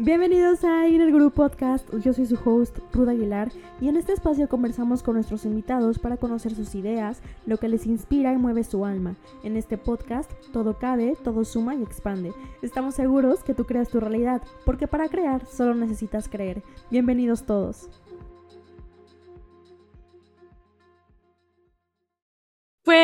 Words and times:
Bienvenidos 0.00 0.62
a 0.62 0.86
Inner 0.86 1.10
Guru 1.10 1.32
Podcast, 1.32 1.92
yo 2.04 2.12
soy 2.12 2.24
su 2.26 2.38
host 2.44 2.78
Ruda 2.92 3.10
Aguilar 3.10 3.50
y 3.80 3.88
en 3.88 3.96
este 3.96 4.12
espacio 4.12 4.48
conversamos 4.48 5.02
con 5.02 5.14
nuestros 5.14 5.44
invitados 5.44 5.98
para 5.98 6.16
conocer 6.16 6.54
sus 6.54 6.76
ideas, 6.76 7.20
lo 7.46 7.56
que 7.56 7.68
les 7.68 7.84
inspira 7.84 8.32
y 8.32 8.36
mueve 8.36 8.62
su 8.62 8.84
alma. 8.84 9.16
En 9.42 9.56
este 9.56 9.76
podcast 9.76 10.30
todo 10.52 10.78
cabe, 10.78 11.16
todo 11.24 11.44
suma 11.44 11.74
y 11.74 11.82
expande. 11.82 12.32
Estamos 12.62 12.94
seguros 12.94 13.42
que 13.42 13.54
tú 13.54 13.64
creas 13.64 13.88
tu 13.88 13.98
realidad, 13.98 14.40
porque 14.64 14.86
para 14.86 15.08
crear 15.08 15.44
solo 15.46 15.74
necesitas 15.74 16.28
creer. 16.28 16.62
Bienvenidos 16.90 17.42
todos. 17.42 17.88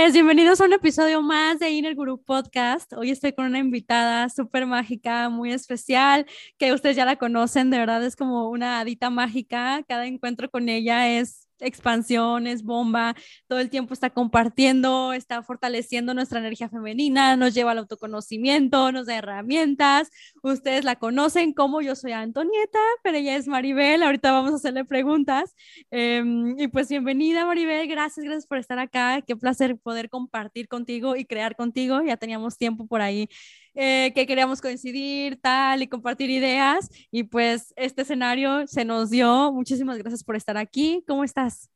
Pues 0.05 0.13
bienvenidos 0.13 0.61
a 0.61 0.67
un 0.67 0.75
episodio 0.75 1.23
más 1.23 1.59
de 1.59 1.71
Inner 1.71 1.95
Guru 1.95 2.23
Podcast. 2.23 2.93
Hoy 2.93 3.11
estoy 3.11 3.33
con 3.33 3.47
una 3.47 3.59
invitada 3.59 4.29
súper 4.29 4.67
mágica, 4.67 5.31
muy 5.31 5.51
especial, 5.51 6.27
que 6.59 6.75
ustedes 6.75 6.95
ya 6.95 7.07
la 7.07 7.17
conocen, 7.17 7.71
de 7.71 7.79
verdad 7.79 8.05
es 8.05 8.15
como 8.15 8.51
una 8.51 8.81
hadita 8.81 9.09
mágica. 9.09 9.83
Cada 9.89 10.05
encuentro 10.05 10.51
con 10.51 10.69
ella 10.69 11.09
es 11.09 11.44
expansión, 11.61 12.47
es 12.47 12.63
bomba, 12.63 13.15
todo 13.49 13.61
el 13.61 13.71
tiempo 13.71 13.95
está 13.95 14.11
compartiendo, 14.11 15.13
está 15.13 15.43
fortaleciendo 15.43 16.15
nuestra 16.15 16.41
energía 16.41 16.69
femenina, 16.69 17.37
nos 17.37 17.55
lleva 17.55 17.73
al 17.73 17.79
autoconocimiento, 17.79 18.93
nos 18.93 19.07
da 19.07 19.17
herramientas. 19.17 20.11
Ustedes 20.43 20.85
la 20.85 20.97
conocen 20.97 21.53
como 21.53 21.81
yo 21.81 21.95
soy 21.97 22.13
Antonieta, 22.13 22.79
pero 23.03 23.19
ella 23.19 23.37
es 23.37 23.49
Maribel. 23.49 24.03
Ahorita 24.03 24.33
vamos 24.33 24.53
a 24.53 24.57
hacerle 24.57 24.85
preguntas. 24.85 25.55
Em, 25.91 26.59
y 26.59 26.69
pues 26.69 26.89
bienvenida 26.89 27.47
Maribel, 27.47 27.87
gracias, 27.89 28.25
gracias 28.25 28.47
por 28.47 28.59
estar 28.59 28.79
acá. 28.79 29.23
Qué 29.23 29.37
placer 29.37 29.77
poder 29.79 30.09
compartir 30.11 30.69
contigo 30.69 31.17
y 31.17 31.25
crear 31.25 31.57
contigo. 31.57 32.03
Ya 32.03 32.17
teníamos 32.17 32.59
tiempo 32.59 32.87
por 32.87 33.01
ahí 33.01 33.29
eh, 33.75 34.13
que 34.15 34.27
queríamos 34.27 34.61
coincidir, 34.61 35.41
tal, 35.41 35.83
y 35.83 35.89
compartir 35.89 36.31
ideas. 36.31 36.89
Y 37.11 37.25
pues 37.25 37.73
este 37.77 38.03
escenario 38.03 38.67
se 38.67 38.85
nos 38.85 39.11
dio. 39.11 39.53
Muchísimas 39.53 39.99
gracias 39.99 40.23
por 40.23 40.37
estar 40.37 40.57
aquí. 40.57 41.05
¿Cómo 41.07 41.25
estás? 41.25 41.71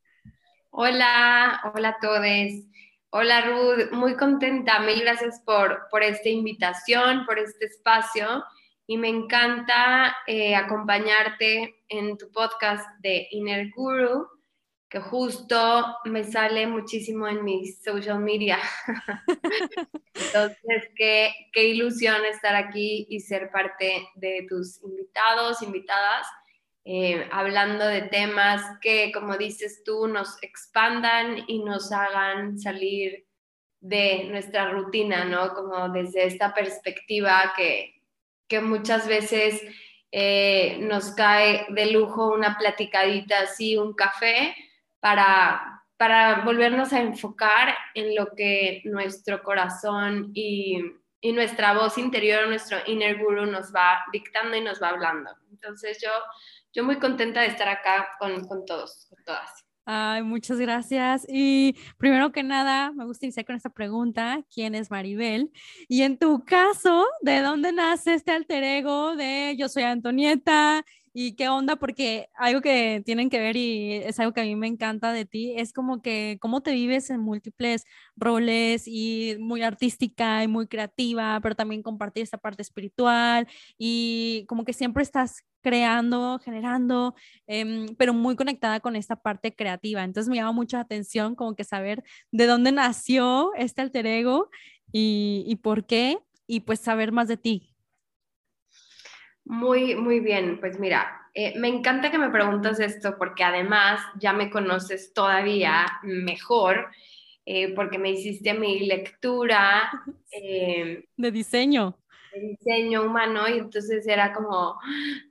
Hola, 0.69 1.61
hola 1.73 1.89
a 1.89 1.97
todos. 1.99 2.25
Hola 3.11 3.41
Ruth, 3.41 3.91
muy 3.91 4.15
contenta. 4.15 4.79
Mil 4.79 5.01
gracias 5.01 5.41
por, 5.45 5.87
por 5.89 6.03
esta 6.03 6.29
invitación, 6.29 7.25
por 7.25 7.39
este 7.39 7.65
espacio. 7.65 8.43
Y 8.87 8.97
me 8.97 9.09
encanta 9.09 10.15
eh, 10.25 10.55
acompañarte 10.55 11.83
en 11.89 12.17
tu 12.17 12.31
podcast 12.31 12.87
de 13.01 13.27
Inner 13.31 13.69
Guru 13.75 14.38
que 14.89 14.99
justo 14.99 15.97
me 16.05 16.23
sale 16.23 16.65
muchísimo 16.65 17.27
en 17.27 17.43
mis 17.43 17.81
social 17.83 18.19
media. 18.19 18.57
Entonces, 20.15 20.89
qué, 20.95 21.31
qué, 21.53 21.67
ilusión 21.67 22.25
estar 22.25 22.55
aquí 22.55 23.05
y 23.07 23.19
ser 23.19 23.51
parte 23.51 24.07
de 24.15 24.47
tus 24.49 24.81
invitados, 24.83 25.61
invitadas, 25.61 26.25
eh, 26.85 27.27
hablando 27.31 27.85
de 27.85 28.01
temas 28.03 28.63
que, 28.81 29.11
como 29.11 29.37
dices 29.37 29.83
tú, 29.85 30.07
nos 30.07 30.41
expandan 30.41 31.43
y 31.47 31.63
nos 31.63 31.91
hagan 31.91 32.57
salir 32.57 33.27
de 33.81 34.25
nuestra 34.25 34.71
rutina, 34.71 35.23
¿no? 35.23 35.53
Como 35.53 35.89
desde 35.89 36.25
esta 36.25 36.51
perspectiva 36.55 37.53
que, 37.55 38.01
que 38.47 38.59
muchas 38.59 39.07
veces 39.07 39.61
eh, 40.11 40.79
nos 40.81 41.11
cae 41.11 41.67
de 41.69 41.91
lujo 41.91 42.33
una 42.33 42.57
platicadita 42.57 43.41
así, 43.41 43.77
un 43.77 43.93
café, 43.93 44.55
para, 44.99 45.83
para 45.97 46.43
volvernos 46.43 46.93
a 46.93 47.01
enfocar 47.01 47.75
en 47.93 48.15
lo 48.15 48.33
que 48.35 48.81
nuestro 48.85 49.43
corazón 49.43 50.31
y, 50.33 50.79
y 51.21 51.33
nuestra 51.33 51.73
voz 51.73 51.97
interior, 51.97 52.47
nuestro 52.47 52.77
inner 52.87 53.17
guru 53.17 53.45
nos 53.45 53.73
va 53.73 53.99
dictando 54.11 54.55
y 54.55 54.61
nos 54.61 54.81
va 54.81 54.89
hablando. 54.89 55.29
Entonces 55.51 55.99
yo, 56.01 56.11
yo 56.73 56.83
muy 56.83 56.97
contenta 56.97 57.41
de 57.41 57.47
estar 57.47 57.67
acá 57.67 58.09
con, 58.19 58.47
con 58.47 58.65
todos, 58.65 59.07
con 59.09 59.23
todas. 59.23 59.65
Ay, 59.91 60.21
muchas 60.21 60.59
gracias. 60.59 61.25
Y 61.27 61.75
primero 61.97 62.31
que 62.31 62.43
nada, 62.43 62.91
me 62.91 63.05
gusta 63.05 63.25
iniciar 63.25 63.47
con 63.47 63.55
esta 63.55 63.71
pregunta, 63.71 64.43
¿quién 64.53 64.75
es 64.75 64.91
Maribel? 64.91 65.51
Y 65.87 66.03
en 66.03 66.19
tu 66.19 66.45
caso, 66.45 67.07
¿de 67.21 67.39
dónde 67.41 67.71
nace 67.71 68.13
este 68.13 68.31
alter 68.31 68.63
ego 68.63 69.15
de 69.15 69.55
yo 69.57 69.67
soy 69.67 69.83
Antonieta 69.83 70.85
¿Y 71.13 71.35
qué 71.35 71.49
onda? 71.49 71.75
Porque 71.77 72.29
algo 72.35 72.61
que 72.61 73.01
tienen 73.05 73.29
que 73.29 73.39
ver 73.39 73.55
y 73.55 73.93
es 73.93 74.19
algo 74.19 74.33
que 74.33 74.41
a 74.41 74.43
mí 74.43 74.55
me 74.55 74.67
encanta 74.67 75.11
de 75.11 75.25
ti, 75.25 75.53
es 75.57 75.73
como 75.73 76.01
que 76.01 76.37
cómo 76.41 76.61
te 76.61 76.71
vives 76.71 77.09
en 77.09 77.19
múltiples 77.19 77.85
roles 78.15 78.83
y 78.87 79.35
muy 79.39 79.61
artística 79.63 80.43
y 80.43 80.47
muy 80.47 80.67
creativa, 80.67 81.39
pero 81.41 81.55
también 81.55 81.81
compartir 81.83 82.23
esta 82.23 82.37
parte 82.37 82.61
espiritual 82.61 83.47
y 83.77 84.45
como 84.47 84.65
que 84.65 84.73
siempre 84.73 85.03
estás 85.03 85.43
creando, 85.61 86.39
generando, 86.43 87.15
em, 87.47 87.87
pero 87.97 88.13
muy 88.13 88.35
conectada 88.35 88.79
con 88.79 88.95
esta 88.95 89.15
parte 89.17 89.53
creativa. 89.55 90.03
Entonces 90.03 90.29
me 90.29 90.37
llama 90.37 90.51
mucho 90.53 90.77
la 90.77 90.81
atención 90.83 91.35
como 91.35 91.55
que 91.55 91.63
saber 91.63 92.03
de 92.31 92.45
dónde 92.45 92.71
nació 92.71 93.53
este 93.55 93.81
alter 93.81 94.05
ego 94.07 94.49
y, 94.91 95.43
y 95.47 95.55
por 95.57 95.85
qué 95.85 96.19
y 96.47 96.61
pues 96.61 96.79
saber 96.79 97.11
más 97.11 97.27
de 97.27 97.37
ti. 97.37 97.68
Muy, 99.49 99.95
muy 99.95 100.19
bien. 100.19 100.59
Pues 100.59 100.79
mira, 100.79 101.27
eh, 101.33 101.57
me 101.57 101.67
encanta 101.69 102.11
que 102.11 102.19
me 102.19 102.29
preguntas 102.29 102.79
esto 102.79 103.17
porque 103.17 103.43
además 103.43 103.99
ya 104.19 104.31
me 104.31 104.51
conoces 104.51 105.11
todavía 105.11 105.87
mejor 106.03 106.89
eh, 107.47 107.73
porque 107.73 107.97
me 107.97 108.11
hiciste 108.11 108.53
mi 108.53 108.81
lectura. 108.81 109.91
Eh, 110.31 111.05
de 111.17 111.31
diseño. 111.31 111.97
De 112.31 112.39
diseño 112.39 113.01
humano 113.01 113.49
y 113.49 113.57
entonces 113.57 114.05
era 114.05 114.31
como 114.31 114.79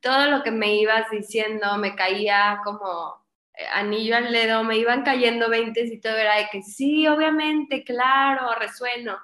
todo 0.02 0.26
lo 0.28 0.42
que 0.42 0.50
me 0.50 0.74
ibas 0.74 1.08
diciendo 1.12 1.78
me 1.78 1.94
caía 1.94 2.60
como 2.64 3.24
anillo 3.74 4.16
al 4.16 4.32
dedo, 4.32 4.64
me 4.64 4.76
iban 4.76 5.04
cayendo 5.04 5.48
veintes 5.48 5.92
y 5.92 6.00
todo 6.00 6.16
era 6.16 6.34
de 6.38 6.48
que 6.50 6.62
sí, 6.62 7.06
obviamente, 7.06 7.84
claro, 7.84 8.52
resueno. 8.58 9.16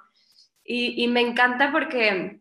Y, 0.63 1.03
y 1.03 1.09
me 1.09 1.19
encanta 1.19 1.73
porque 1.73 2.39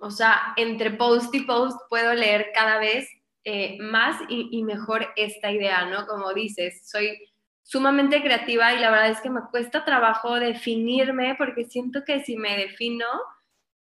o 0.00 0.10
sea, 0.10 0.54
entre 0.56 0.90
post 0.90 1.34
y 1.34 1.42
post 1.42 1.78
puedo 1.88 2.14
leer 2.14 2.50
cada 2.54 2.78
vez 2.78 3.08
eh, 3.44 3.78
más 3.80 4.20
y, 4.28 4.62
mejor 4.64 5.08
esta 5.16 5.50
idea, 5.50 5.86
¿no? 5.86 6.06
Como 6.06 6.32
dices, 6.34 6.88
soy 6.88 7.18
sumamente 7.62 8.22
creativa 8.22 8.74
y 8.74 8.80
la 8.80 8.90
verdad 8.90 9.10
es 9.10 9.20
que 9.20 9.30
me 9.30 9.42
cuesta 9.50 9.84
trabajo 9.84 10.34
definirme 10.34 11.34
porque 11.36 11.64
siento 11.64 12.04
que 12.04 12.22
si 12.24 12.36
me 12.36 12.56
defino, 12.56 13.06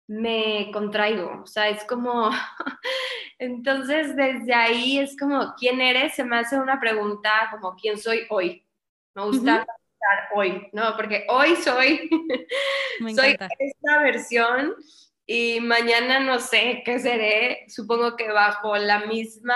me 0.08 0.70
contraigo. 0.72 1.42
O 1.44 1.48
sea, 1.48 1.70
es 1.70 1.84
como, 1.86 2.30
entonces 3.40 4.16
desde 4.16 4.54
ahí 4.54 5.00
es 5.00 5.18
como, 5.18 5.54
¿quién 5.58 5.82
eres? 5.82 6.16
Se 6.16 6.24
me 6.24 6.38
hace 6.38 6.58
una 6.58 6.80
pregunta 6.80 7.50
como, 7.52 7.76
¿quién 7.76 7.98
soy 7.98 8.26
hoy? 8.30 8.66
Me 9.16 9.24
gusta 9.24 9.66
hoy, 10.34 10.70
¿no? 10.72 10.96
Porque 10.96 11.26
hoy 11.30 11.56
soy, 11.58 12.10
soy 13.16 13.38
esta 13.60 14.00
versión 14.02 14.76
y 15.26 15.60
mañana 15.62 16.20
no 16.20 16.40
sé 16.40 16.82
qué 16.86 17.00
seré, 17.00 17.66
supongo 17.68 18.16
que 18.16 18.32
bajo 18.32 18.76
la 18.78 19.06
misma 19.06 19.56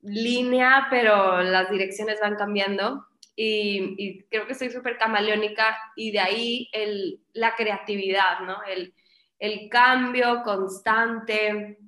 línea, 0.00 0.86
pero 0.90 1.42
las 1.42 1.70
direcciones 1.70 2.20
van 2.20 2.36
cambiando 2.36 3.06
y, 3.34 4.24
creo 4.24 4.46
que 4.46 4.54
soy 4.54 4.70
súper 4.70 4.98
camaleónica 4.98 5.76
y 5.96 6.12
de 6.12 6.20
ahí 6.20 6.68
el, 6.72 7.20
la 7.32 7.54
creatividad, 7.54 8.40
¿no? 8.40 8.62
El, 8.64 8.94
el, 9.38 9.68
cambio 9.68 10.42
constante. 10.42 11.78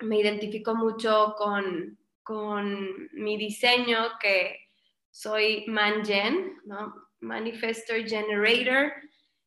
Me 0.00 0.18
identifico 0.18 0.74
mucho 0.74 1.34
con, 1.36 1.98
con 2.22 3.08
mi 3.12 3.36
diseño, 3.36 4.18
que 4.20 4.58
soy 5.10 5.64
Mangen, 5.66 6.60
¿no? 6.64 6.94
Manifestor 7.20 8.06
Generator 8.08 8.92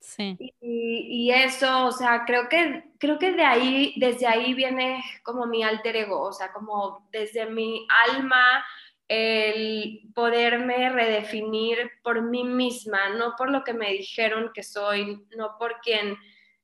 Sí. 0.05 0.37
Y, 0.61 1.31
eso, 1.31 1.87
o 1.87 1.91
sea, 1.91 2.25
creo 2.25 2.47
que, 2.47 2.83
creo 2.99 3.17
que 3.17 3.31
de 3.31 3.43
ahí, 3.43 3.93
desde 3.97 4.27
ahí 4.27 4.53
viene 4.53 5.03
como 5.23 5.47
mi 5.47 5.63
alter 5.63 5.95
ego, 5.95 6.21
o 6.21 6.31
sea, 6.31 6.53
como 6.53 7.07
desde 7.11 7.47
mi 7.47 7.87
alma, 8.07 8.63
el 9.07 10.01
poderme 10.13 10.89
redefinir 10.89 11.91
por 12.03 12.21
mí 12.21 12.43
misma, 12.43 13.09
no 13.17 13.35
por 13.35 13.49
lo 13.49 13.63
que 13.63 13.73
me 13.73 13.91
dijeron 13.91 14.51
que 14.53 14.61
soy, 14.61 15.25
no 15.35 15.57
por 15.57 15.79
quien 15.81 16.17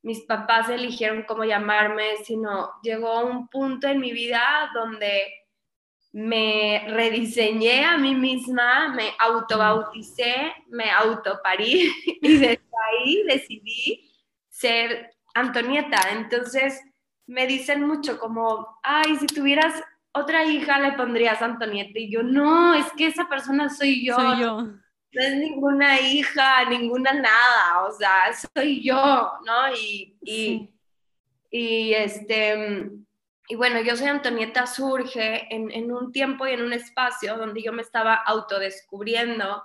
mis 0.04 0.21
papás 0.21 0.69
eligieron 0.69 1.24
cómo 1.24 1.44
llamarme, 1.44 2.18
sino 2.24 2.71
llegó 2.83 3.25
un 3.25 3.48
punto 3.48 3.88
en 3.88 4.00
mi 4.00 4.12
vida 4.12 4.69
donde 4.75 5.41
me 6.13 6.86
rediseñé 6.90 7.86
a 7.86 7.98
mí 7.98 8.16
misma, 8.16 8.90
me 8.90 9.12
autobauticé, 9.18 10.54
me 10.69 10.90
autoparí 10.92 11.92
y 12.22 12.38
desde 12.38 12.62
ahí 12.90 13.24
decidí 13.24 14.12
ser 14.50 15.12
Antonieta. 15.34 15.98
Entonces 16.12 16.81
me 17.28 17.48
dicen 17.48 17.88
mucho 17.88 18.19
como, 18.19 18.80
ay, 18.84 19.16
si 19.18 19.28
tuvieras 19.28 19.81
otra 20.12 20.44
hija 20.44 20.80
le 20.80 20.94
pondrías 20.94 21.42
Antonieta. 21.42 21.98
Y 21.98 22.12
yo, 22.12 22.24
no, 22.24 22.74
es 22.74 22.92
que 22.98 23.07
esa 23.07 23.30
persona 23.30 23.69
soy 23.69 24.06
yo. 24.06 24.16
Soy 24.16 24.42
yo. 24.42 24.62
No 25.14 25.22
es 25.22 25.36
ninguna 25.36 26.00
hija, 26.00 26.69
ninguna 26.69 27.14
nada, 27.14 27.86
o 27.86 27.92
sea, 27.92 28.31
soy 28.34 28.81
yo, 28.81 29.30
¿no? 29.46 29.75
Y, 29.75 30.18
y, 30.24 30.69
y 31.50 31.94
este 31.94 32.90
y 33.51 33.56
bueno, 33.56 33.81
yo 33.81 33.98
soy 33.98 34.07
Antonieta 34.07 34.65
surge 34.65 35.53
en, 35.53 35.69
en, 35.71 35.92
un 35.92 36.13
tiempo 36.13 36.48
y 36.48 36.51
en 36.51 36.62
un 36.62 36.71
espacio 36.71 37.36
donde 37.36 37.62
yo 37.62 37.74
me 37.74 37.81
estaba 37.81 38.13
autodescubriendo 38.15 39.62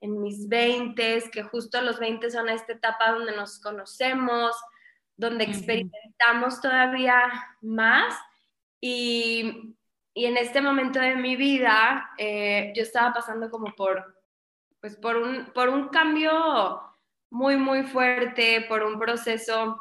en 0.00 0.20
mis 0.20 0.48
20, 0.48 1.30
que 1.30 1.44
justo 1.44 1.80
los 1.80 2.00
20 2.00 2.32
son 2.32 2.48
esta 2.48 2.72
etapa 2.72 3.12
donde 3.12 3.36
nos 3.36 3.60
conocemos, 3.60 4.56
donde 5.16 5.44
experimentamos 5.44 6.60
todavía 6.60 7.30
más. 7.60 8.12
Y, 8.80 9.76
y, 10.14 10.26
en 10.26 10.36
este 10.36 10.60
momento 10.60 10.98
de 10.98 11.14
mi 11.14 11.36
vida 11.36 12.10
eh, 12.18 12.72
yo 12.74 12.82
estaba 12.82 13.12
pasando 13.12 13.52
como 13.52 13.72
por, 13.76 14.20
pues 14.80 14.96
por, 14.96 15.16
un, 15.16 15.52
por 15.54 15.68
un 15.68 15.90
cambio 15.90 16.82
muy, 17.30 17.56
muy 17.56 17.84
fuerte, 17.84 18.66
por 18.68 18.82
un 18.82 18.98
proceso 18.98 19.80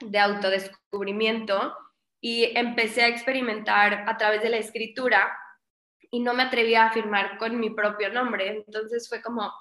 de 0.00 0.18
autodescubrimiento 0.18 1.74
y 2.20 2.56
empecé 2.56 3.02
a 3.02 3.08
experimentar 3.08 4.04
a 4.06 4.16
través 4.16 4.42
de 4.42 4.50
la 4.50 4.58
escritura 4.58 5.36
y 6.10 6.20
no 6.20 6.34
me 6.34 6.42
atrevía 6.42 6.86
a 6.86 6.92
firmar 6.92 7.38
con 7.38 7.58
mi 7.58 7.70
propio 7.70 8.12
nombre. 8.12 8.48
Entonces 8.66 9.08
fue 9.08 9.22
como 9.22 9.52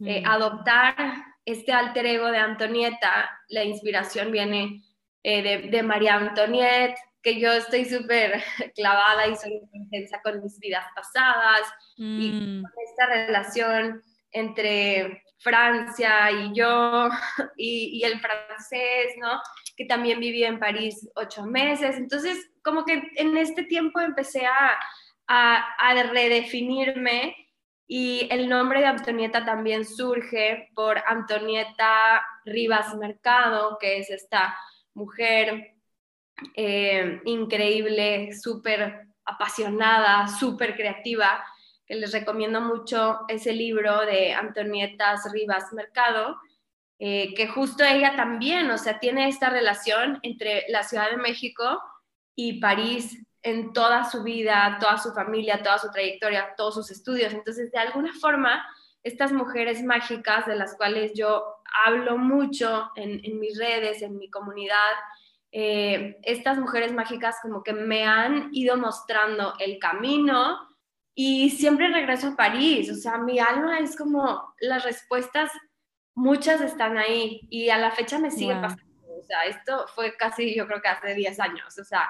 eh, 0.00 0.22
mm. 0.22 0.26
adoptar 0.28 0.96
este 1.44 1.72
alter 1.72 2.06
ego 2.06 2.30
de 2.30 2.38
Antonieta, 2.38 3.30
la 3.48 3.64
inspiración 3.64 4.32
viene 4.32 4.82
eh, 5.22 5.68
de, 5.70 5.82
María 5.82 6.16
Antoniette, 6.16 6.98
que 7.22 7.38
yo 7.38 7.52
estoy 7.52 7.84
súper 7.84 8.42
clavada 8.74 9.26
y 9.26 9.36
soy 9.36 9.60
intensa 9.72 10.20
con 10.22 10.42
mis 10.42 10.58
vidas 10.58 10.86
pasadas 10.94 11.62
y 11.96 12.30
mm. 12.30 12.62
con 12.62 12.72
esta 12.88 13.06
relación 13.06 14.02
entre 14.32 15.22
Francia 15.38 16.30
y 16.32 16.54
yo 16.54 17.08
y, 17.56 17.98
y, 17.98 18.04
el 18.04 18.18
francés, 18.20 19.14
¿no? 19.18 19.40
Que 19.76 19.84
también 19.84 20.20
viví 20.20 20.44
en 20.44 20.58
París 20.58 21.08
ocho 21.14 21.44
meses. 21.44 21.96
Entonces, 21.96 22.50
como 22.62 22.84
que 22.84 23.02
en 23.16 23.36
este 23.36 23.64
tiempo 23.64 24.00
empecé 24.00 24.46
a, 24.46 24.78
a, 25.26 25.56
a 25.78 26.02
redefinirme 26.04 27.36
y 27.86 28.26
el 28.30 28.48
nombre 28.48 28.80
de 28.80 28.86
Antonieta 28.86 29.44
también 29.44 29.84
surge 29.84 30.70
por 30.74 30.98
Antonieta 31.06 32.24
Rivas 32.44 32.94
Mercado, 32.96 33.76
que 33.78 33.98
es 33.98 34.10
esta 34.10 34.56
mujer 34.94 35.74
eh, 36.54 37.20
increíble, 37.24 38.32
súper 38.34 39.08
apasionada, 39.24 40.26
súper 40.28 40.76
creativa, 40.76 41.44
que 41.86 41.94
les 41.96 42.12
recomiendo 42.12 42.60
mucho 42.60 43.20
ese 43.28 43.52
libro 43.52 44.00
de 44.06 44.32
Antonietas 44.32 45.30
Rivas 45.32 45.72
Mercado, 45.72 46.38
eh, 47.06 47.34
que 47.34 47.48
justo 47.48 47.84
ella 47.84 48.16
también, 48.16 48.70
o 48.70 48.78
sea, 48.78 48.98
tiene 48.98 49.28
esta 49.28 49.50
relación 49.50 50.20
entre 50.22 50.64
la 50.68 50.82
Ciudad 50.82 51.10
de 51.10 51.18
México 51.18 51.78
y 52.34 52.60
París 52.60 53.22
en 53.42 53.74
toda 53.74 54.04
su 54.04 54.22
vida, 54.22 54.78
toda 54.80 54.96
su 54.96 55.12
familia, 55.12 55.62
toda 55.62 55.76
su 55.76 55.90
trayectoria, 55.90 56.54
todos 56.56 56.76
sus 56.76 56.90
estudios. 56.90 57.34
Entonces, 57.34 57.70
de 57.72 57.78
alguna 57.78 58.10
forma, 58.14 58.64
estas 59.02 59.32
mujeres 59.32 59.84
mágicas 59.84 60.46
de 60.46 60.56
las 60.56 60.78
cuales 60.78 61.12
yo 61.14 61.44
hablo 61.84 62.16
mucho 62.16 62.90
en, 62.96 63.20
mis 63.38 63.58
redes, 63.58 64.00
en 64.00 64.16
mi 64.16 64.30
comunidad, 64.30 64.94
eh, 65.52 66.16
estas 66.22 66.56
mujeres 66.56 66.94
mágicas 66.94 67.36
como 67.42 67.62
que 67.62 67.74
me 67.74 68.06
han 68.06 68.48
ido 68.52 68.78
mostrando 68.78 69.52
el 69.58 69.78
camino 69.78 70.58
y 71.14 71.50
siempre 71.50 71.88
regreso 71.88 72.28
a 72.28 72.36
París, 72.36 72.90
o 72.90 72.94
sea, 72.94 73.18
mi 73.18 73.38
alma 73.38 73.78
es 73.80 73.94
como 73.94 74.54
las 74.58 74.84
respuestas, 74.84 75.50
muchas 76.14 76.60
están 76.60 76.96
ahí 76.96 77.46
y 77.50 77.70
a 77.70 77.78
la 77.78 77.90
fecha 77.90 78.18
me 78.18 78.30
sigue 78.30 78.54
pasando, 78.54 78.84
o 79.18 79.22
sea, 79.22 79.40
esto 79.42 79.86
fue 79.94 80.16
casi 80.16 80.54
yo 80.54 80.66
creo 80.66 80.80
que 80.80 80.88
hace 80.88 81.14
10 81.14 81.40
años, 81.40 81.78
o 81.78 81.84
sea, 81.84 82.08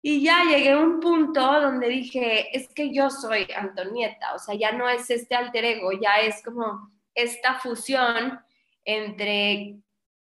y 0.00 0.22
ya 0.22 0.44
llegué 0.44 0.72
a 0.72 0.78
un 0.78 1.00
punto 1.00 1.40
donde 1.40 1.88
dije, 1.88 2.56
es 2.56 2.68
que 2.68 2.94
yo 2.94 3.10
soy 3.10 3.48
Antonieta, 3.56 4.34
o 4.34 4.38
sea, 4.38 4.54
ya 4.54 4.72
no 4.72 4.88
es 4.88 5.10
este 5.10 5.34
alter 5.34 5.64
ego, 5.64 5.90
ya 5.92 6.20
es 6.20 6.42
como 6.42 6.90
esta 7.14 7.54
fusión 7.58 8.38
entre, 8.84 9.76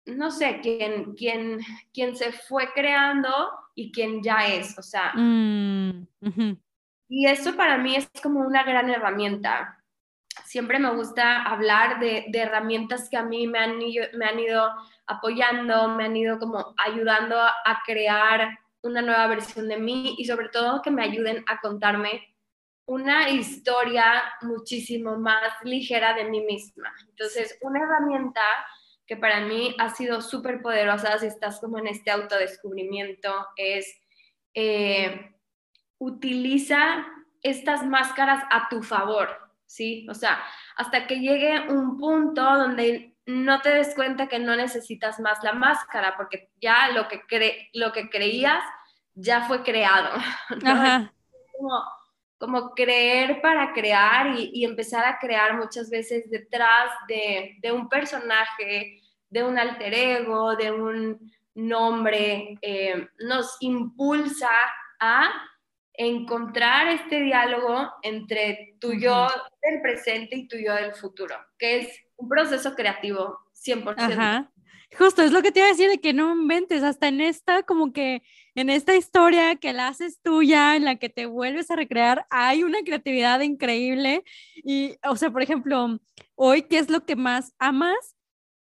no 0.05 0.31
sé, 0.31 0.59
quién, 0.61 1.15
quién, 1.15 1.59
quién 1.93 2.15
se 2.15 2.33
fue 2.33 2.73
creando 2.73 3.29
y 3.73 3.91
quién 3.91 4.21
ya 4.21 4.47
es, 4.47 4.77
o 4.77 4.83
sea. 4.83 5.13
Mm, 5.15 6.07
y 7.07 7.27
eso 7.27 7.55
para 7.55 7.77
mí 7.77 7.95
es 7.95 8.09
como 8.21 8.41
una 8.41 8.63
gran 8.63 8.89
herramienta. 8.89 9.82
Siempre 10.53 10.77
me 10.77 10.93
gusta 10.93 11.41
hablar 11.41 11.99
de, 11.99 12.27
herramientas 12.31 13.09
que 13.09 13.17
a 13.17 13.23
mí 13.23 13.47
me 13.47 13.57
han, 13.57 13.79
me 13.79 14.25
han 14.27 14.39
ido 14.39 14.69
apoyando, 15.07 15.87
me 15.87 16.05
han 16.05 16.15
ido 16.15 16.37
como 16.37 16.75
ayudando 16.77 17.39
a 17.39 17.81
crear 17.83 18.59
una 18.83 19.01
nueva 19.01 19.25
versión 19.25 19.67
de 19.67 19.77
mí 19.77 20.13
y 20.15 20.25
sobre 20.25 20.49
todo 20.49 20.83
que 20.83 20.91
me 20.91 21.01
ayuden 21.01 21.43
a 21.47 21.59
contarme 21.59 22.35
una 22.85 23.31
historia 23.31 24.21
muchísimo 24.43 25.17
más 25.17 25.53
ligera 25.63 26.13
de 26.13 26.25
mí 26.25 26.41
misma. 26.41 26.93
Entonces, 27.09 27.57
una 27.61 27.79
herramienta 27.81 28.43
que 29.07 29.17
para 29.17 29.39
mí 29.39 29.75
ha 29.79 29.89
sido 29.89 30.21
súper 30.21 30.61
poderosa 30.61 31.17
si 31.17 31.25
estás 31.25 31.59
como 31.61 31.79
en 31.79 31.87
este 31.87 32.11
autodescubrimiento 32.11 33.47
es 33.55 33.99
eh, 34.53 35.33
utiliza 35.97 37.07
estas 37.41 37.83
máscaras 37.87 38.43
a 38.51 38.69
tu 38.69 38.83
favor, 38.83 39.42
¿sí? 39.73 40.05
O 40.09 40.13
sea, 40.13 40.39
hasta 40.75 41.07
que 41.07 41.19
llegue 41.19 41.67
un 41.69 41.97
punto 41.97 42.43
donde 42.43 43.15
no 43.25 43.59
te 43.61 43.69
des 43.69 43.95
cuenta 43.95 44.27
que 44.27 44.37
no 44.37 44.55
necesitas 44.55 45.19
más 45.19 45.43
la 45.43 45.53
máscara, 45.53 46.15
porque 46.15 46.51
ya 46.61 46.89
lo 46.89 47.07
que, 47.07 47.21
cre 47.21 47.69
lo 47.73 47.91
que 47.91 48.09
creías 48.09 48.63
ya 49.15 49.47
fue 49.47 49.63
creado. 49.63 50.11
Como, 52.37 52.73
creer 52.75 53.41
para 53.41 53.71
crear 53.71 54.35
y, 54.37 54.65
empezar 54.65 55.05
a 55.05 55.17
crear 55.17 55.57
muchas 55.57 55.89
veces 55.89 56.29
detrás 56.29 56.91
de, 57.07 57.55
de, 57.61 57.71
un 57.71 57.87
personaje, 57.87 59.01
de 59.29 59.43
un 59.43 59.57
alter 59.57 59.93
ego, 59.93 60.53
de 60.57 60.69
un 60.69 61.31
nombre, 61.55 62.57
eh, 62.61 63.07
nos 63.19 63.55
impulsa 63.61 64.51
a 64.99 65.31
encontrar 65.93 66.87
este 66.87 67.21
diálogo 67.21 67.89
entre 68.01 68.75
tu 68.79 68.93
yo 68.93 69.27
del 69.61 69.81
presente 69.81 70.35
y 70.37 70.47
tu 70.47 70.57
yo 70.57 70.73
del 70.73 70.93
futuro, 70.93 71.35
que 71.57 71.79
es 71.79 71.99
un 72.15 72.27
proceso 72.27 72.75
creativo 72.75 73.39
100%. 73.53 73.95
Ajá. 73.97 74.49
Justo, 74.97 75.23
es 75.23 75.31
lo 75.31 75.41
que 75.41 75.51
te 75.51 75.59
iba 75.59 75.67
a 75.67 75.71
decir 75.71 75.89
de 75.89 75.99
que 75.99 76.13
no 76.13 76.35
inventes, 76.35 76.83
hasta 76.83 77.07
en 77.07 77.19
esta, 77.19 77.63
como 77.63 77.91
que 77.93 78.21
en 78.53 78.69
esta 78.69 78.95
historia 78.95 79.55
que 79.55 79.73
la 79.73 79.87
haces 79.87 80.21
tuya, 80.21 80.75
en 80.75 80.85
la 80.85 80.97
que 80.97 81.09
te 81.09 81.25
vuelves 81.25 81.71
a 81.71 81.75
recrear, 81.75 82.27
hay 82.29 82.63
una 82.63 82.79
creatividad 82.81 83.39
increíble. 83.39 84.23
Y, 84.63 84.95
o 85.03 85.15
sea, 85.15 85.31
por 85.31 85.41
ejemplo, 85.41 85.99
hoy, 86.35 86.63
¿qué 86.63 86.77
es 86.77 86.91
lo 86.91 87.05
que 87.05 87.15
más 87.15 87.53
amas 87.57 88.15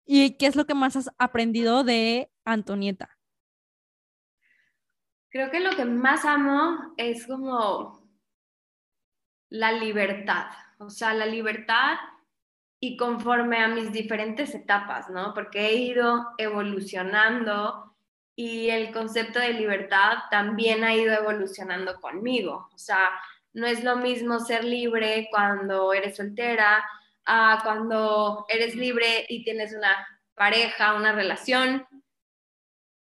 y 0.06 0.32
qué 0.32 0.48
es 0.48 0.58
lo 0.58 0.66
que 0.66 0.74
más 0.74 0.98
has 0.98 1.10
aprendido 1.18 1.86
de 1.86 2.30
Antonieta? 2.44 3.17
Creo 5.30 5.52
que 5.52 5.60
lo 5.60 5.76
que 5.76 5.86
más 5.86 6.26
amo 6.26 6.94
es 6.98 7.28
como 7.28 8.08
la 9.50 9.72
libertad, 9.72 10.48
o 10.80 10.90
sea, 10.90 11.14
la 11.14 11.26
libertad 11.26 11.98
y 12.80 12.96
conforme 12.98 13.58
a 13.58 13.68
mis 13.68 13.92
diferentes 13.92 14.54
etapas, 14.54 15.10
¿no? 15.10 15.34
Porque 15.34 15.68
he 15.68 15.76
ido 15.76 16.28
evolucionando 16.38 17.96
y 18.36 18.70
el 18.70 18.92
concepto 18.92 19.40
de 19.40 19.54
libertad 19.54 20.18
también 20.30 20.84
ha 20.84 20.94
ido 20.94 21.14
evolucionando 21.14 22.00
conmigo. 22.00 22.70
O 22.74 22.78
sea, 22.78 23.10
no 23.54 23.66
es 23.66 23.84
lo 23.84 23.96
mismo 23.96 24.40
ser 24.40 24.64
libre 24.64 25.28
cuando 25.32 25.92
eres 25.92 26.18
soltera 26.18 26.86
a 27.26 27.60
cuando 27.64 28.46
eres 28.48 28.76
libre 28.76 29.26
y 29.28 29.44
tienes 29.44 29.74
una 29.74 30.08
pareja, 30.36 30.94
una 30.94 31.12
relación. 31.14 31.88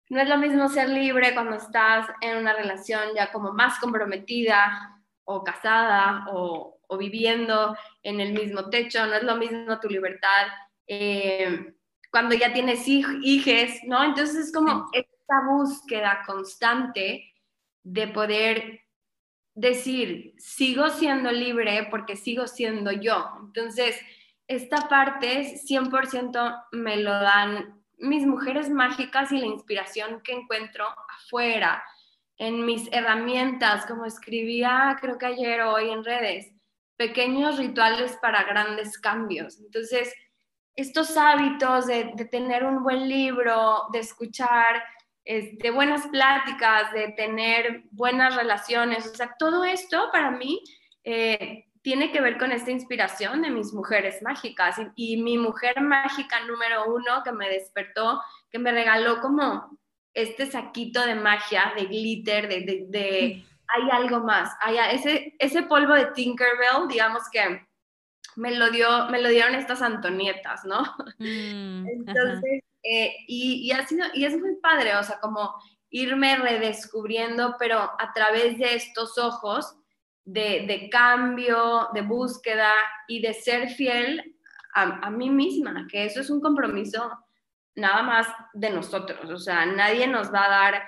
No 0.10 0.20
es 0.20 0.28
lo 0.28 0.38
mismo 0.38 0.68
ser 0.70 0.90
libre 0.90 1.34
cuando 1.34 1.56
estás 1.56 2.08
en 2.22 2.38
una 2.38 2.54
relación 2.54 3.02
ya 3.16 3.32
como 3.32 3.54
más 3.54 3.80
comprometida 3.80 5.02
o 5.24 5.44
casada 5.44 6.26
o, 6.32 6.80
o 6.88 6.98
viviendo 6.98 7.78
en 8.02 8.20
el 8.20 8.34
mismo 8.34 8.70
techo, 8.70 9.06
no 9.06 9.14
es 9.14 9.24
lo 9.24 9.36
mismo 9.38 9.80
tu 9.80 9.88
libertad 9.88 10.48
eh, 10.88 11.76
cuando 12.12 12.34
ya 12.34 12.52
tienes 12.52 12.88
hijes, 12.88 13.82
¿no? 13.86 14.04
Entonces 14.04 14.48
es 14.48 14.52
como 14.52 14.90
esta 14.92 15.46
búsqueda 15.48 16.24
constante 16.26 17.32
de 17.84 18.08
poder 18.08 18.82
decir, 19.54 20.34
sigo 20.40 20.90
siendo 20.90 21.32
libre 21.32 21.88
porque 21.92 22.16
sigo 22.16 22.48
siendo 22.48 22.92
yo. 22.92 23.30
Entonces, 23.42 24.00
esta 24.48 24.90
parte 24.90 25.58
100% 25.58 26.66
me 26.72 26.98
lo 26.98 27.12
dan 27.12 27.79
mis 28.00 28.26
mujeres 28.26 28.70
mágicas 28.70 29.32
y 29.32 29.38
la 29.38 29.46
inspiración 29.46 30.22
que 30.22 30.34
encuentro 30.34 30.86
afuera, 31.10 31.84
en 32.38 32.66
mis 32.66 32.88
herramientas, 32.94 33.86
como 33.86 34.06
escribía 34.06 34.98
creo 35.02 35.18
que 35.18 35.26
ayer 35.26 35.62
o 35.62 35.74
hoy 35.74 35.90
en 35.90 36.04
redes 36.04 36.52
pequeños 36.96 37.58
rituales 37.58 38.18
para 38.22 38.44
grandes 38.44 38.98
cambios. 38.98 39.60
Entonces, 39.60 40.14
estos 40.76 41.16
hábitos 41.18 41.88
de, 41.88 42.14
tener 42.32 42.66
un 42.66 42.84
buen 42.84 43.08
libro, 43.08 43.84
de 43.92 44.00
escuchar 44.00 44.84
este, 45.26 45.72
buenas 45.72 46.08
pláticas, 46.08 46.92
de 46.94 47.10
tener 47.10 47.84
buenas 47.92 48.36
relaciones. 48.36 49.08
O 49.08 49.16
sea, 49.16 49.36
todo 49.38 49.64
esto 49.64 50.10
para 50.12 50.32
mí 50.32 50.62
eh, 51.04 51.69
tiene 51.90 52.12
que 52.12 52.22
ver 52.22 52.38
con 52.38 52.52
esta 52.52 52.70
inspiración 52.70 53.42
de 53.42 53.50
mis 53.50 53.74
mujeres 53.74 54.22
mágicas. 54.22 54.76
Y, 54.96 55.18
mi 55.24 55.40
mujer 55.40 55.82
mágica 55.82 56.40
número 56.46 56.86
uno 56.94 57.24
que 57.24 57.32
me 57.32 57.50
despertó, 57.50 58.22
que 58.52 58.60
me 58.60 58.72
regaló 58.72 59.20
como 59.22 59.76
este 60.14 60.46
saquito 60.46 61.04
de 61.04 61.16
magia, 61.16 61.74
de 61.76 61.86
glitter, 61.86 62.48
de, 62.48 62.86
de, 62.90 63.44
hay 63.68 63.90
algo 63.92 64.20
más. 64.20 64.56
Hay, 64.62 64.78
ese, 64.94 65.34
ese 65.40 65.64
polvo 65.64 65.96
de 65.96 66.12
Tinkerbell, 66.12 66.88
digamos 66.88 67.24
que 67.32 67.68
me 68.36 68.52
lo, 68.56 68.70
dio, 68.70 69.08
me 69.08 69.20
lo 69.20 69.30
dieron 69.30 69.56
estas 69.56 69.82
Antonietas, 69.82 70.66
¿no? 70.66 70.84
Mm, 71.18 71.88
Entonces, 72.06 72.62
eh, 72.84 73.16
y, 73.28 73.68
y, 73.68 73.72
ha 73.72 73.88
sido, 73.88 74.06
y 74.14 74.26
es 74.26 74.40
muy 74.40 74.58
padre, 74.58 74.96
o 74.96 75.02
sea, 75.02 75.20
como 75.20 75.56
irme 75.90 76.36
redescubriendo, 76.36 77.56
pero 77.58 77.80
a 77.80 78.14
través 78.14 78.60
de 78.60 78.76
estos 78.76 79.18
ojos 79.18 79.76
de, 80.32 80.66
de 80.68 80.90
cambio, 80.90 81.90
de 81.94 82.02
búsqueda 82.02 82.72
y 83.08 83.20
de 83.20 83.34
ser 83.34 83.70
fiel 83.70 84.36
a, 84.76 85.08
a, 85.08 85.10
mí 85.10 85.30
misma, 85.32 85.88
que 85.90 86.06
eso 86.06 86.22
es 86.22 86.30
un 86.30 86.40
compromiso 86.40 87.12
nada 87.76 88.04
más 88.04 88.28
de 88.54 88.70
nosotros, 88.70 89.28
o 89.30 89.38
sea, 89.38 89.66
nadie 89.66 90.06
nos 90.06 90.32
va 90.32 90.46
a 90.46 90.50
dar, 90.50 90.84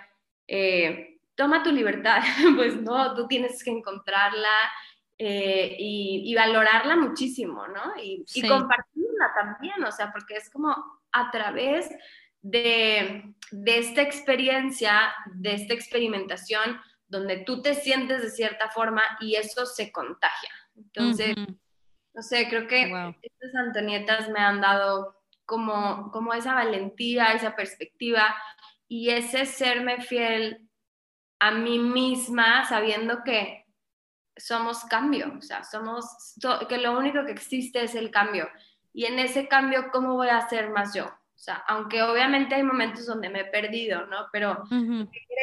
eh, 0.47 1.19
toma 1.33 1.63
tu 1.63 1.71
libertad, 1.71 2.21
pues 2.55 2.79
no, 2.79 3.15
tú 3.15 3.27
tienes 3.27 3.63
que 3.63 3.71
encontrarla, 3.71 4.57
eh, 5.17 5.75
y, 5.77 6.33
valorarla 6.33 6.95
muchísimo, 6.95 7.67
¿no? 7.67 7.93
Y, 8.01 8.23
compartirla 8.47 9.31
también, 9.35 9.83
o 9.83 9.91
sea, 9.91 10.11
porque 10.11 10.35
es 10.35 10.49
como 10.49 10.75
a 11.11 11.29
través 11.29 11.89
de, 12.41 13.35
de, 13.51 13.77
esta 13.77 14.01
experiencia, 14.01 15.13
de 15.33 15.53
esta 15.53 15.75
experimentación, 15.75 16.81
donde 17.11 17.39
tú 17.39 17.61
te 17.61 17.75
sientes 17.75 18.21
de 18.21 18.29
cierta 18.29 18.69
forma 18.69 19.03
y 19.19 19.35
eso 19.35 19.65
se 19.65 19.91
contagia. 19.91 20.49
Entonces, 20.75 21.35
no 22.13 22.21
sé, 22.21 22.47
creo 22.49 22.67
que 22.67 22.85
estas 23.21 23.55
Antonietas 23.55 24.29
me 24.29 24.39
han 24.39 24.61
dado 24.61 25.21
como, 25.45 26.09
como 26.11 26.33
esa 26.33 26.55
valentía, 26.55 27.33
esa 27.33 27.53
perspectiva 27.53 28.33
y 28.87 29.09
ese 29.09 29.45
serme 29.45 30.01
fiel 30.01 30.69
a 31.39 31.51
mí 31.51 31.79
misma, 31.79 32.65
sabiendo 32.65 33.23
que 33.25 33.65
somos 34.37 34.85
cambio, 34.85 35.33
o 35.37 35.41
sea, 35.41 35.65
somos, 35.65 36.05
que 36.69 36.77
lo 36.77 36.97
único 36.97 37.25
que 37.25 37.33
existe 37.33 37.83
es 37.83 37.93
el 37.95 38.09
cambio. 38.09 38.47
Y 38.93 39.05
en 39.05 39.19
ese 39.19 39.49
cambio, 39.49 39.91
¿cómo 39.91 40.15
voy 40.15 40.29
a 40.29 40.47
ser 40.47 40.69
más 40.69 40.93
yo? 40.93 41.07
O 41.07 41.43
sea, 41.43 41.55
aunque 41.67 42.03
obviamente 42.03 42.55
hay 42.55 42.63
momentos 42.63 43.05
donde 43.05 43.29
me 43.29 43.41
he 43.41 43.45
perdido, 43.45 44.05
¿no? 44.05 44.27
Pero 44.31 44.63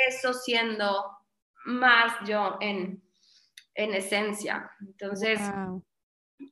eso 0.09 0.33
siendo 0.33 1.18
más 1.69 2.15
yo 2.27 2.57
en, 2.61 3.03
en 3.75 3.95
esencia. 3.95 4.71
Entonces, 4.81 5.39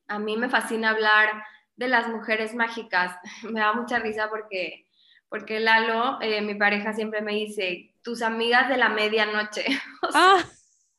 a 0.07 0.19
mí 0.19 0.37
me 0.37 0.49
fascina 0.49 0.91
hablar 0.91 1.43
de 1.75 1.87
las 1.87 2.07
mujeres 2.07 2.53
mágicas. 2.53 3.17
Me 3.43 3.59
da 3.59 3.73
mucha 3.73 3.99
risa 3.99 4.29
porque, 4.29 4.87
porque 5.29 5.59
Lalo, 5.59 6.21
eh, 6.21 6.41
mi 6.41 6.55
pareja, 6.55 6.93
siempre 6.93 7.21
me 7.21 7.33
dice, 7.33 7.93
tus 8.01 8.21
amigas 8.21 8.69
de 8.69 8.77
la 8.77 8.89
medianoche. 8.89 9.65
ah. 10.13 10.43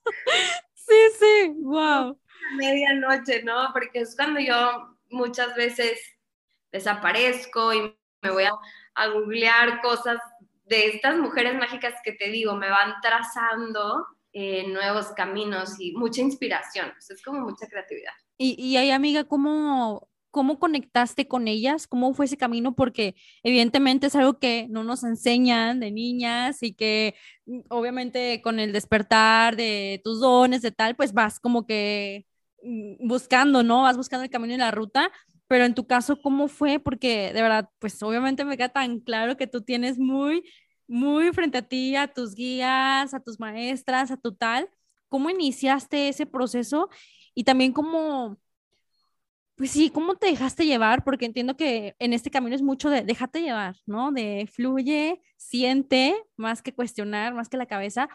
Sí, 0.75 0.94
sí, 1.18 1.52
wow. 1.56 2.18
Medianoche, 2.56 3.42
¿no? 3.42 3.68
Porque 3.75 4.00
es 4.00 4.16
cuando 4.16 4.40
yo 4.40 4.96
muchas 5.10 5.54
veces 5.54 6.00
desaparezco 6.72 7.75
y 7.75 7.94
me 8.22 8.30
voy 8.30 8.44
a, 8.44 9.06
googlear 9.08 9.82
cosas 9.82 10.18
de 10.68 10.87
estas 10.88 11.18
mujeres 11.18 11.54
mágicas 11.54 11.94
que 12.04 12.12
te 12.12 12.30
digo, 12.30 12.54
me 12.54 12.70
van 12.70 12.94
trazando 13.02 14.06
eh, 14.32 14.68
nuevos 14.68 15.06
caminos 15.16 15.80
y 15.80 15.92
mucha 15.92 16.20
inspiración. 16.20 16.92
es 16.98 17.22
como 17.22 17.40
mucha 17.40 17.66
creatividad. 17.66 18.12
Y, 18.37 18.54
y 18.62 18.76
ahí, 18.76 18.90
amiga, 18.90 19.25
¿cómo, 19.25 20.08
¿cómo 20.30 20.58
conectaste 20.58 21.26
con 21.26 21.48
ellas? 21.48 21.87
¿Cómo 21.87 22.14
fue 22.14 22.26
ese 22.26 22.37
camino? 22.37 22.75
Porque 22.75 23.16
evidentemente 23.42 24.06
es 24.06 24.14
algo 24.14 24.38
que 24.38 24.66
no 24.68 24.84
nos 24.84 25.02
enseñan 25.04 25.80
de 25.80 25.90
niñas 25.90 26.62
y 26.62 26.75
que 26.75 27.14
mm, 27.46 27.60
obviamente 27.70 28.40
con 28.42 28.60
el 28.60 28.72
despertar 28.72 29.56
de 29.56 30.00
tus 30.04 30.20
dones, 30.20 30.62
de 30.62 30.70
tal, 30.72 30.94
pues 30.96 31.12
vas 31.12 31.40
como 31.40 31.66
que 31.66 32.26
mm, 32.62 33.08
buscando, 33.08 33.62
¿no? 33.62 33.82
Vas 33.82 33.96
buscando 33.96 34.25
el 34.25 34.30
camino 34.30 34.54
y 34.54 34.58
la 34.58 34.70
ruta. 34.70 35.10
Pero 35.49 35.64
en 35.64 35.75
tu 35.75 35.87
caso, 35.87 36.21
¿cómo 36.21 36.49
fue? 36.49 36.78
Porque 36.78 37.33
de 37.33 37.43
verdad, 37.43 37.71
pues 37.78 38.02
obviamente 38.02 38.45
me 38.45 38.57
queda 38.57 38.69
tan 38.71 39.00
claro 39.00 39.37
que 39.37 39.47
tú 39.47 39.62
tienes 39.62 39.99
muy, 39.99 40.45
muy 40.87 41.33
frente 41.33 41.59
a 41.59 41.62
ti, 41.62 41.97
a 41.97 42.09
tus 42.09 42.35
guías, 42.35 43.14
a 43.14 43.21
tus 43.21 43.40
maestras, 43.40 44.11
a 44.11 44.17
tu 44.17 44.35
tal. 44.35 44.71
¿Cómo 45.09 45.31
iniciaste 45.31 46.09
ese 46.09 46.26
proceso? 46.26 46.90
Y 47.35 47.45
también 47.45 47.73
cómo 47.73 48.38
pues 49.59 49.73
sí, 49.73 49.90
¿cómo 49.90 50.14
te 50.14 50.26
dejaste 50.28 50.67
llevar? 50.67 51.02
Porque 51.02 51.26
entiendo 51.26 51.57
que 51.57 51.97
en 51.99 52.12
este 52.12 52.31
camino 52.31 52.55
es 52.55 52.62
mucho 52.62 52.90
de 52.90 53.02
déjate 53.02 53.43
llevar, 53.43 53.75
¿no? 53.87 54.12
De 54.12 54.49
fluye, 54.52 55.21
siente, 55.37 56.14
más 56.37 56.62
que 56.62 56.73
cuestionar, 56.73 57.35
más 57.35 57.49
que 57.49 57.57
la 57.57 57.67
cabeza. 57.67 58.09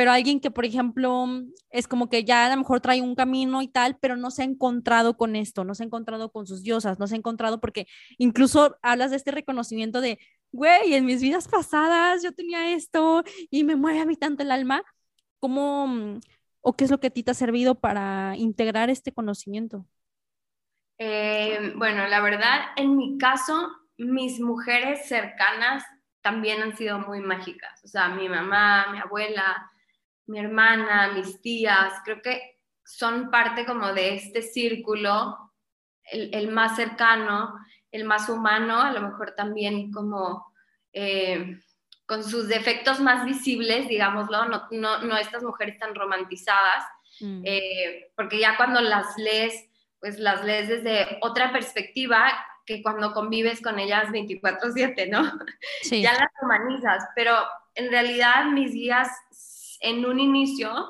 Pero 0.00 0.12
alguien 0.12 0.40
que, 0.40 0.50
por 0.50 0.64
ejemplo, 0.64 1.26
es 1.68 1.86
como 1.86 2.08
que 2.08 2.24
ya 2.24 2.46
a 2.46 2.48
lo 2.48 2.56
mejor 2.56 2.80
trae 2.80 3.02
un 3.02 3.14
camino 3.14 3.60
y 3.60 3.68
tal, 3.68 3.98
pero 4.00 4.16
no 4.16 4.30
se 4.30 4.40
ha 4.40 4.44
encontrado 4.46 5.18
con 5.18 5.36
esto, 5.36 5.62
no 5.62 5.74
se 5.74 5.82
ha 5.82 5.86
encontrado 5.86 6.32
con 6.32 6.46
sus 6.46 6.62
diosas, 6.62 6.98
no 6.98 7.06
se 7.06 7.16
ha 7.16 7.18
encontrado 7.18 7.60
porque 7.60 7.86
incluso 8.16 8.78
hablas 8.80 9.10
de 9.10 9.18
este 9.18 9.30
reconocimiento 9.30 10.00
de, 10.00 10.18
güey, 10.52 10.94
en 10.94 11.04
mis 11.04 11.20
vidas 11.20 11.48
pasadas 11.48 12.22
yo 12.22 12.32
tenía 12.32 12.72
esto 12.72 13.24
y 13.50 13.62
me 13.62 13.76
mueve 13.76 14.00
a 14.00 14.06
mí 14.06 14.16
tanto 14.16 14.42
el 14.42 14.52
alma. 14.52 14.82
¿Cómo 15.38 16.18
o 16.62 16.72
qué 16.72 16.84
es 16.84 16.90
lo 16.90 16.98
que 16.98 17.08
a 17.08 17.10
ti 17.10 17.22
te 17.22 17.32
ha 17.32 17.34
servido 17.34 17.78
para 17.78 18.38
integrar 18.38 18.88
este 18.88 19.12
conocimiento? 19.12 19.84
Eh, 20.96 21.74
bueno, 21.76 22.06
la 22.06 22.22
verdad, 22.22 22.68
en 22.76 22.96
mi 22.96 23.18
caso, 23.18 23.70
mis 23.98 24.40
mujeres 24.40 25.06
cercanas 25.06 25.84
también 26.22 26.62
han 26.62 26.74
sido 26.74 27.00
muy 27.00 27.20
mágicas. 27.20 27.84
O 27.84 27.88
sea, 27.88 28.08
mi 28.08 28.30
mamá, 28.30 28.86
mi 28.92 28.98
abuela, 28.98 29.70
mi 30.30 30.38
hermana, 30.38 31.12
mis 31.14 31.40
tías, 31.40 31.92
creo 32.04 32.22
que 32.22 32.60
son 32.84 33.30
parte 33.30 33.66
como 33.66 33.92
de 33.92 34.14
este 34.14 34.42
círculo, 34.42 35.52
el, 36.04 36.48
más 36.50 36.76
cercano, 36.76 37.54
el 37.92 38.04
más 38.04 38.28
humano, 38.28 38.80
a 38.80 38.92
lo 38.92 39.02
mejor 39.02 39.34
también 39.36 39.92
como 39.92 40.52
eh, 40.92 41.58
con 42.06 42.24
sus 42.24 42.48
defectos 42.48 43.00
más 43.00 43.24
visibles, 43.24 43.88
digámoslo, 43.88 44.46
no, 44.46 44.68
no, 44.70 45.16
estas 45.16 45.42
mujeres 45.42 45.78
tan 45.78 45.94
romantizadas, 45.94 46.84
mm. 47.20 47.42
eh, 47.44 48.12
porque 48.16 48.40
ya 48.40 48.56
cuando 48.56 48.80
las 48.80 49.16
lees 49.18 49.66
pues 50.00 50.18
las 50.18 50.42
lees 50.44 50.68
desde 50.68 51.18
otra 51.20 51.52
perspectiva 51.52 52.32
que 52.64 52.82
cuando 52.82 53.12
convives 53.12 53.60
con 53.60 53.78
ellas 53.78 54.08
24/7, 54.08 55.08
¿no? 55.10 55.30
Sí. 55.82 56.02
ya 56.02 56.12
las 56.14 56.30
humanizas, 56.42 57.04
pero 57.14 57.36
en 57.74 57.90
realidad 57.90 58.46
mis 58.46 58.72
guías 58.72 59.08
en 59.80 60.04
un 60.04 60.20
inicio 60.20 60.88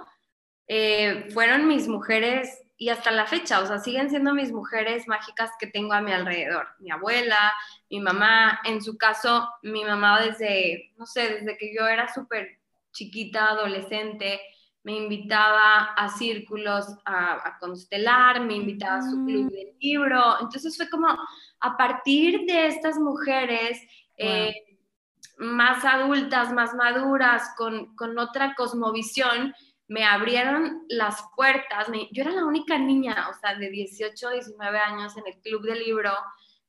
eh, 0.67 1.29
fueron 1.33 1.67
mis 1.67 1.89
mujeres 1.89 2.63
y 2.77 2.89
hasta 2.89 3.11
la 3.11 3.27
fecha, 3.27 3.61
o 3.61 3.67
sea, 3.67 3.79
siguen 3.79 4.09
siendo 4.09 4.33
mis 4.33 4.53
mujeres 4.53 5.07
mágicas 5.07 5.51
que 5.59 5.67
tengo 5.67 5.93
a 5.93 6.01
mi 6.01 6.13
alrededor. 6.13 6.67
Mi 6.79 6.91
abuela, 6.91 7.53
mi 7.91 8.01
mamá, 8.01 8.61
en 8.65 8.81
su 8.81 8.97
caso, 8.97 9.51
mi 9.63 9.85
mamá 9.85 10.23
desde, 10.23 10.93
no 10.97 11.05
sé, 11.05 11.29
desde 11.29 11.59
que 11.59 11.75
yo 11.75 11.87
era 11.87 12.13
súper 12.13 12.59
chiquita, 12.93 13.51
adolescente, 13.51 14.41
me 14.83 14.93
invitaba 14.93 15.93
a 15.95 16.09
círculos 16.09 16.87
a, 17.05 17.59
constelar, 17.61 18.41
me 18.41 18.55
invitaba 18.55 18.99
a 18.99 19.11
su 19.11 19.25
club 19.27 19.45
mm. 19.45 19.49
de 19.49 19.75
libro. 19.79 20.37
Entonces 20.41 20.77
fue 20.77 20.89
como 20.89 21.09
a 21.09 21.77
partir 21.77 22.47
de 22.47 22.67
estas 22.69 22.97
mujeres 22.97 23.79
eh, 24.17 24.55
más 25.41 25.85
adultas, 25.87 26.53
más 26.53 26.75
maduras, 26.75 27.55
con, 27.57 27.97
con, 27.97 28.19
otra 28.19 28.55
cosmovisión, 28.55 29.55
me 29.89 30.05
abrieron 30.05 30.85
las 30.89 31.25
puertas. 31.35 31.89
yo 32.13 32.23
era 32.23 32.31
la 32.31 32.45
única 32.45 32.79
niña, 32.79 33.27
o 33.31 33.35
sea, 33.35 33.57
de 33.57 33.71
18, 33.71 34.31
19 34.31 34.79
años 34.79 35.17
en 35.17 35.27
el 35.27 35.41
club 35.41 35.63
de 35.63 35.77
libro, 35.77 36.13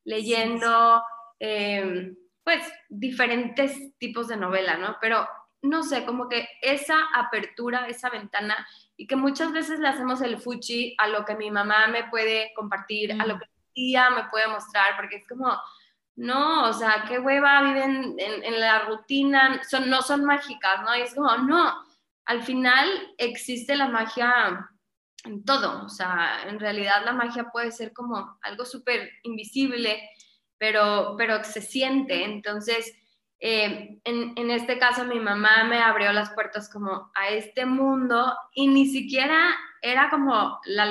leyendo, 0.06 1.04
em, 1.40 2.16
pues, 2.44 2.64
diferentes 2.90 3.98
tipos 3.98 4.30
de 4.30 4.38
novela, 4.38 4.78
¿no? 4.78 4.98
Pero 5.02 5.28
no 5.64 5.84
sé, 5.84 6.06
como 6.06 6.28
que 6.28 6.48
esa 6.62 6.96
apertura, 7.14 7.88
esa 7.88 8.10
ventana, 8.10 8.66
y 8.96 9.06
que 9.06 9.16
muchas 9.16 9.52
veces 9.52 9.80
le 9.80 9.90
hacemos 9.90 10.22
el 10.22 10.40
fuchi 10.40 10.96
a 10.98 11.08
lo 11.08 11.26
que 11.26 11.36
mi 11.36 11.52
mamá 11.52 11.88
me 11.88 12.06
puede 12.06 12.54
compartir, 12.56 13.12
a 13.22 13.26
lo 13.26 13.38
que 13.38 13.46
mi 13.46 13.74
tía 13.74 14.10
me 14.12 14.24
puede 14.30 14.48
mostrar, 14.48 14.96
porque 14.96 15.18
es 15.18 15.28
como, 15.28 15.56
no, 16.22 16.70
o 16.70 16.74
sea, 16.74 17.06
qué 17.08 17.18
hueva, 17.18 17.64
viven 17.64 18.16
en, 18.20 18.60
la 18.60 18.86
rutina, 18.86 19.60
son, 19.68 19.90
no 19.90 20.04
son 20.04 20.24
mágicas, 20.24 20.84
¿no? 20.84 20.96
Y 20.96 21.02
es 21.02 21.16
como, 21.16 21.36
no, 21.38 21.74
al 22.26 22.44
final 22.44 22.88
existe 23.18 23.76
la 23.76 23.88
magia 23.88 24.70
en 25.24 25.44
todo, 25.44 25.84
o 25.84 25.90
sea, 25.90 26.44
en 26.48 26.60
realidad 26.60 27.04
la 27.04 27.14
magia 27.14 27.50
puede 27.52 27.72
ser 27.72 27.92
como 27.92 28.38
algo 28.44 28.66
súper 28.66 29.10
invisible, 29.24 30.00
pero, 30.60 31.16
pero 31.18 31.44
se 31.44 31.60
siente, 31.60 32.24
entonces 32.24 32.94
eh, 33.40 34.00
en, 34.04 34.34
en, 34.36 34.52
este 34.52 34.78
caso 34.78 35.06
mi 35.06 35.20
mamá 35.20 35.64
me 35.64 35.80
abrió 35.80 36.14
las 36.14 36.30
puertas 36.34 36.70
como 36.72 37.12
a 37.16 37.30
este 37.30 37.66
mundo 37.66 38.32
y 38.54 38.68
ni 38.68 38.86
siquiera 38.86 39.56
era 39.82 40.12
como 40.12 40.60
la 40.66 40.86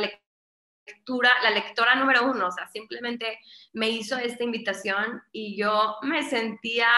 lectura, 0.90 1.30
la 1.42 1.50
lectora 1.50 1.94
número 1.94 2.30
uno, 2.30 2.48
o 2.48 2.50
sea, 2.50 2.66
simplemente 2.68 3.38
me 3.72 3.88
hizo 3.88 4.16
esta 4.18 4.44
invitación 4.44 5.22
y 5.32 5.56
yo 5.56 5.96
me 6.02 6.22
sentía 6.22 6.88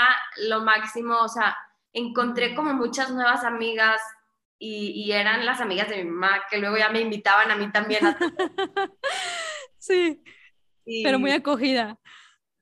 lo 0.48 0.62
máximo, 0.62 1.18
o 1.18 1.28
sea, 1.28 1.56
encontré 1.92 2.54
como 2.54 2.74
muchas 2.74 3.10
nuevas 3.10 3.44
amigas 3.44 4.00
y, 4.58 4.92
y 5.04 5.12
eran 5.12 5.44
las 5.44 5.60
amigas 5.60 5.88
de 5.88 6.04
mi 6.04 6.10
mamá 6.10 6.42
que 6.48 6.58
luego 6.58 6.76
ya 6.76 6.88
me 6.90 7.00
invitaban 7.00 7.50
a 7.50 7.56
mí 7.56 7.70
también. 7.70 8.06
A... 8.06 8.16
sí, 9.78 10.22
pero 10.84 11.18
muy 11.18 11.32
acogida. 11.32 11.98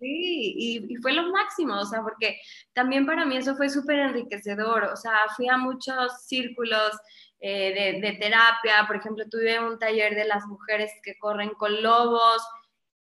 Sí, 0.01 0.55
y, 0.89 0.97
fue 1.03 1.13
lo 1.13 1.31
máximo, 1.31 1.79
o 1.79 1.85
sea, 1.85 2.01
porque 2.03 2.41
también 2.73 3.05
para 3.05 3.27
mí 3.27 3.37
eso 3.37 3.55
fue 3.55 3.69
súper 3.69 3.99
enriquecedor, 3.99 4.85
o 4.85 4.97
sea, 4.97 5.13
fui 5.37 5.47
a 5.49 5.59
muchos 5.59 6.25
círculos 6.27 6.93
eh, 7.41 8.01
de, 8.01 8.07
de, 8.07 8.19
terapia, 8.19 8.85
por 8.87 8.97
ejemplo, 8.97 9.25
tuve 9.31 9.59
un 9.59 9.79
taller 9.79 10.15
de 10.15 10.27
las 10.27 10.47
mujeres 10.47 10.93
que 11.03 11.19
corren 11.19 11.51
con 11.51 11.83
lobos, 11.83 12.43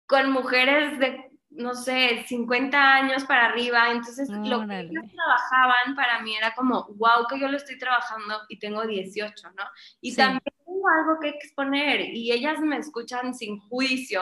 con 0.07 0.31
mujeres 0.31 0.97
de, 0.97 1.29
no 1.49 1.73
sé, 1.75 2.23
50 2.27 2.95
años 2.95 3.25
para 3.25 3.47
arriba, 3.47 3.91
entonces 3.91 4.29
lo 4.29 4.65
que 4.67 4.79
ellos 4.79 5.05
trabajaban 5.13 5.95
para 5.95 6.21
mí 6.21 6.35
era 6.35 6.53
como, 6.55 6.85
wow, 6.95 7.27
que 7.29 7.39
yo 7.39 7.47
lo 7.47 7.57
estoy 7.57 7.77
trabajando 7.77 8.39
y 8.49 8.59
tengo 8.59 8.85
18, 8.85 9.51
¿no? 9.51 9.63
Y 9.99 10.15
también 10.15 10.41
tengo 10.65 10.87
algo 10.87 11.19
que 11.19 11.29
exponer 11.29 12.01
y 12.01 12.31
ellas 12.31 12.59
me 12.59 12.77
escuchan 12.77 13.33
sin 13.33 13.59
juicio 13.59 14.21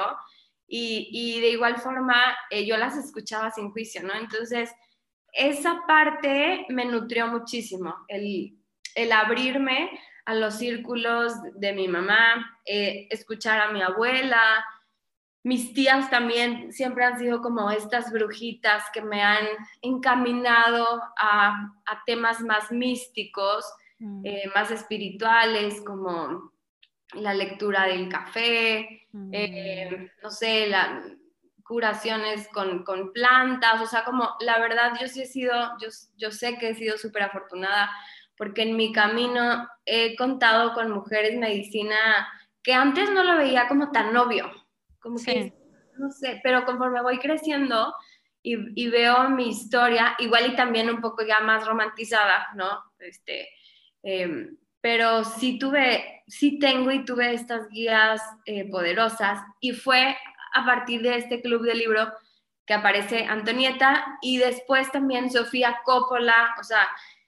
y, 0.67 1.39
de 1.39 1.51
igual 1.51 1.77
forma 1.77 2.35
eh, 2.49 2.65
yo 2.65 2.75
las 2.75 2.97
escuchaba 2.97 3.51
sin 3.51 3.71
juicio, 3.71 4.03
¿no? 4.03 4.13
Entonces, 4.13 4.73
esa 5.31 5.83
parte 5.87 6.65
me 6.69 6.85
nutrió 6.85 7.27
muchísimo, 7.27 7.93
el, 8.07 8.57
el 8.95 9.11
abrirme 9.11 9.91
a 10.27 10.35
los 10.35 10.55
círculos 10.55 11.31
de 11.55 11.71
mi 11.71 11.87
mamá, 11.87 12.59
eh, 12.65 13.07
escuchar 13.09 13.61
a 13.61 13.71
mi 13.71 13.81
abuela, 13.81 14.65
mis 15.41 15.73
tías 15.73 16.09
también 16.09 16.73
siempre 16.73 17.05
han 17.05 17.17
sido 17.17 17.41
como 17.41 17.71
estas 17.71 18.11
brujitas 18.11 18.83
que 18.93 19.01
me 19.01 19.23
han 19.23 19.45
encaminado 19.81 21.01
a, 21.17 21.71
a 21.85 22.03
temas 22.05 22.41
más 22.41 22.73
místicos, 22.73 23.63
mm. 23.99 24.25
eh, 24.25 24.51
más 24.53 24.69
espirituales, 24.69 25.81
como 25.85 26.51
la 27.13 27.33
lectura 27.33 27.85
del 27.85 28.09
café, 28.09 29.07
eh, 29.31 29.89
mm. 29.89 30.23
no 30.23 30.29
sé, 30.29 30.67
la, 30.67 31.05
curaciones 31.63 32.49
con, 32.49 32.83
con, 32.83 33.13
plantas, 33.13 33.79
o 33.81 33.87
sea, 33.87 34.03
como 34.03 34.35
la 34.41 34.59
verdad 34.59 34.91
yo 34.99 35.07
sí 35.07 35.21
he 35.21 35.25
sido, 35.25 35.53
yo, 35.79 35.87
yo 36.17 36.31
sé 36.31 36.57
que 36.57 36.71
he 36.71 36.75
sido 36.75 36.97
súper 36.97 37.23
afortunada 37.23 37.89
porque 38.37 38.63
en 38.63 38.75
mi 38.75 38.91
camino 38.91 39.67
he 39.85 40.15
contado 40.15 40.73
con 40.73 40.91
mujeres 40.91 41.37
medicina 41.37 42.27
que 42.63 42.73
antes 42.73 43.09
no 43.11 43.23
lo 43.23 43.37
veía 43.37 43.67
como 43.67 43.91
tan 43.91 44.15
obvio, 44.15 44.51
como 44.99 45.17
que, 45.23 45.53
no 45.97 46.11
sé, 46.11 46.39
pero 46.43 46.65
conforme 46.65 47.01
voy 47.01 47.17
creciendo 47.19 47.93
y, 48.43 48.81
y, 48.81 48.89
veo 48.89 49.29
mi 49.29 49.49
historia, 49.49 50.15
igual 50.19 50.51
y 50.51 50.55
también 50.55 50.89
un 50.89 51.01
poco 51.01 51.25
ya 51.25 51.39
más 51.39 51.65
romantizada, 51.65 52.47
¿no? 52.55 52.83
Este, 52.99 53.49
eh, 54.03 54.49
pero 54.81 55.23
sí 55.23 55.59
tuve, 55.59 56.23
sí 56.27 56.59
tengo 56.59 56.91
y 56.91 57.03
tuve 57.03 57.33
estas 57.33 57.67
guías 57.69 58.21
eh, 58.45 58.69
poderosas 58.69 59.41
y 59.59 59.73
fue 59.73 60.15
a 60.53 60.65
partir 60.65 61.01
de 61.01 61.17
este 61.17 61.41
club 61.41 61.63
de 61.63 61.75
libro 61.75 62.11
que 62.65 62.73
aparece 62.73 63.25
Antonieta 63.25 64.17
y 64.21 64.37
después 64.37 64.91
también 64.91 65.29
Sofía 65.31 65.81
Coppola, 65.83 66.55
o 66.59 66.63
sea, 66.63 66.87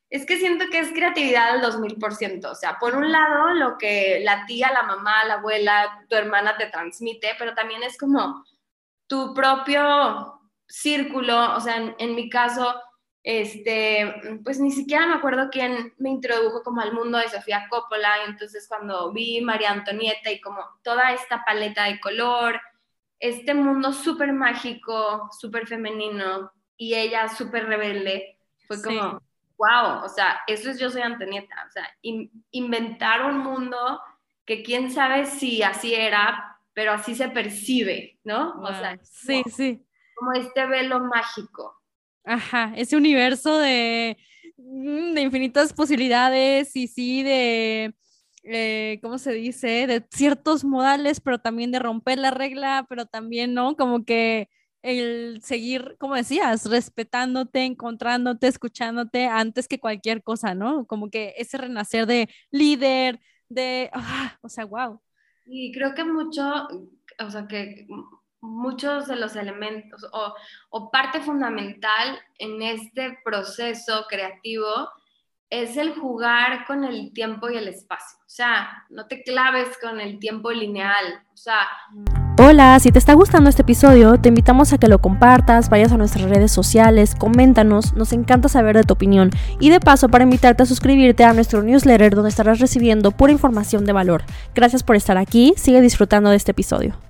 es 0.10 0.26
que 0.26 0.38
siento 0.38 0.66
que 0.72 0.80
es 0.80 0.92
creatividad 0.92 1.50
al 1.50 1.62
2000%, 1.62 2.46
o 2.46 2.56
sea, 2.56 2.80
por 2.80 2.96
un 2.96 3.12
lado 3.12 3.54
lo 3.54 3.78
que 3.78 4.22
la 4.24 4.46
tía, 4.46 4.72
la 4.72 4.84
mamá, 4.84 5.24
la 5.26 5.36
abuela, 5.36 6.06
tu 6.10 6.16
hermana 6.16 6.58
te 6.58 6.66
transmite, 6.66 7.36
pero 7.38 7.54
también 7.54 7.84
es 7.84 7.98
como 7.98 8.44
tu 9.06 9.34
propio 9.34 10.42
círculo, 10.68 11.56
o 11.56 11.60
sea, 11.60 11.78
en, 11.78 11.96
en 12.00 12.16
mi 12.16 12.30
caso, 12.30 12.76
este, 13.22 14.40
pues 14.44 14.60
ni 14.60 14.72
siquiera 14.72 15.06
me 15.06 15.16
acuerdo 15.16 15.50
quién 15.52 15.94
me 15.98 16.10
introdujo 16.10 16.64
como 16.64 16.82
al 16.82 16.94
mundo 16.94 17.20
de 17.20 17.30
Sofía 17.30 17.68
Coppola, 17.70 18.24
y 18.26 18.30
entonces 18.32 18.68
cuando 18.68 19.12
vi 19.12 19.42
María 19.42 19.72
Antonieta 19.72 20.32
y 20.32 20.42
como 20.42 20.64
toda 20.84 21.12
esta 21.12 21.44
paleta 21.46 21.86
de 21.86 22.00
color, 22.00 22.60
este 23.20 23.54
mundo 23.54 23.94
súper 23.94 24.34
mágico, 24.34 25.30
súper 25.40 25.68
femenino, 25.68 26.52
y 26.78 26.96
ella 26.96 27.28
súper 27.28 27.66
rebelde, 27.66 28.40
fue 28.68 28.82
como, 28.82 29.22
wow, 29.60 30.06
o 30.06 30.10
sea, 30.10 30.40
eso 30.48 30.72
es 30.72 30.80
Yo 30.80 30.90
Soy 30.90 31.02
Antonieta, 31.02 31.56
o 31.68 31.72
sea, 31.72 31.88
inventar 32.52 33.26
un 33.26 33.40
mundo 33.40 34.02
que 34.46 34.64
quién 34.64 34.90
sabe 34.90 35.26
si 35.26 35.62
así 35.62 35.94
era, 35.94 36.58
pero 36.74 36.94
así 36.94 37.14
se 37.14 37.28
percibe, 37.28 38.18
¿no? 38.24 38.54
O 38.62 38.68
sea, 38.68 38.98
sí, 39.04 39.44
sí. 39.54 39.86
Como 40.16 40.34
este 40.34 40.66
velo 40.66 41.02
mágico. 41.02 41.76
Ajá, 42.24 42.74
ese 42.76 42.96
universo 42.96 43.58
de, 43.58 44.18
mm, 44.58 45.14
de 45.14 45.22
infinitas 45.22 45.74
posibilidades 45.74 46.76
y 46.76 46.88
sí, 46.88 47.22
de, 47.22 47.94
eh, 48.44 49.00
¿cómo 49.02 49.18
se 49.18 49.34
dice? 49.34 49.88
De 49.88 50.06
ciertos 50.10 50.64
modales, 50.64 51.20
pero 51.20 51.40
también 51.40 51.72
de 51.72 51.80
romper 51.80 52.18
la 52.18 52.32
regla, 52.32 52.86
pero 52.88 53.06
también, 53.06 53.54
¿no? 53.54 53.76
Como 53.76 54.06
que 54.06 54.50
el 54.82 55.42
seguir, 55.44 55.96
como 56.00 56.16
decías, 56.16 56.66
respetándote, 56.70 57.66
encontrándote, 57.66 58.48
escuchándote 58.48 59.26
antes 59.26 59.68
que 59.68 59.80
cualquier 59.80 60.24
cosa, 60.24 60.56
¿no? 60.56 60.86
Como 60.86 61.10
que 61.10 61.34
ese 61.38 61.58
renacer 61.58 62.06
de 62.06 62.30
líder, 62.52 63.20
de, 63.50 63.90
ah, 63.94 64.38
o 64.42 64.50
sea, 64.50 64.66
wow. 64.66 65.02
Y 65.46 65.72
creo 65.74 65.94
que 65.96 66.04
mucho, 66.04 66.68
o 67.20 67.30
sea, 67.30 67.48
que 67.48 67.88
muchos 68.42 69.08
de 69.08 69.18
los 69.18 69.36
elementos 69.36 70.06
o, 70.14 70.34
o, 70.70 70.92
parte 70.92 71.20
fundamental 71.20 72.20
en 72.38 72.62
este 72.62 73.18
proceso 73.26 74.06
creativo 74.08 74.90
es 75.50 75.76
el 75.76 75.94
jugar 75.96 76.66
con 76.66 76.86
el 76.86 77.12
tiempo 77.12 77.50
y 77.50 77.58
el 77.58 77.68
espacio. 77.68 78.20
O 78.20 78.30
sea, 78.30 78.86
no 78.90 79.08
te 79.08 79.24
claves 79.24 79.78
con 79.82 80.00
el 80.00 80.20
tiempo 80.20 80.52
lineal. 80.52 81.26
O 81.34 81.38
sea... 81.38 81.68
Hola, 82.42 82.80
si 82.80 82.90
te 82.94 83.00
está 83.00 83.16
gustando 83.16 83.50
este 83.50 83.64
episodio, 83.64 84.18
te 84.18 84.30
invitamos 84.30 84.72
a 84.72 84.78
que 84.78 84.88
lo 84.88 85.00
compartas, 85.00 85.70
vayas 85.70 85.92
a 85.92 85.98
nuestras 85.98 86.30
redes 86.30 86.54
sociales, 86.54 87.14
coméntanos, 87.14 87.94
nos 87.96 88.14
encanta 88.14 88.48
saber 88.48 88.78
de 88.78 88.84
tu 88.84 88.94
opinión 88.94 89.30
y 89.60 89.70
de 89.70 89.82
paso 89.82 90.08
para 90.08 90.24
invitarte 90.24 90.64
a 90.64 90.66
suscribirte 90.66 91.26
a 91.26 91.34
nuestro 91.34 91.64
newsletter 91.64 92.16
donde 92.16 92.30
estarás 92.30 92.60
recibiendo 92.60 93.12
pura 93.12 93.34
información 93.34 93.84
de 93.84 93.92
valor. 93.92 94.24
Gracias 94.56 94.84
por 94.84 94.96
estar 94.96 95.18
aquí, 95.18 95.54
sigue 95.58 95.82
disfrutando 95.82 96.30
de 96.30 96.38
este 96.38 96.52
episodio. 96.52 97.09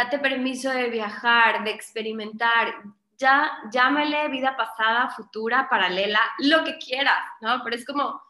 Date 0.00 0.18
permiso 0.18 0.70
de 0.70 0.88
viajar, 0.88 1.62
de 1.62 1.70
experimentar, 1.70 2.82
ya 3.18 3.50
llámale 3.70 4.28
vida 4.28 4.56
pasada, 4.56 5.10
futura, 5.10 5.68
paralela, 5.68 6.20
lo 6.38 6.64
que 6.64 6.78
quieras, 6.78 7.22
¿no? 7.42 7.62
Pero 7.62 7.76
es 7.76 7.84
como 7.84 8.22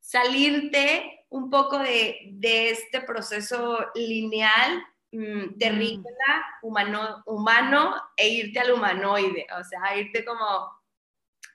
salirte 0.00 1.24
un 1.28 1.48
poco 1.48 1.78
de, 1.78 2.34
este 2.42 3.02
proceso 3.02 3.78
lineal, 3.94 4.84
mm, 5.12 5.58
terrícola, 5.58 6.44
humano, 6.62 7.22
humano, 7.26 7.94
e 8.16 8.28
irte 8.28 8.58
al 8.58 8.72
humanoide, 8.72 9.46
o 9.58 9.62
sea, 9.62 9.96
irte 9.96 10.24
como 10.24 10.72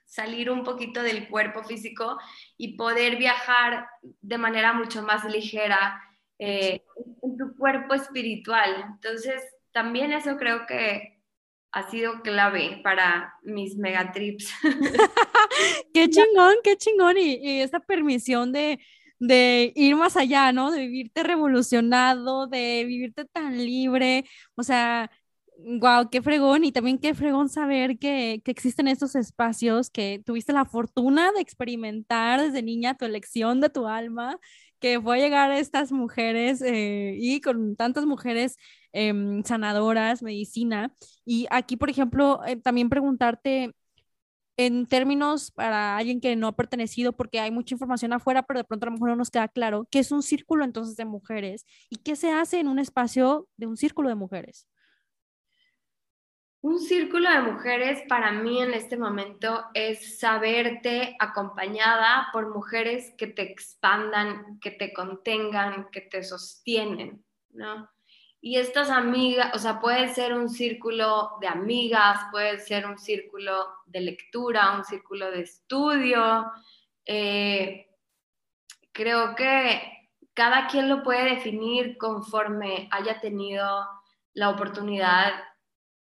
salir 0.06 0.50
un 0.50 0.64
poquito 0.64 1.02
del 1.02 1.28
cuerpo 1.28 1.62
físico 1.62 2.18
y 2.56 2.76
poder 2.76 3.16
viajar 3.16 3.86
de 4.00 4.38
manera 4.38 4.72
mucho 4.72 5.02
más 5.02 5.26
ligera 5.26 6.02
eh, 6.38 6.82
en 7.22 7.36
tu 7.36 7.54
cuerpo 7.54 7.94
espiritual. 7.94 8.86
Entonces, 8.94 9.42
también 9.78 10.10
eso 10.10 10.36
creo 10.36 10.66
que 10.66 11.20
ha 11.70 11.88
sido 11.88 12.20
clave 12.22 12.80
para 12.82 13.32
mis 13.44 13.76
megatrips. 13.76 14.52
qué 15.94 16.10
chingón, 16.10 16.56
qué 16.64 16.76
chingón. 16.76 17.16
Y, 17.16 17.60
esta 17.60 17.78
permisión 17.78 18.50
de, 18.50 18.80
ir 19.76 19.94
más 19.94 20.16
allá, 20.16 20.50
¿no? 20.50 20.72
De 20.72 20.80
vivirte 20.80 21.22
revolucionado, 21.22 22.48
de 22.48 22.84
vivirte 22.88 23.24
tan 23.26 23.56
libre. 23.56 24.24
O 24.56 24.64
sea, 24.64 25.12
wow, 25.58 26.10
qué 26.10 26.22
fregón. 26.22 26.64
Y 26.64 26.72
también 26.72 26.98
qué 26.98 27.14
fregón 27.14 27.48
saber 27.48 27.98
que, 27.98 28.42
que, 28.44 28.50
existen 28.50 28.88
estos 28.88 29.14
espacios 29.14 29.90
que 29.90 30.20
tuviste 30.26 30.52
la 30.52 30.64
fortuna 30.64 31.30
de 31.30 31.40
experimentar 31.40 32.40
desde 32.40 32.64
niña 32.64 32.96
tu 32.96 33.04
elección 33.04 33.60
de 33.60 33.70
tu 33.70 33.86
alma, 33.86 34.40
que 34.80 35.00
fue 35.00 35.18
a 35.18 35.20
llegar 35.20 35.52
a 35.52 35.60
estas 35.60 35.92
mujeres 35.92 36.62
eh, 36.62 37.14
y 37.16 37.40
con 37.40 37.76
tantas 37.76 38.06
mujeres 38.06 38.56
Em, 38.92 39.42
sanadoras, 39.44 40.22
medicina. 40.22 40.92
Y 41.24 41.46
aquí, 41.50 41.76
por 41.76 41.90
ejemplo, 41.90 42.40
eh, 42.46 42.56
también 42.56 42.88
preguntarte 42.88 43.74
en 44.56 44.86
términos 44.86 45.52
para 45.52 45.96
alguien 45.96 46.20
que 46.20 46.34
no 46.34 46.48
ha 46.48 46.56
pertenecido, 46.56 47.12
porque 47.12 47.38
hay 47.38 47.50
mucha 47.50 47.74
información 47.74 48.12
afuera, 48.12 48.42
pero 48.42 48.60
de 48.60 48.64
pronto 48.64 48.86
a 48.86 48.88
lo 48.88 48.94
mejor 48.94 49.10
no 49.10 49.16
nos 49.16 49.30
queda 49.30 49.48
claro 49.48 49.86
qué 49.90 50.00
es 50.00 50.10
un 50.10 50.22
círculo 50.22 50.64
entonces 50.64 50.96
de 50.96 51.04
mujeres 51.04 51.64
y 51.90 51.96
qué 51.96 52.16
se 52.16 52.32
hace 52.32 52.58
en 52.58 52.68
un 52.68 52.78
espacio 52.78 53.46
de 53.56 53.66
un 53.66 53.76
círculo 53.76 54.08
de 54.08 54.16
mujeres. 54.16 54.66
Un 56.60 56.80
círculo 56.80 57.30
de 57.30 57.40
mujeres 57.40 58.02
para 58.08 58.32
mí 58.32 58.60
en 58.60 58.74
este 58.74 58.96
momento 58.96 59.66
es 59.74 60.18
saberte 60.18 61.14
acompañada 61.20 62.26
por 62.32 62.52
mujeres 62.52 63.14
que 63.16 63.28
te 63.28 63.42
expandan, 63.42 64.58
que 64.60 64.72
te 64.72 64.92
contengan, 64.92 65.88
que 65.92 66.00
te 66.00 66.24
sostienen, 66.24 67.24
¿no? 67.50 67.88
Y 68.40 68.56
estas 68.56 68.88
amigas, 68.90 69.50
o 69.54 69.58
sea, 69.58 69.80
puede 69.80 70.14
ser 70.14 70.32
un 70.32 70.48
círculo 70.48 71.32
de 71.40 71.48
amigas, 71.48 72.20
puede 72.30 72.60
ser 72.60 72.86
un 72.86 72.98
círculo 72.98 73.66
de 73.86 74.00
lectura, 74.00 74.76
un 74.76 74.84
círculo 74.84 75.30
de 75.30 75.40
estudio. 75.40 76.46
Eh, 77.04 77.88
creo 78.92 79.34
que 79.34 80.10
cada 80.34 80.68
quien 80.68 80.88
lo 80.88 81.02
puede 81.02 81.34
definir 81.34 81.98
conforme 81.98 82.88
haya 82.92 83.20
tenido 83.20 83.88
la 84.34 84.50
oportunidad 84.50 85.32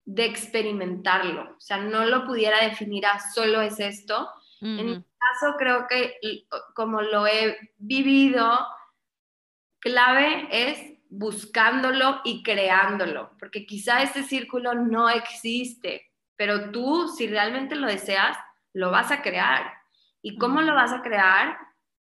de 0.06 0.26
experimentarlo. 0.26 1.56
O 1.58 1.60
sea, 1.60 1.78
no 1.78 2.06
lo 2.06 2.26
pudiera 2.26 2.64
definir 2.64 3.06
a 3.06 3.20
solo 3.20 3.62
es 3.62 3.80
esto. 3.80 4.30
En 4.62 4.86
mi 4.86 4.94
caso, 4.94 5.56
creo 5.58 5.88
que 5.90 6.18
como 6.74 7.02
lo 7.02 7.28
he 7.28 7.58
vivido, 7.78 8.66
clave 9.80 10.48
es 10.50 10.93
buscándolo 11.16 12.22
y 12.24 12.42
creándolo, 12.42 13.36
porque 13.38 13.68
quizá 13.68 14.02
ese 14.02 14.24
círculo 14.24 14.74
no 14.74 15.10
existe, 15.12 16.12
pero 16.36 16.72
tú, 16.72 17.08
si 17.08 17.28
realmente 17.28 17.76
lo 17.76 17.88
deseas, 17.88 18.36
lo 18.74 18.90
vas 18.90 19.12
a 19.12 19.22
crear. 19.22 19.74
¿Y 20.24 20.40
cómo 20.40 20.62
lo 20.62 20.74
vas 20.74 20.92
a 20.92 21.04
crear? 21.04 21.56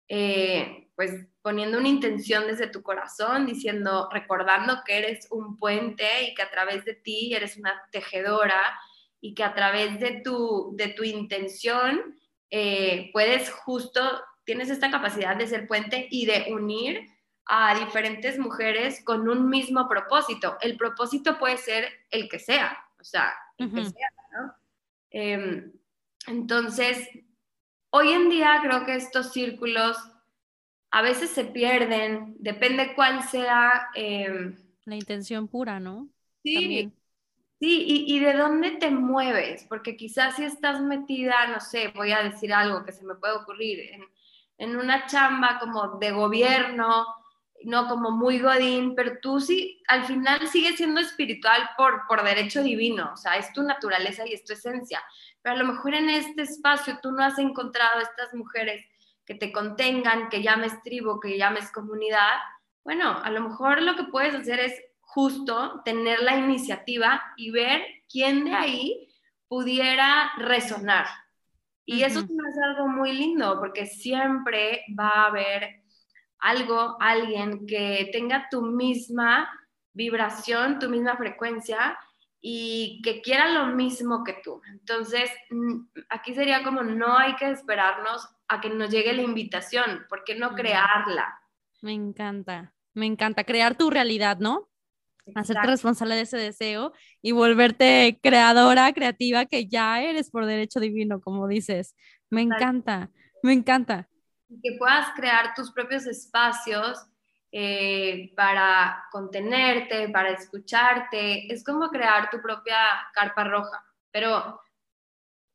Eh, 0.09 0.91
pues 0.95 1.27
poniendo 1.41 1.79
una 1.79 1.89
intención 1.89 2.47
desde 2.47 2.67
tu 2.67 2.83
corazón, 2.83 3.47
diciendo, 3.47 4.11
recordando 4.13 4.83
que 4.85 4.99
eres 4.99 5.27
un 5.31 5.57
puente 5.57 6.25
y 6.25 6.35
que 6.35 6.43
a 6.43 6.51
través 6.51 6.85
de 6.85 6.93
ti 6.93 7.35
eres 7.35 7.57
una 7.57 7.81
tejedora 7.91 8.79
y 9.23 9.35
que 9.35 9.43
a 9.43 9.55
través 9.55 10.01
de 10.01 10.21
tu, 10.23 10.73
de 10.77 10.89
tu 10.89 11.03
intención 11.03 12.15
eh, 12.51 13.09
puedes 13.15 13.51
justo, 13.51 14.03
tienes 14.45 14.69
esta 14.69 14.91
capacidad 14.91 15.35
de 15.35 15.47
ser 15.47 15.67
puente 15.67 16.09
y 16.11 16.27
de 16.27 16.53
unir 16.53 17.09
a 17.49 17.75
diferentes 17.79 18.39
mujeres 18.39 19.03
con 19.03 19.27
un 19.29 19.49
mismo 19.49 19.89
propósito. 19.89 20.59
El 20.61 20.77
propósito 20.77 21.39
puede 21.39 21.57
ser 21.57 21.89
el 22.11 22.29
que 22.29 22.39
sea, 22.39 22.79
o 23.01 23.05
sea, 23.05 23.33
el 23.57 23.73
que 23.73 23.85
sea, 23.85 24.09
¿no? 24.33 24.55
Em, 25.11 25.73
entonces, 26.27 27.09
hoy 27.91 28.11
en 28.11 28.29
día 28.29 28.61
creo 28.63 28.85
que 28.85 28.97
estos 28.97 29.33
círculos 29.33 29.97
a 30.91 31.01
veces 31.01 31.31
se 31.31 31.45
pierden, 31.45 32.37
depende 32.39 32.95
cuál 32.95 33.23
sea... 33.23 33.89
Em, 33.95 34.57
La 34.85 34.97
intención 34.97 35.49
pura, 35.49 35.81
¿no? 35.81 36.09
Sí. 36.45 36.93
Sí, 37.61 37.83
y, 37.89 38.17
y, 38.17 38.21
de 38.21 38.35
dónde 38.35 38.73
te 38.73 38.89
mueves, 38.89 39.67
porque 39.69 39.97
quizás 39.97 40.37
si 40.37 40.45
estás 40.45 40.81
metida, 40.81 41.49
no 41.49 41.59
sé, 41.59 41.89
voy 41.89 42.13
a 42.13 42.23
decir 42.23 42.53
algo 42.53 42.85
que 42.85 42.93
se 42.93 43.05
me 43.05 43.17
puede 43.17 43.35
ocurrir, 43.35 43.81
en, 43.81 44.03
en 44.59 44.77
una 44.77 45.07
chamba 45.07 45.59
como 45.59 45.99
de 45.99 46.13
gobierno, 46.13 47.05
no 47.65 47.89
como 47.89 48.11
muy 48.11 48.39
godín, 48.39 48.95
pero 48.95 49.19
tú 49.21 49.41
sí, 49.41 49.83
al 49.89 50.05
final 50.05 50.47
sigues 50.49 50.77
siendo 50.77 51.01
espiritual 51.01 51.71
por, 51.77 52.07
por 52.07 52.23
derecho 52.23 52.63
divino, 52.63 53.11
o 53.13 53.17
sea, 53.17 53.37
es 53.37 53.53
tu 53.53 53.63
naturaleza 53.63 54.27
y 54.27 54.35
es 54.35 54.45
tu 54.45 54.53
esencia. 54.53 55.03
Pero 55.43 55.57
a 55.57 55.59
lo 55.59 55.67
mejor 55.67 55.95
en 55.95 56.11
este 56.11 56.43
espacio 56.43 56.99
tú 57.03 57.13
no 57.13 57.23
has 57.23 57.39
encontrado 57.39 58.01
estas 58.01 58.35
mujeres 58.35 58.85
que 59.25 59.35
te 59.35 59.53
contengan, 59.53 60.29
que 60.29 60.43
llames 60.43 60.83
tribu, 60.83 61.21
que 61.21 61.37
llames 61.37 61.71
comunidad. 61.71 62.39
Bueno, 62.85 63.21
a 63.23 63.31
lo 63.31 63.43
mejor 63.43 63.83
lo 63.83 63.97
que 63.97 64.05
puedes 64.05 64.35
hacer 64.35 64.61
es 64.61 64.81
justo 65.01 65.83
tener 65.85 66.23
la 66.23 66.37
iniciativa 66.37 67.23
y 67.37 67.51
ver 67.51 67.83
quién 68.11 68.45
de 68.45 68.55
ahí 68.55 69.09
pudiera 69.49 70.33
resonar. 70.39 71.07
Y 71.85 72.03
eso 72.03 72.21
es 72.21 72.59
algo 72.63 72.89
muy 72.89 73.13
lindo, 73.13 73.59
porque 73.59 73.87
siempre 73.87 74.85
va 74.99 75.09
a 75.09 75.27
haber 75.27 75.83
algo, 76.41 76.97
alguien 77.01 77.67
que 77.67 78.11
tenga 78.13 78.49
tu 78.51 78.63
misma 78.63 79.49
vibración, 79.93 80.79
tu 80.79 80.89
misma 80.89 81.17
frecuencia 81.17 81.99
y 82.41 83.01
que 83.03 83.21
quiera 83.21 83.49
lo 83.49 83.75
mismo 83.75 84.23
que 84.23 84.37
tú. 84.45 84.61
Entonces, 84.71 85.31
aquí 86.09 86.35
sería 86.35 86.63
como 86.63 86.83
no 86.83 87.19
hay 87.19 87.35
que 87.37 87.51
esperarnos 87.51 88.29
a 88.47 88.61
que 88.61 88.71
nos 88.71 88.91
llegue 88.91 89.13
la 89.13 89.23
invitación, 89.23 90.07
¿por 90.09 90.25
qué 90.25 90.35
no 90.37 90.55
crearla? 90.55 91.41
Me 91.83 91.93
encanta, 91.93 92.73
me 92.95 93.07
encanta 93.07 93.45
crear 93.45 93.77
tu 93.77 93.91
realidad, 93.91 94.39
¿no? 94.39 94.69
Hacerte 95.35 95.67
responsable 95.67 96.15
de 96.15 96.23
ese 96.23 96.39
deseo 96.39 96.95
y 97.21 97.33
volverte 97.33 98.19
creadora, 98.23 98.91
creativa, 98.95 99.45
que 99.45 99.67
ya 99.67 100.01
eres 100.01 100.31
por 100.31 100.47
derecho 100.47 100.81
divino, 100.81 101.21
como 101.21 101.47
dices. 101.47 101.95
Me 102.31 102.41
encanta, 102.41 103.11
me 103.43 103.53
encanta 103.53 104.09
que 104.63 104.77
puedas 104.79 105.09
crear 105.15 105.55
tus 105.55 105.73
propios 105.73 106.07
espacios 106.07 107.07
eh, 107.53 108.33
para 108.37 109.05
contenerte, 109.11 110.09
para 110.11 110.31
escucharte. 110.31 111.53
Es 111.53 111.65
como 111.65 111.89
crear 111.89 112.31
tu 112.31 112.41
propia 112.41 112.77
carpa 113.15 113.45
roja, 113.45 113.85
pero 114.11 114.61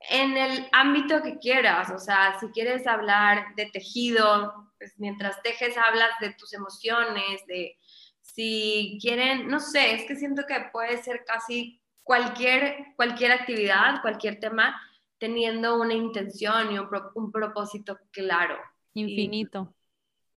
en 0.09 0.37
el 0.37 0.67
ámbito 0.71 1.21
que 1.21 1.37
quieras, 1.37 1.89
o 1.91 1.99
sea, 1.99 2.37
si 2.39 2.47
quieres 2.47 2.85
hablar 2.87 3.55
de 3.55 3.67
tejido, 3.67 4.71
pues 4.77 4.93
mientras 4.97 5.41
tejes 5.43 5.77
hablas 5.77 6.11
de 6.19 6.33
tus 6.33 6.53
emociones, 6.53 7.45
de 7.47 7.77
si 8.21 8.97
quieren, 9.01 9.47
no 9.47 9.59
sé, 9.59 9.95
es 9.95 10.05
que 10.05 10.15
siento 10.15 10.43
que 10.47 10.69
puede 10.71 11.01
ser 11.03 11.23
casi 11.25 11.81
cualquier, 12.03 12.93
cualquier 12.95 13.31
actividad, 13.31 14.01
cualquier 14.01 14.39
tema, 14.39 14.79
teniendo 15.19 15.79
una 15.79 15.93
intención 15.93 16.73
y 16.73 16.79
un, 16.79 16.89
un 17.15 17.31
propósito 17.31 17.97
claro. 18.11 18.57
Infinito. 18.93 19.73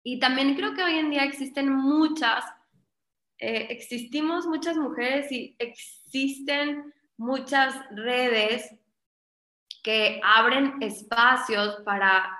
Y, 0.04 0.20
también 0.20 0.56
creo 0.56 0.74
que 0.74 0.84
hoy 0.84 0.96
en 0.98 1.10
día 1.10 1.24
existen 1.24 1.72
muchas, 1.72 2.44
eh, 3.38 3.68
existimos 3.70 4.46
muchas 4.46 4.76
mujeres 4.78 5.32
y 5.32 5.56
existen 5.60 6.94
muchas 7.18 7.76
redes 7.92 8.76
que 9.82 10.20
abren 10.24 10.76
espacios 10.82 11.82
para 11.86 12.38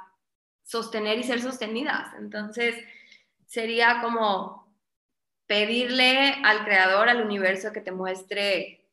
sostener 0.64 1.20
y 1.20 1.24
ser 1.24 1.42
sostenidas. 1.42 2.14
Entonces, 2.18 2.76
sería 3.46 4.02
como 4.02 4.74
pedirle 5.46 6.36
al 6.44 6.64
creador, 6.64 7.10
al 7.10 7.22
universo, 7.22 7.72
que 7.72 7.82
te 7.82 7.92
muestre 7.92 8.84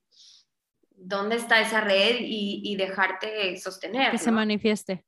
dónde 0.91 1.37
está 1.37 1.61
esa 1.61 1.81
red 1.81 2.17
y, 2.21 2.77
dejarte 2.77 3.57
sostener. 3.57 4.11
Que 4.11 4.19
se 4.19 4.31
manifieste. 4.31 5.05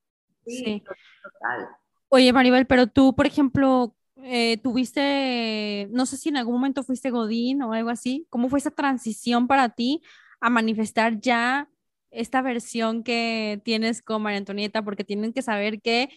Sí, 0.47 0.83
total. 1.23 1.69
Oye, 2.15 2.31
Maribel, 2.35 2.67
pero 2.67 2.89
tú, 2.89 3.15
por 3.15 3.27
ejemplo, 3.27 3.97
eh, 4.17 4.59
tuviste, 4.59 5.89
no 5.93 6.05
sé 6.05 6.19
si 6.19 6.29
en 6.29 6.37
algún 6.37 6.57
momento 6.57 6.83
fuiste 6.83 7.09
Godín 7.11 7.63
o 7.63 7.73
algo 7.73 7.89
así, 7.89 8.27
¿cómo 8.29 8.51
fue 8.51 8.59
esa 8.59 8.71
transición 8.71 9.49
para 9.49 9.71
ti 9.71 10.03
a 10.39 10.51
manifestar 10.51 11.19
ya 11.21 11.71
esta 12.11 12.43
versión 12.43 13.03
que 13.03 13.63
tienes 13.65 14.03
con 14.03 14.21
María 14.23 14.37
Antonieta? 14.41 14.83
Porque 14.85 15.05
tienen 15.05 15.33
que 15.33 15.41
saber 15.41 15.81
que, 15.81 16.11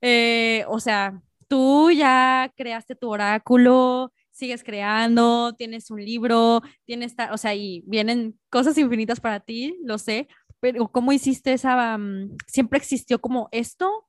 eh, 0.00 0.64
o 0.68 0.80
sea, 0.80 1.22
tú 1.48 1.90
ya 1.90 2.52
creaste 2.56 2.94
tu 2.96 3.10
oráculo, 3.10 4.12
sigues 4.30 4.64
creando, 4.64 5.54
tienes 5.58 5.90
un 5.90 6.02
libro, 6.04 6.62
tienes, 6.86 7.14
o 7.32 7.36
sea, 7.38 7.54
y 7.54 7.82
vienen 7.86 8.40
cosas 8.50 8.78
infinitas 8.78 9.20
para 9.20 9.40
ti, 9.40 9.76
lo 9.84 9.98
sé, 9.98 10.28
pero 10.60 10.88
¿cómo 10.88 11.12
hiciste 11.12 11.52
esa, 11.52 11.98
mm, 11.98 12.36
siempre 12.46 12.78
existió 12.78 13.20
como 13.20 13.48
esto 13.52 14.07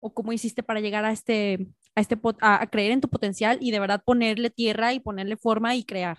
o 0.00 0.12
cómo 0.12 0.32
hiciste 0.32 0.62
para 0.62 0.80
llegar 0.80 1.04
a 1.04 1.12
este, 1.12 1.66
a 1.94 2.00
este, 2.00 2.18
a, 2.40 2.66
creer 2.68 2.92
en 2.92 3.00
tu 3.00 3.08
potencial 3.08 3.58
y 3.60 3.70
de 3.70 3.80
verdad 3.80 4.02
ponerle 4.04 4.50
tierra 4.50 4.92
y 4.92 5.00
ponerle 5.00 5.36
forma 5.36 5.74
y 5.74 5.84
crear? 5.84 6.18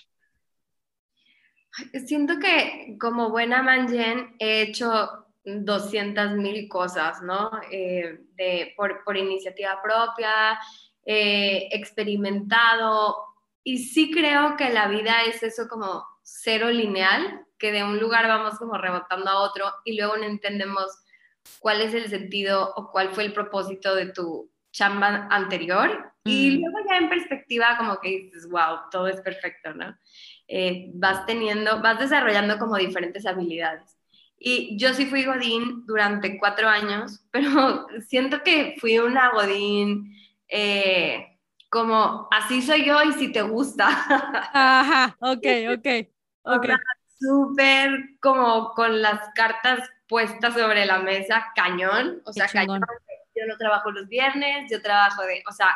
Siento 2.06 2.40
que 2.40 2.98
como 3.00 3.30
buena 3.30 3.62
manjen 3.62 4.36
he 4.40 4.64
hecho 4.64 5.28
200 5.46 6.36
mil 6.36 6.68
cosas, 6.68 7.22
¿no? 7.22 7.52
Eh, 7.72 8.20
de, 8.36 8.74
por, 8.76 9.04
por, 9.04 9.16
iniciativa 9.16 9.80
propia, 9.82 10.60
eh, 11.06 11.70
experimentado 11.72 13.16
y 13.64 13.78
sí 13.78 14.12
creo 14.12 14.58
que 14.58 14.70
la 14.70 14.88
vida 14.88 15.24
es 15.24 15.44
eso 15.44 15.68
como 15.68 16.04
cero 16.24 16.70
lineal, 16.70 17.46
que 17.58 17.72
de 17.72 17.84
un 17.84 18.00
lugar 18.00 18.28
vamos 18.28 18.58
como 18.58 18.78
rebotando 18.78 19.30
a 19.30 19.42
otro 19.42 19.66
y 19.86 19.98
luego 19.98 20.18
no 20.18 20.24
entendemos 20.24 20.86
cuál 21.60 21.82
es 21.82 21.94
el 21.94 22.10
sentido 22.10 22.74
o 22.76 22.92
cuál 22.92 23.10
fue 23.10 23.26
el 23.26 23.34
propósito 23.34 23.96
de 23.96 24.08
tu 24.08 24.52
chamba 24.72 25.28
anterior 25.32 26.14
y 26.24 26.52
mm. 26.52 26.62
luego 26.62 26.78
ya 26.90 26.98
en 26.98 27.10
perspectiva 27.10 27.78
como 27.78 28.00
que 28.00 28.10
dices, 28.10 28.48
wow, 28.50 28.80
todo 28.92 29.08
es 29.08 29.20
perfecto, 29.22 29.74
¿no? 29.74 29.96
Eh, 30.48 30.92
vas 30.94 31.26
teniendo, 31.26 31.82
vas 31.82 32.00
desarrollando 32.00 32.58
como 32.58 32.78
diferentes 32.78 33.26
habilidades. 33.26 33.98
Y 34.38 34.78
yo 34.78 34.94
sí 34.94 35.06
fui 35.06 35.26
Godín 35.26 35.86
durante 35.86 36.40
cuatro 36.40 36.68
años, 36.68 37.26
pero 37.32 37.88
siento 38.08 38.42
que 38.44 38.76
fui 38.80 39.00
una 39.00 39.32
Godín 39.32 40.16
eh, 40.48 41.38
como 41.70 42.28
así 42.32 42.62
soy 42.62 42.86
yo 42.86 43.02
y 43.04 43.14
si 43.14 43.32
te 43.32 43.42
gusta. 43.42 43.88
Ajá, 44.54 45.16
ok, 45.20 45.46
ok. 45.78 45.88
okay. 46.44 46.76
Súper 47.20 47.92
como 48.22 48.72
con 48.74 49.02
las 49.02 49.20
cartas 49.36 49.82
puestas 50.10 50.56
sobre 50.56 50.86
la 50.86 51.00
mesa, 51.00 51.54
cañón. 51.56 52.22
O 52.26 52.34
sea, 52.34 52.48
cañón. 52.48 52.82
Yo 53.36 53.46
no 53.48 53.58
trabajo 53.58 53.92
los 53.92 54.10
viernes, 54.10 54.70
yo 54.70 54.82
trabajo 54.82 55.22
de, 55.22 55.42
o 55.48 55.54
sea, 55.54 55.74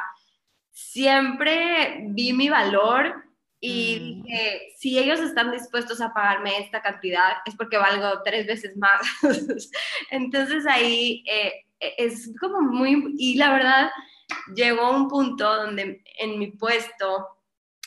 siempre 0.72 2.00
vi 2.08 2.34
mi 2.34 2.50
valor 2.50 3.24
y 3.62 4.00
mm. 4.00 4.24
dije, 4.24 4.74
si 4.78 5.00
ellos 5.00 5.22
están 5.22 5.52
dispuestos 5.52 6.02
a 6.02 6.14
pagarme 6.14 6.58
esta 6.58 6.82
cantidad, 6.82 7.38
es 7.46 7.56
porque 7.56 7.78
valgo 7.78 8.22
tres 8.26 8.46
veces 8.46 8.76
más. 8.76 9.02
Entonces 10.12 10.66
ahí 10.68 11.24
eh, 11.30 11.66
es 11.80 12.30
como 12.42 12.60
muy, 12.60 13.14
y 13.18 13.36
la 13.36 13.54
verdad, 13.54 13.92
llegó 14.56 14.92
un 14.92 15.08
punto 15.08 15.56
donde 15.56 16.04
en 16.20 16.40
mi 16.40 16.48
puesto, 16.48 17.28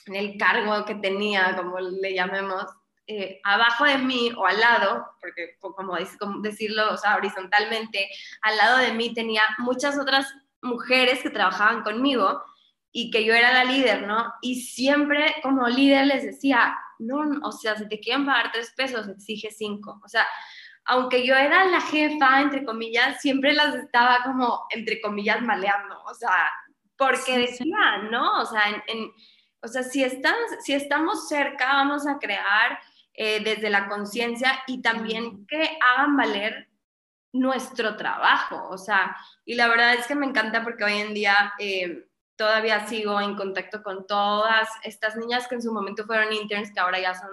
en 0.06 0.14
el 0.14 0.38
cargo 0.38 0.84
que 0.86 0.94
tenía, 0.94 1.54
como 1.56 1.80
le 1.80 2.14
llamemos, 2.14 2.64
eh, 3.06 3.40
abajo 3.44 3.84
de 3.84 3.98
mí 3.98 4.32
o 4.36 4.46
al 4.46 4.58
lado, 4.58 5.06
porque 5.20 5.56
como, 5.60 5.96
como 6.18 6.40
decirlo, 6.40 6.92
o 6.92 6.96
sea, 6.96 7.16
horizontalmente, 7.16 8.08
al 8.42 8.56
lado 8.56 8.78
de 8.78 8.92
mí 8.92 9.14
tenía 9.14 9.42
muchas 9.58 9.98
otras 9.98 10.34
mujeres 10.60 11.22
que 11.22 11.30
trabajaban 11.30 11.82
conmigo 11.82 12.42
y 12.90 13.10
que 13.10 13.24
yo 13.24 13.34
era 13.34 13.52
la 13.52 13.64
líder, 13.64 14.06
¿no? 14.06 14.32
Y 14.40 14.62
siempre 14.62 15.36
como 15.42 15.68
líder 15.68 16.06
les 16.06 16.24
decía, 16.24 16.76
no, 16.98 17.22
o 17.42 17.52
sea, 17.52 17.76
si 17.76 17.88
te 17.88 18.00
quieren 18.00 18.26
pagar 18.26 18.50
tres 18.52 18.72
pesos, 18.76 19.06
exige 19.08 19.50
cinco. 19.50 20.00
O 20.04 20.08
sea, 20.08 20.26
aunque 20.86 21.26
yo 21.26 21.34
era 21.34 21.64
la 21.66 21.80
jefa, 21.80 22.40
entre 22.40 22.64
comillas, 22.64 23.20
siempre 23.20 23.52
las 23.52 23.74
estaba 23.74 24.22
como, 24.24 24.66
entre 24.70 25.00
comillas, 25.00 25.42
maleando. 25.42 26.02
O 26.04 26.14
sea, 26.14 26.50
porque 26.96 27.38
decía, 27.38 27.98
¿no? 28.10 28.40
O 28.40 28.46
sea, 28.46 28.62
en, 28.86 29.12
o 29.62 29.68
sea 29.68 29.82
si, 29.82 30.02
están, 30.02 30.34
si 30.62 30.72
estamos 30.72 31.28
cerca, 31.28 31.66
vamos 31.66 32.06
a 32.06 32.18
crear 32.18 32.78
eh, 33.16 33.40
desde 33.42 33.70
la 33.70 33.88
conciencia 33.88 34.60
y 34.66 34.82
también 34.82 35.46
que 35.46 35.78
hagan 35.80 36.16
valer 36.16 36.68
nuestro 37.32 37.96
trabajo. 37.96 38.68
O 38.70 38.78
sea, 38.78 39.16
y 39.44 39.54
la 39.54 39.68
verdad 39.68 39.94
es 39.94 40.06
que 40.06 40.14
me 40.14 40.26
encanta 40.26 40.62
porque 40.62 40.84
hoy 40.84 40.94
en 40.94 41.14
día... 41.14 41.52
Eh, 41.58 42.06
todavía 42.36 42.86
sigo 42.86 43.20
en 43.20 43.34
contacto 43.34 43.82
con 43.82 44.06
todas 44.06 44.68
estas 44.84 45.16
niñas 45.16 45.48
que 45.48 45.56
en 45.56 45.62
su 45.62 45.72
momento 45.72 46.04
fueron 46.04 46.32
interns, 46.32 46.72
que 46.72 46.80
ahora 46.80 47.00
ya 47.00 47.14
son 47.14 47.30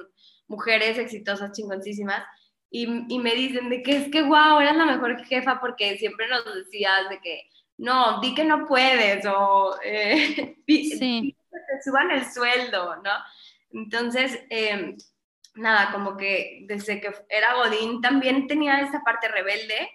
mujeres 0.47 0.97
exitosas, 0.97 1.51
chingoncísimas, 1.51 2.23
y, 2.69 2.87
y 3.13 3.19
me 3.19 3.35
dicen 3.35 3.69
de 3.69 3.83
que 3.83 3.97
es 3.97 4.09
que, 4.09 4.23
wow, 4.23 4.59
eras 4.59 4.75
la 4.75 4.85
mejor 4.85 5.23
jefa 5.25 5.59
porque 5.59 5.97
siempre 5.97 6.27
nos 6.27 6.43
decías 6.55 7.09
de 7.09 7.19
que, 7.19 7.49
no, 7.77 8.19
di 8.21 8.33
que 8.33 8.45
no 8.45 8.65
puedes, 8.65 9.25
o 9.25 9.77
eh, 9.83 10.55
sí. 10.67 11.35
que 11.51 11.57
te 11.57 11.83
suban 11.83 12.11
el 12.11 12.25
sueldo, 12.25 12.95
¿no? 13.03 13.11
Entonces, 13.71 14.39
em, 14.49 14.97
nada, 15.55 15.91
como 15.91 16.17
que 16.17 16.65
desde 16.67 16.99
que 16.99 17.11
era 17.29 17.55
Godín 17.55 18.01
también 18.01 18.47
tenía 18.47 18.81
esa 18.81 19.01
parte 19.01 19.27
rebelde, 19.27 19.89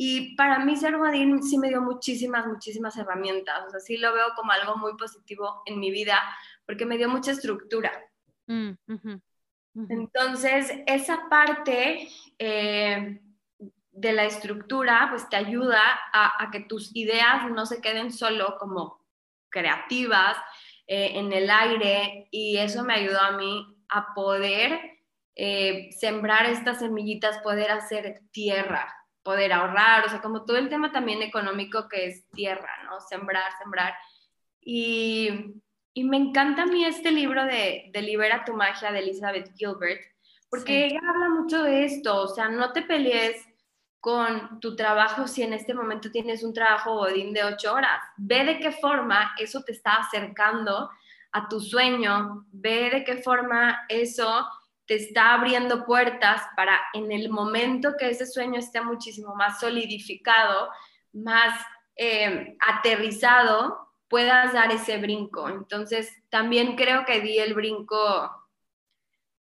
y 0.00 0.36
para 0.36 0.60
mí 0.60 0.76
ser 0.76 0.96
Godín 0.96 1.42
sí 1.42 1.58
me 1.58 1.68
dio 1.68 1.82
muchísimas, 1.82 2.46
muchísimas 2.46 2.96
herramientas. 2.96 3.66
O 3.66 3.70
sea, 3.70 3.80
sí 3.80 3.96
lo 3.96 4.14
veo 4.14 4.28
como 4.36 4.52
algo 4.52 4.76
muy 4.76 4.96
positivo 4.96 5.62
en 5.66 5.80
mi 5.80 5.90
vida 5.90 6.22
porque 6.64 6.86
me 6.86 6.96
dio 6.96 7.08
mucha 7.08 7.32
estructura. 7.32 7.90
Mm, 8.46 8.74
Entonces, 9.88 10.72
esa 10.86 11.28
parte 11.28 12.08
eh, 12.38 13.20
de 13.90 14.12
la 14.12 14.24
estructura, 14.24 15.08
pues 15.10 15.28
te 15.28 15.34
ayuda 15.34 15.82
a, 16.12 16.48
que 16.52 16.60
tus 16.60 16.94
ideas 16.94 17.50
no 17.50 17.66
se 17.66 17.80
queden 17.80 18.12
solo 18.12 18.56
como 18.60 19.04
creativas 19.48 20.36
eh, 20.86 21.10
en 21.14 21.32
el 21.32 21.50
aire 21.50 22.28
y 22.30 22.58
eso 22.58 22.84
me 22.84 22.94
ayudó 22.94 23.20
a 23.20 23.32
mí 23.32 23.76
a 23.88 24.14
poder 24.14 24.97
eh, 25.40 25.90
sembrar 25.92 26.46
estas 26.46 26.80
semillitas, 26.80 27.38
poder 27.38 27.70
hacer 27.70 28.22
tierra, 28.32 28.92
poder 29.22 29.52
ahorrar, 29.52 30.04
o 30.04 30.08
sea, 30.08 30.20
como 30.20 30.44
todo 30.44 30.56
el 30.56 30.68
tema 30.68 30.90
también 30.90 31.22
económico 31.22 31.88
que 31.88 32.06
es 32.06 32.28
tierra, 32.30 32.82
¿no? 32.84 33.00
Sembrar, 33.00 33.52
sembrar. 33.62 33.94
Y, 34.60 35.62
y 35.94 36.02
me 36.02 36.16
encanta 36.16 36.62
a 36.62 36.66
mí 36.66 36.84
este 36.84 37.12
libro 37.12 37.44
de, 37.44 37.88
de, 37.92 38.02
Libera 38.02 38.44
tu 38.44 38.52
magia 38.52 38.90
de 38.90 38.98
Elizabeth 38.98 39.52
Gilbert, 39.56 40.00
porque 40.50 40.86
ella 40.86 40.98
habla 41.08 41.28
mucho 41.28 41.62
de 41.62 41.84
esto, 41.84 42.16
o 42.16 42.26
sea, 42.26 42.48
no 42.48 42.72
te 42.72 42.82
pelees 42.82 43.46
con 44.00 44.58
tu 44.58 44.74
trabajo 44.74 45.28
si 45.28 45.44
en 45.44 45.52
este 45.52 45.72
momento 45.72 46.10
tienes 46.10 46.42
un 46.42 46.52
trabajo 46.52 47.06
de 47.06 47.44
ocho 47.44 47.74
horas. 47.74 48.00
Ve 48.16 48.44
de 48.44 48.58
qué 48.58 48.72
forma 48.72 49.34
eso 49.38 49.62
te 49.62 49.70
está 49.70 49.98
acercando 49.98 50.90
a 51.30 51.48
tu 51.48 51.60
sueño, 51.60 52.44
ve 52.50 52.90
de 52.90 53.04
qué 53.04 53.18
forma 53.18 53.84
eso 53.88 54.48
te 54.88 54.94
está 54.94 55.34
abriendo 55.34 55.84
puertas 55.84 56.42
para 56.56 56.80
en 56.94 57.12
el 57.12 57.28
momento 57.28 57.94
que 57.98 58.08
ese 58.08 58.26
sueño 58.26 58.58
esté 58.58 58.80
muchísimo 58.80 59.34
más 59.34 59.60
solidificado, 59.60 60.70
más 61.12 61.60
eh, 61.94 62.56
aterrizado, 62.58 63.92
puedas 64.08 64.54
dar 64.54 64.72
ese 64.72 64.96
brinco. 64.96 65.46
Entonces, 65.50 66.10
también 66.30 66.74
creo 66.74 67.04
que 67.04 67.20
di 67.20 67.38
el 67.38 67.52
brinco, 67.52 68.48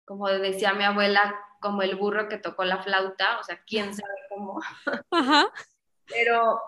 como 0.05 0.29
decía 0.29 0.75
mi 0.75 0.85
abuela, 0.85 1.35
como 1.59 1.81
el 1.81 1.97
burro 1.97 2.29
que 2.29 2.37
tocó 2.37 2.65
la 2.65 2.83
flauta, 2.83 3.39
o 3.39 3.43
sea, 3.43 3.63
quién 3.67 3.95
sabe 3.95 4.13
cómo. 4.29 4.61
Pero 6.07 6.61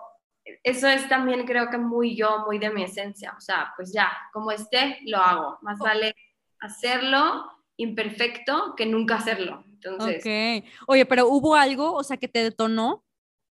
eso 0.63 0.87
es 0.87 1.07
también 1.07 1.45
creo 1.45 1.69
que 1.69 1.77
muy 1.77 2.15
yo, 2.15 2.39
muy 2.47 2.57
de 2.57 2.71
mi 2.71 2.85
esencia, 2.85 3.35
o 3.37 3.41
sea, 3.41 3.71
pues 3.75 3.93
ya, 3.93 4.11
como 4.33 4.51
esté, 4.51 4.97
lo 5.05 5.19
hago. 5.19 5.59
Más 5.61 5.77
vale 5.77 6.15
hacerlo 6.59 7.53
imperfecto 7.77 8.73
que 8.75 8.85
nunca 8.85 9.15
hacerlo. 9.15 9.63
Entonces. 9.67 10.17
Ok. 10.17 10.65
Oye, 10.87 11.05
pero 11.05 11.27
hubo 11.27 11.55
algo, 11.55 11.93
o 11.93 12.03
sea, 12.03 12.17
que 12.17 12.27
te 12.27 12.43
detonó. 12.43 13.03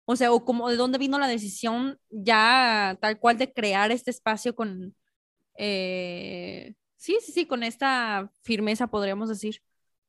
O 0.05 0.15
sea, 0.15 0.31
o 0.31 0.43
como 0.43 0.69
de 0.69 0.75
dónde 0.75 0.97
vino 0.97 1.19
la 1.19 1.27
decisión 1.27 1.99
ya 2.09 2.97
tal 3.01 3.19
cual 3.19 3.37
de 3.37 3.53
crear 3.53 3.91
este 3.91 4.11
espacio 4.11 4.55
con. 4.55 4.95
Eh, 5.57 6.73
sí, 6.97 7.17
sí, 7.21 7.31
sí, 7.31 7.45
con 7.45 7.63
esta 7.63 8.31
firmeza, 8.41 8.87
podríamos 8.87 9.29
decir. 9.29 9.61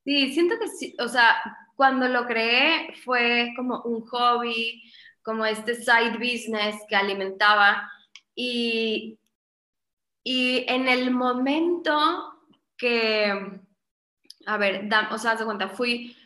Sí, 0.04 0.32
siento 0.32 0.58
que 0.58 0.68
sí, 0.68 0.96
o 0.98 1.06
sea, 1.06 1.36
cuando 1.76 2.08
lo 2.08 2.26
creé 2.26 2.94
fue 3.04 3.52
como 3.56 3.82
un 3.82 4.04
hobby, 4.06 4.82
como 5.22 5.46
este 5.46 5.74
side 5.76 6.18
business 6.18 6.76
que 6.88 6.96
alimentaba 6.96 7.88
y, 8.34 9.18
y 10.24 10.64
en 10.68 10.88
el 10.88 11.12
momento 11.12 12.34
que, 12.76 13.60
a 14.46 14.56
ver, 14.56 14.88
o 15.10 15.18
sea, 15.18 15.36
de 15.36 15.44
cuenta, 15.44 15.68
fui, 15.68 16.16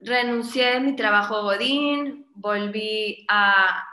renuncié 0.00 0.74
de 0.74 0.80
mi 0.80 0.96
trabajo 0.96 1.42
Godín, 1.42 2.26
volví 2.34 3.26
a, 3.28 3.84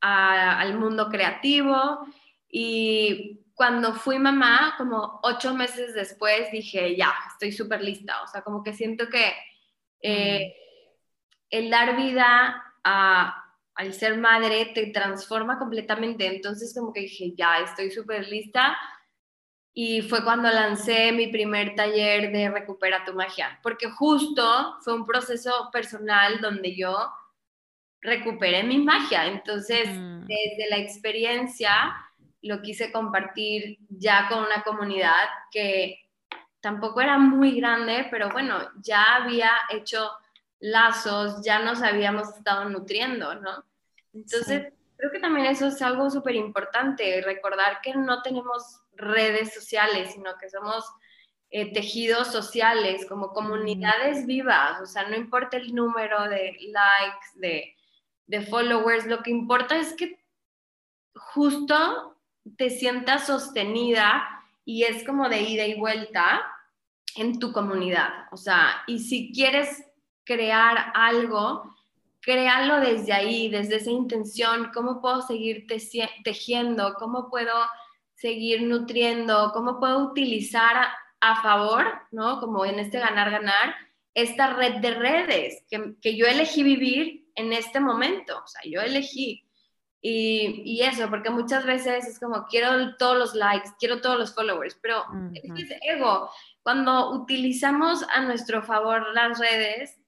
al 0.00 0.78
mundo 0.78 1.08
creativo 1.08 2.06
y 2.48 3.40
cuando 3.54 3.94
fui 3.94 4.18
mamá, 4.18 4.74
como 4.76 5.20
ocho 5.22 5.54
meses 5.54 5.94
después, 5.94 6.50
dije, 6.50 6.96
ya, 6.96 7.14
estoy 7.32 7.52
súper 7.52 7.82
lista. 7.82 8.22
O 8.22 8.26
sea, 8.26 8.42
como 8.42 8.62
que 8.62 8.72
siento 8.72 9.08
que 9.08 9.32
eh, 10.02 10.54
el 11.50 11.70
dar 11.70 11.96
vida 11.96 12.62
al 12.82 13.92
ser 13.92 14.18
madre 14.18 14.72
te 14.74 14.86
transforma 14.88 15.58
completamente. 15.58 16.26
Entonces, 16.26 16.74
como 16.76 16.92
que 16.92 17.02
dije, 17.02 17.32
ya, 17.36 17.60
estoy 17.60 17.90
súper 17.90 18.28
lista 18.28 18.76
y 19.76 20.02
fue 20.02 20.22
cuando 20.22 20.48
lancé 20.48 21.10
mi 21.10 21.26
primer 21.26 21.74
taller 21.74 22.30
de 22.30 22.48
Recupera 22.48 23.04
tu 23.04 23.12
magia, 23.12 23.58
porque 23.60 23.90
justo 23.90 24.76
fue 24.80 24.94
un 24.94 25.04
proceso 25.04 25.68
personal 25.72 26.40
donde 26.40 26.76
yo 26.76 26.96
recuperé 28.00 28.62
mi 28.62 28.78
magia, 28.78 29.26
entonces 29.26 29.88
mm. 29.88 30.26
desde 30.26 30.70
la 30.70 30.76
experiencia 30.76 31.92
lo 32.42 32.62
quise 32.62 32.92
compartir 32.92 33.78
ya 33.88 34.28
con 34.28 34.44
una 34.44 34.62
comunidad 34.62 35.28
que 35.50 36.08
tampoco 36.60 37.00
era 37.00 37.18
muy 37.18 37.58
grande, 37.58 38.06
pero 38.10 38.28
bueno, 38.30 38.58
ya 38.80 39.16
había 39.16 39.50
hecho 39.70 40.08
lazos, 40.60 41.42
ya 41.44 41.58
nos 41.58 41.82
habíamos 41.82 42.28
estado 42.28 42.68
nutriendo, 42.68 43.34
¿no? 43.34 43.64
Entonces, 44.12 44.72
creo 44.96 45.10
que 45.10 45.18
también 45.18 45.46
eso 45.46 45.66
es 45.66 45.82
algo 45.82 46.08
súper 46.10 46.36
importante, 46.36 47.20
recordar 47.22 47.80
que 47.82 47.94
no 47.94 48.22
tenemos 48.22 48.83
redes 48.96 49.54
sociales, 49.54 50.12
sino 50.12 50.30
que 50.40 50.48
somos 50.48 50.84
eh, 51.50 51.72
tejidos 51.72 52.32
sociales, 52.32 53.06
como 53.08 53.28
comunidades 53.28 54.26
vivas, 54.26 54.80
o 54.80 54.86
sea, 54.86 55.08
no 55.08 55.14
importa 55.14 55.56
el 55.56 55.72
número 55.72 56.28
de 56.28 56.56
likes, 56.72 57.26
de, 57.36 57.76
de 58.26 58.42
followers, 58.42 59.06
lo 59.06 59.22
que 59.22 59.30
importa 59.30 59.76
es 59.76 59.92
que 59.94 60.18
justo 61.14 62.18
te 62.56 62.70
sientas 62.70 63.26
sostenida 63.26 64.26
y 64.64 64.82
es 64.82 65.04
como 65.04 65.28
de 65.28 65.42
ida 65.42 65.64
y 65.64 65.78
vuelta 65.78 66.42
en 67.14 67.38
tu 67.38 67.52
comunidad, 67.52 68.26
o 68.32 68.36
sea, 68.36 68.82
y 68.88 68.98
si 68.98 69.32
quieres 69.32 69.84
crear 70.24 70.90
algo, 70.94 71.72
créalo 72.20 72.80
desde 72.80 73.12
ahí, 73.12 73.48
desde 73.48 73.76
esa 73.76 73.90
intención, 73.90 74.72
cómo 74.74 75.00
puedo 75.00 75.22
seguir 75.22 75.66
tejiendo, 76.24 76.94
cómo 76.94 77.30
puedo 77.30 77.54
seguir 78.24 78.62
nutriendo, 78.62 79.50
cómo 79.52 79.78
puedo 79.78 79.98
utilizar 79.98 80.88
a, 81.20 81.42
favor, 81.42 81.84
¿no? 82.10 82.40
Como 82.40 82.64
en 82.64 82.78
este 82.78 82.98
ganar-ganar, 82.98 83.74
esta 84.14 84.54
red 84.54 84.76
de 84.76 84.94
redes 84.94 85.62
que, 85.68 85.94
que, 86.00 86.16
yo 86.16 86.24
elegí 86.24 86.62
vivir 86.62 87.28
en 87.34 87.52
este 87.52 87.80
momento, 87.80 88.42
o 88.42 88.46
sea, 88.46 88.62
yo 88.64 88.80
elegí. 88.80 89.46
Y, 90.00 90.62
y, 90.64 90.80
eso, 90.80 91.10
porque 91.10 91.28
muchas 91.28 91.66
veces 91.66 92.06
es 92.06 92.18
como, 92.18 92.46
quiero 92.46 92.96
todos 92.96 93.18
los 93.18 93.34
likes, 93.34 93.70
quiero 93.78 94.00
todos 94.00 94.18
los 94.18 94.34
followers, 94.34 94.78
pero 94.80 95.04
es 95.34 95.70
ego. 95.82 96.30
Cuando 96.62 97.10
utilizamos 97.10 98.06
a 98.08 98.22
nuestro 98.22 98.62
favor 98.62 99.12
las 99.12 99.38
redes, 99.38 100.00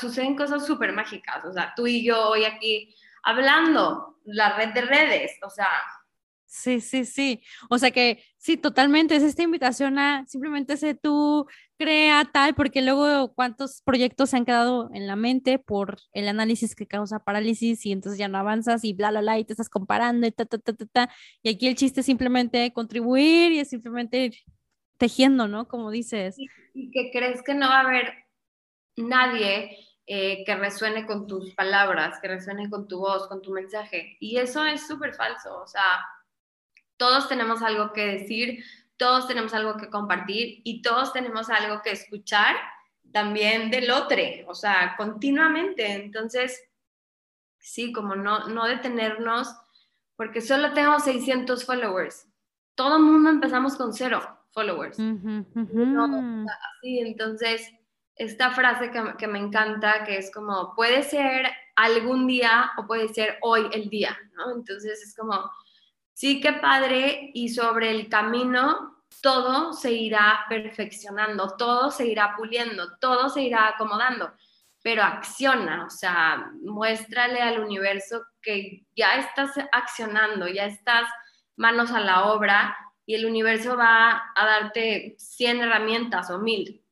suceden 0.00 0.36
cosas 0.36 0.66
súper 0.66 0.92
mágicas. 0.94 1.44
O 1.44 1.52
sea, 1.52 1.74
tú 1.76 1.86
y 1.86 2.02
yo 2.02 2.30
hoy 2.30 2.46
aquí 2.46 2.94
hablando, 3.22 4.18
la 4.24 4.56
red 4.56 4.72
de 4.72 4.82
redes, 4.82 5.38
o 5.42 5.50
sea, 5.50 5.68
Sí, 6.54 6.82
sí, 6.82 7.06
sí. 7.06 7.42
O 7.70 7.78
sea 7.78 7.92
que 7.92 8.22
sí, 8.36 8.58
totalmente. 8.58 9.16
Es 9.16 9.22
esta 9.22 9.42
invitación 9.42 9.98
a 9.98 10.26
simplemente 10.26 10.76
sé 10.76 10.94
tú, 10.94 11.46
crea 11.78 12.28
tal, 12.30 12.54
porque 12.54 12.82
luego 12.82 13.32
cuántos 13.34 13.80
proyectos 13.80 14.28
se 14.30 14.36
han 14.36 14.44
quedado 14.44 14.90
en 14.92 15.06
la 15.06 15.16
mente 15.16 15.58
por 15.58 15.96
el 16.12 16.28
análisis 16.28 16.74
que 16.74 16.86
causa 16.86 17.24
parálisis 17.24 17.86
y 17.86 17.92
entonces 17.92 18.18
ya 18.18 18.28
no 18.28 18.36
avanzas 18.36 18.84
y 18.84 18.92
bla, 18.92 19.10
bla, 19.10 19.22
bla, 19.22 19.38
y 19.38 19.46
te 19.46 19.54
estás 19.54 19.70
comparando 19.70 20.26
y 20.26 20.30
ta, 20.30 20.44
ta, 20.44 20.58
ta, 20.58 20.74
ta, 20.74 20.84
ta. 20.84 21.10
Y 21.42 21.48
aquí 21.48 21.68
el 21.68 21.74
chiste 21.74 22.00
es 22.00 22.06
simplemente 22.06 22.70
contribuir 22.74 23.52
y 23.52 23.60
es 23.60 23.70
simplemente 23.70 24.32
tejiendo, 24.98 25.48
¿no? 25.48 25.66
Como 25.68 25.90
dices. 25.90 26.36
Y, 26.38 26.90
que 26.90 27.10
crees 27.12 27.42
que 27.42 27.54
no 27.54 27.66
va 27.66 27.78
a 27.78 27.88
haber 27.88 28.12
nadie 28.96 29.78
eh, 30.06 30.44
que 30.44 30.54
resuene 30.54 31.06
con 31.06 31.26
tus 31.26 31.54
palabras, 31.54 32.18
que 32.20 32.28
resuene 32.28 32.68
con 32.68 32.86
tu 32.88 32.98
voz, 32.98 33.26
con 33.26 33.40
tu 33.40 33.52
mensaje. 33.52 34.18
Y 34.20 34.36
eso 34.36 34.66
es 34.66 34.86
súper 34.86 35.14
falso. 35.14 35.62
O 35.62 35.66
sea, 35.66 35.82
todos 36.96 37.28
tenemos 37.28 37.62
algo 37.62 37.92
que 37.92 38.06
decir, 38.06 38.64
todos 38.96 39.26
tenemos 39.26 39.52
algo 39.54 39.76
que 39.76 39.90
compartir 39.90 40.60
y 40.64 40.82
todos 40.82 41.12
tenemos 41.12 41.50
algo 41.50 41.82
que 41.82 41.90
escuchar 41.90 42.56
también 43.12 43.70
del 43.70 43.90
otro, 43.90 44.16
o 44.46 44.54
sea, 44.54 44.94
continuamente. 44.96 45.92
Entonces, 45.92 46.62
sí, 47.58 47.92
como 47.92 48.14
no, 48.14 48.48
no 48.48 48.66
detenernos, 48.66 49.54
porque 50.16 50.40
solo 50.40 50.72
tengo 50.72 50.98
600 50.98 51.64
followers. 51.64 52.26
Todo 52.74 52.96
el 52.96 53.02
mundo 53.02 53.30
empezamos 53.30 53.76
con 53.76 53.92
cero 53.92 54.20
followers. 54.52 54.98
así, 56.78 56.98
entonces, 57.00 57.70
esta 58.16 58.50
frase 58.50 58.90
que, 58.90 59.02
que, 59.18 59.26
me 59.26 59.38
encanta, 59.38 60.04
que 60.04 60.18
es 60.18 60.32
como, 60.32 60.74
puede 60.74 61.02
ser 61.02 61.46
algún 61.76 62.26
día 62.26 62.70
o 62.76 62.86
puede 62.86 63.08
ser 63.08 63.38
hoy 63.42 63.68
el 63.72 63.88
día, 63.88 64.16
¿no? 64.34 64.52
Entonces 64.52 65.02
es 65.02 65.16
como, 65.16 65.50
Sí, 66.12 66.40
qué 66.40 66.52
padre. 66.54 67.30
Y 67.34 67.48
sobre 67.48 67.90
el 67.90 68.08
camino, 68.08 68.92
todo 69.22 69.72
se 69.72 69.92
irá 69.92 70.44
perfeccionando, 70.48 71.56
todo 71.56 71.90
se 71.90 72.06
irá 72.06 72.34
puliendo, 72.36 72.96
todo 72.98 73.28
se 73.28 73.42
irá 73.42 73.68
acomodando, 73.68 74.32
pero 74.82 75.02
acciona, 75.02 75.86
o 75.86 75.90
sea, 75.90 76.50
muéstrale 76.62 77.40
al 77.40 77.60
universo 77.60 78.24
que 78.40 78.84
ya 78.96 79.14
estás 79.16 79.52
accionando, 79.70 80.48
ya 80.48 80.66
estás 80.66 81.08
manos 81.56 81.92
a 81.92 82.00
la 82.00 82.24
obra 82.24 82.76
y 83.06 83.14
el 83.14 83.26
universo 83.26 83.76
va 83.76 84.22
a 84.34 84.46
darte 84.46 85.14
100 85.18 85.60
herramientas 85.60 86.30
o 86.30 86.38
mil. 86.38 86.82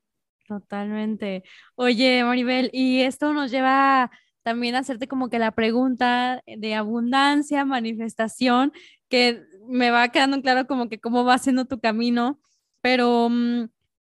Totalmente. 0.46 1.44
Oye, 1.76 2.24
Maribel, 2.24 2.70
y 2.72 3.02
esto 3.02 3.32
nos 3.32 3.50
lleva 3.50 4.10
también 4.42 4.74
hacerte 4.74 5.08
como 5.08 5.28
que 5.28 5.38
la 5.38 5.52
pregunta 5.52 6.42
de 6.46 6.74
abundancia, 6.74 7.64
manifestación, 7.64 8.72
que 9.08 9.44
me 9.66 9.90
va 9.90 10.08
quedando 10.08 10.40
claro 10.42 10.66
como 10.66 10.88
que 10.88 11.00
cómo 11.00 11.24
va 11.24 11.38
siendo 11.38 11.64
tu 11.66 11.80
camino, 11.80 12.40
pero 12.80 13.28
mm, 13.30 13.64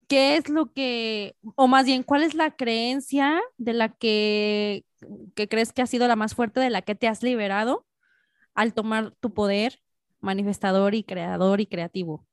¿qué 0.07 0.37
es 0.37 0.49
lo 0.49 0.71
que, 0.73 1.35
o 1.55 1.67
más 1.67 1.85
bien, 1.85 2.03
cuál 2.03 2.23
es 2.23 2.33
la 2.33 2.51
creencia 2.51 3.41
de 3.57 3.73
la 3.73 3.89
que, 3.89 4.85
que 5.35 5.47
crees 5.47 5.73
que 5.73 5.81
ha 5.81 5.87
sido 5.87 6.07
la 6.07 6.15
más 6.15 6.35
fuerte, 6.35 6.59
de 6.59 6.69
la 6.69 6.81
que 6.81 6.95
te 6.95 7.07
has 7.07 7.23
liberado 7.23 7.85
al 8.53 8.73
tomar 8.73 9.11
tu 9.19 9.33
poder 9.33 9.79
manifestador 10.19 10.95
y 10.95 11.03
creador 11.03 11.61
y 11.61 11.65
creativo? 11.65 12.25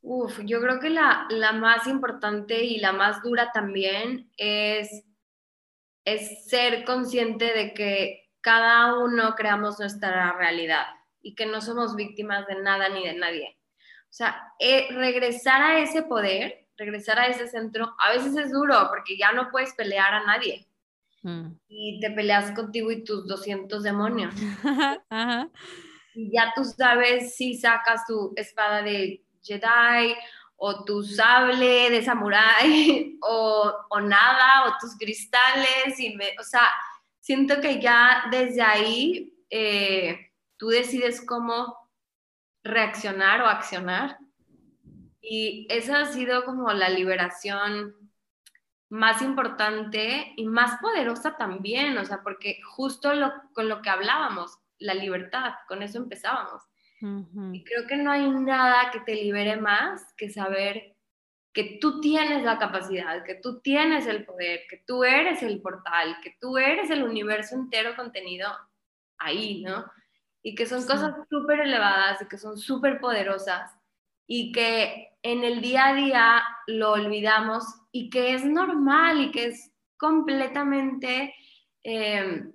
Uf, 0.00 0.40
yo 0.44 0.60
creo 0.60 0.80
que 0.80 0.90
la, 0.90 1.26
la 1.30 1.52
más 1.52 1.86
importante 1.86 2.64
y 2.64 2.78
la 2.78 2.92
más 2.92 3.22
dura 3.22 3.52
también 3.52 4.30
es, 4.36 5.04
es 6.04 6.48
ser 6.48 6.84
consciente 6.84 7.52
de 7.52 7.74
que 7.74 8.30
cada 8.40 8.98
uno 8.98 9.34
creamos 9.34 9.78
nuestra 9.78 10.32
realidad 10.32 10.86
y 11.22 11.34
que 11.34 11.46
no 11.46 11.60
somos 11.60 11.94
víctimas 11.94 12.46
de 12.46 12.60
nada 12.62 12.88
ni 12.88 13.06
de 13.06 13.14
nadie. 13.14 13.56
O 14.02 14.14
sea, 14.14 14.52
eh, 14.58 14.88
regresar 14.90 15.62
a 15.62 15.78
ese 15.80 16.02
poder, 16.02 16.66
regresar 16.76 17.18
a 17.18 17.26
ese 17.26 17.46
centro, 17.48 17.94
a 17.98 18.12
veces 18.12 18.36
es 18.36 18.52
duro 18.52 18.88
porque 18.90 19.16
ya 19.16 19.32
no 19.32 19.50
puedes 19.50 19.72
pelear 19.74 20.12
a 20.12 20.24
nadie. 20.24 20.66
Mm. 21.22 21.52
Y 21.68 22.00
te 22.00 22.10
peleas 22.10 22.50
contigo 22.52 22.90
y 22.90 23.04
tus 23.04 23.26
200 23.26 23.82
demonios. 23.82 24.34
Y 26.14 26.30
ya 26.30 26.52
tú 26.54 26.62
sabes 26.64 27.34
si 27.36 27.54
sacas 27.54 28.04
tu 28.06 28.34
espada 28.36 28.82
de 28.82 29.24
Jedi 29.42 30.14
o 30.64 30.84
tu 30.84 31.02
sable 31.02 31.90
de 31.90 32.04
samurái 32.04 33.18
o, 33.22 33.74
o 33.90 34.00
nada, 34.00 34.66
o 34.66 34.78
tus 34.80 34.96
cristales. 34.96 35.98
Y 35.98 36.14
me, 36.14 36.36
o 36.38 36.44
sea, 36.44 36.70
siento 37.18 37.60
que 37.60 37.80
ya 37.80 38.26
desde 38.30 38.62
ahí 38.62 39.34
eh, 39.50 40.30
tú 40.56 40.68
decides 40.68 41.20
cómo 41.26 41.76
reaccionar 42.62 43.42
o 43.42 43.46
accionar. 43.46 44.18
Y 45.20 45.66
esa 45.68 46.02
ha 46.02 46.06
sido 46.06 46.44
como 46.44 46.72
la 46.72 46.88
liberación 46.90 47.96
más 48.88 49.20
importante 49.20 50.32
y 50.36 50.46
más 50.46 50.80
poderosa 50.80 51.36
también, 51.36 51.98
o 51.98 52.04
sea, 52.04 52.22
porque 52.22 52.60
justo 52.76 53.10
con 53.52 53.68
lo 53.68 53.82
que 53.82 53.90
hablábamos, 53.90 54.58
la 54.78 54.94
libertad, 54.94 55.54
con 55.66 55.82
eso 55.82 55.98
empezábamos. 55.98 56.62
Y 57.52 57.64
creo 57.64 57.86
que 57.86 57.96
no 57.96 58.12
hay 58.12 58.28
nada 58.30 58.90
que 58.92 59.00
te 59.00 59.14
libere 59.14 59.56
más 59.56 60.14
que 60.16 60.30
saber 60.30 60.96
que 61.52 61.78
tú 61.80 62.00
tienes 62.00 62.44
la 62.44 62.58
capacidad, 62.58 63.24
que 63.24 63.34
tú 63.34 63.60
tienes 63.60 64.06
el 64.06 64.24
poder, 64.24 64.60
que 64.70 64.78
tú 64.86 65.04
eres 65.04 65.42
el 65.42 65.60
portal, 65.60 66.16
que 66.22 66.36
tú 66.40 66.56
eres 66.56 66.90
el 66.90 67.02
universo 67.02 67.56
entero 67.56 67.94
contenido 67.96 68.48
ahí, 69.18 69.62
¿no? 69.62 69.84
y 70.42 70.54
que 70.54 70.66
son 70.66 70.84
cosas 70.84 71.14
súper 71.30 71.60
elevadas 71.60 72.20
y 72.20 72.26
que 72.26 72.38
son 72.38 72.58
súper 72.58 73.00
poderosas 73.00 73.70
y 74.26 74.52
que 74.52 75.16
en 75.22 75.44
el 75.44 75.60
día 75.60 75.88
a 75.88 75.94
día 75.94 76.42
lo 76.66 76.92
olvidamos 76.92 77.64
y 77.92 78.10
que 78.10 78.34
es 78.34 78.44
normal 78.44 79.20
y 79.20 79.30
que 79.30 79.46
es 79.46 79.70
completamente 79.96 81.34
em, 81.84 82.52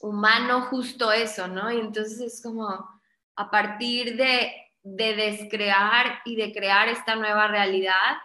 humano 0.00 0.62
justo 0.62 1.10
eso, 1.10 1.48
¿no? 1.48 1.70
Y 1.72 1.80
entonces 1.80 2.20
es 2.20 2.42
como 2.42 2.95
a 3.36 3.50
partir 3.50 4.16
de, 4.16 4.52
de 4.82 5.14
descrear 5.14 6.20
y 6.24 6.36
de 6.36 6.52
crear 6.52 6.88
esta 6.88 7.16
nueva 7.16 7.48
realidad, 7.48 8.16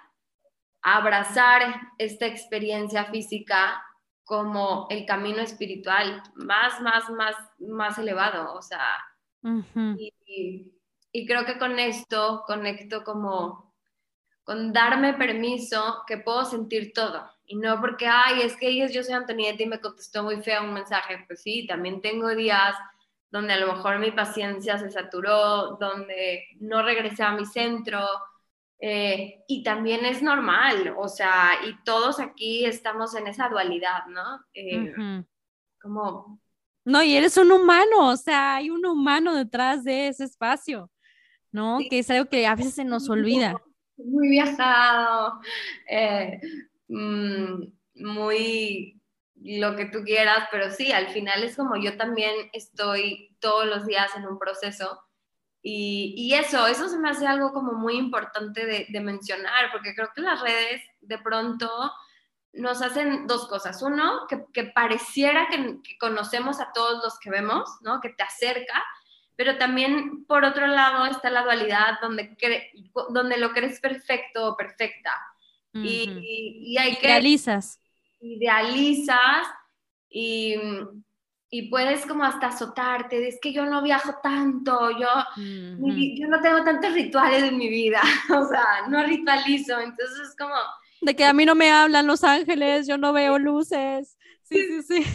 abrazar 0.82 1.92
esta 1.98 2.26
experiencia 2.26 3.06
física 3.06 3.84
como 4.24 4.88
el 4.90 5.06
camino 5.06 5.42
espiritual 5.42 6.24
más, 6.36 6.80
más, 6.82 7.10
más, 7.10 7.36
más 7.60 7.98
elevado, 7.98 8.54
o 8.54 8.62
sea, 8.62 8.88
y, 9.98 11.26
creo 11.28 11.46
que 11.46 11.58
con 11.58 11.78
esto 11.80 12.44
conecto 12.48 13.04
como 13.04 13.74
con 14.44 14.72
darme 14.72 15.14
permiso 15.16 16.04
que 16.08 16.18
puedo 16.18 16.46
sentir 16.46 16.94
todo, 16.94 17.30
y 17.46 17.56
no 17.56 17.82
porque, 17.82 18.08
ay, 18.08 18.42
es 18.44 18.56
que 18.56 18.74
yo 18.90 19.04
soy 19.04 19.14
Antonieta 19.14 19.64
y 19.64 19.68
me 19.68 19.82
contestó 19.82 20.24
muy 20.24 20.42
feo 20.42 20.64
un 20.64 20.74
mensaje, 20.74 21.24
pues 21.28 21.42
sí, 21.42 21.68
también 21.68 22.02
tengo 22.02 22.30
días 22.34 22.76
donde 23.32 23.54
a 23.54 23.60
lo 23.60 23.74
mejor 23.74 23.98
mi 23.98 24.12
paciencia 24.12 24.78
se 24.78 24.92
saturó, 24.92 25.78
donde 25.80 26.46
no 26.60 26.84
regresé 26.84 27.24
a 27.24 27.32
mi 27.32 27.46
centro, 27.46 28.06
eh, 28.80 29.44
y 29.48 29.64
también 29.64 30.06
es 30.06 30.22
normal, 30.22 30.94
o 30.98 31.08
sea, 31.08 31.52
y 31.66 31.76
todos 31.84 32.20
aquí 32.20 32.66
estamos 32.66 33.16
en 33.16 33.28
esa 33.28 33.48
dualidad, 33.48 34.06
¿no? 34.08 34.44
Eh, 34.54 35.24
como... 35.82 36.40
No, 36.84 37.04
y 37.04 37.16
eres 37.16 37.38
un 37.38 37.52
humano, 37.52 38.10
o 38.10 38.18
sea, 38.18 38.56
hay 38.56 38.72
un 38.72 38.86
humano 38.86 39.36
detrás 39.36 39.84
de 39.84 40.08
ese 40.08 40.24
espacio, 40.24 40.90
¿no? 41.52 41.78
Que 41.90 42.00
es 42.00 42.10
algo 42.10 42.26
que 42.26 42.48
a 42.48 42.56
veces 42.56 42.74
se 42.74 42.84
nos 42.84 43.08
olvida. 43.08 43.54
Muy 43.98 44.30
viajado, 44.30 45.40
eh, 45.88 46.42
mm, 46.88 47.64
muy 47.96 49.01
lo 49.44 49.76
que 49.76 49.86
tú 49.86 50.04
quieras, 50.04 50.48
pero 50.52 50.70
sí, 50.72 50.92
al 50.92 51.08
final 51.10 51.44
es 51.44 51.56
como 51.56 51.76
yo 51.76 51.98
también 51.98 52.50
estoy 52.54 53.36
todos 53.40 53.66
los 53.66 53.86
días 53.86 54.16
en 54.16 54.28
un 54.28 54.38
proceso 54.38 55.04
y, 55.64 56.34
eso, 56.34 56.66
eso 56.66 56.90
se 56.90 56.98
me 56.98 57.10
hace 57.10 57.28
algo 57.28 57.54
como 57.54 57.74
muy 57.74 57.96
importante 57.96 58.66
de, 58.66 59.00
mencionar, 59.00 59.72
porque 59.72 59.94
creo 59.94 60.10
que 60.14 60.22
las 60.22 60.42
redes 60.42 60.82
de 61.02 61.20
pronto 61.20 61.70
nos 62.54 62.82
hacen 62.82 63.28
dos 63.28 63.48
cosas. 63.48 63.82
Uno, 63.84 64.28
que, 64.28 64.64
pareciera 64.64 65.48
que, 65.50 65.98
conocemos 66.00 66.60
a 66.60 66.72
todos 66.74 67.04
los 67.04 67.20
que 67.20 67.30
vemos, 67.30 67.70
¿no? 67.82 68.02
Que 68.02 68.10
te 68.10 68.24
acerca, 68.24 68.84
pero 69.36 69.58
también 69.58 70.26
por 70.26 70.44
otro 70.44 70.66
lado 70.66 71.06
está 71.06 71.30
la 71.30 71.44
dualidad 71.44 72.00
donde, 72.02 72.36
donde 73.10 73.38
lo 73.38 73.52
crees 73.54 73.80
perfecto 73.80 74.48
o 74.48 74.58
perfecta. 74.58 75.12
y, 75.74 76.76
hay 76.80 76.96
que... 76.98 77.08
Idealizas. 77.08 77.81
Idealizas 78.22 79.48
y, 80.10 80.56
y, 81.50 81.70
puedes 81.70 82.06
como 82.06 82.24
hasta 82.24 82.48
azotarte, 82.48 83.28
es 83.28 83.40
que 83.42 83.52
yo 83.52 83.66
no 83.66 83.82
viajo 83.82 84.16
tanto, 84.22 84.92
yo, 84.92 85.08
yo 85.38 86.28
no 86.28 86.42
tengo 86.42 86.64
tantos 86.64 86.94
rituales 86.94 87.44
en 87.44 87.58
mi 87.58 87.70
vida, 87.70 88.02
o 88.30 88.46
sea, 88.46 88.88
no 88.90 89.04
ritualizo, 89.04 89.80
entonces 89.80 90.30
es 90.30 90.36
como 90.38 90.56
de 91.02 91.16
que 91.16 91.26
a 91.26 91.34
mí 91.34 91.46
no 91.46 91.56
me 91.56 91.72
hablan 91.72 92.06
los 92.06 92.24
ángeles, 92.24 92.88
yo 92.88 92.98
no 92.98 93.12
veo 93.12 93.40
luces. 93.40 94.18
Sí, 94.44 94.58
sí, 94.68 94.84
sí. 94.84 95.06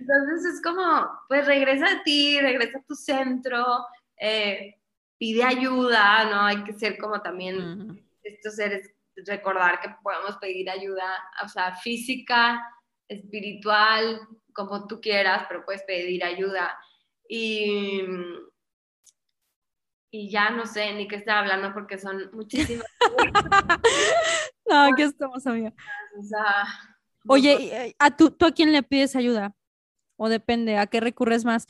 Entonces 0.00 0.54
es 0.54 0.62
como, 0.62 1.08
pues 1.28 1.46
regresa 1.46 1.86
a 1.86 2.02
ti, 2.02 2.40
regresa 2.40 2.78
a 2.78 2.82
tu 2.82 2.94
centro, 2.94 3.64
eh, 4.18 4.76
pide 5.18 5.44
ayuda, 5.44 6.24
¿no? 6.30 6.40
Hay 6.46 6.64
que 6.64 6.72
ser 6.72 6.96
como 6.98 7.20
también 7.20 8.02
estos 8.22 8.56
seres, 8.56 8.90
recordar 9.26 9.80
que 9.80 9.94
podemos 10.02 10.36
pedir 10.38 10.68
ayuda, 10.70 11.04
o 11.44 11.48
sea, 11.48 11.74
física, 11.76 12.62
espiritual, 13.08 14.20
como 14.52 14.86
tú 14.86 15.00
quieras, 15.00 15.44
pero 15.48 15.64
puedes 15.64 15.82
pedir 15.82 16.24
ayuda. 16.24 16.76
Y, 17.28 18.02
y 20.10 20.30
ya 20.30 20.50
no 20.50 20.66
sé 20.66 20.92
ni 20.94 21.08
qué 21.08 21.16
estar 21.16 21.38
hablando 21.38 21.72
porque 21.72 21.98
son 21.98 22.30
muchísimas. 22.32 22.86
no, 24.68 24.82
aquí 24.84 25.02
estamos, 25.02 25.46
amiga. 25.46 25.72
Oye, 27.26 27.86
eh, 27.86 27.96
¿a 27.98 28.16
tú, 28.16 28.30
tú 28.30 28.46
a 28.46 28.52
quién 28.52 28.72
le 28.72 28.82
pides 28.82 29.16
ayuda? 29.16 29.54
O 30.16 30.28
depende, 30.28 30.78
¿a 30.78 30.86
qué 30.86 31.00
recurres 31.00 31.44
más? 31.44 31.66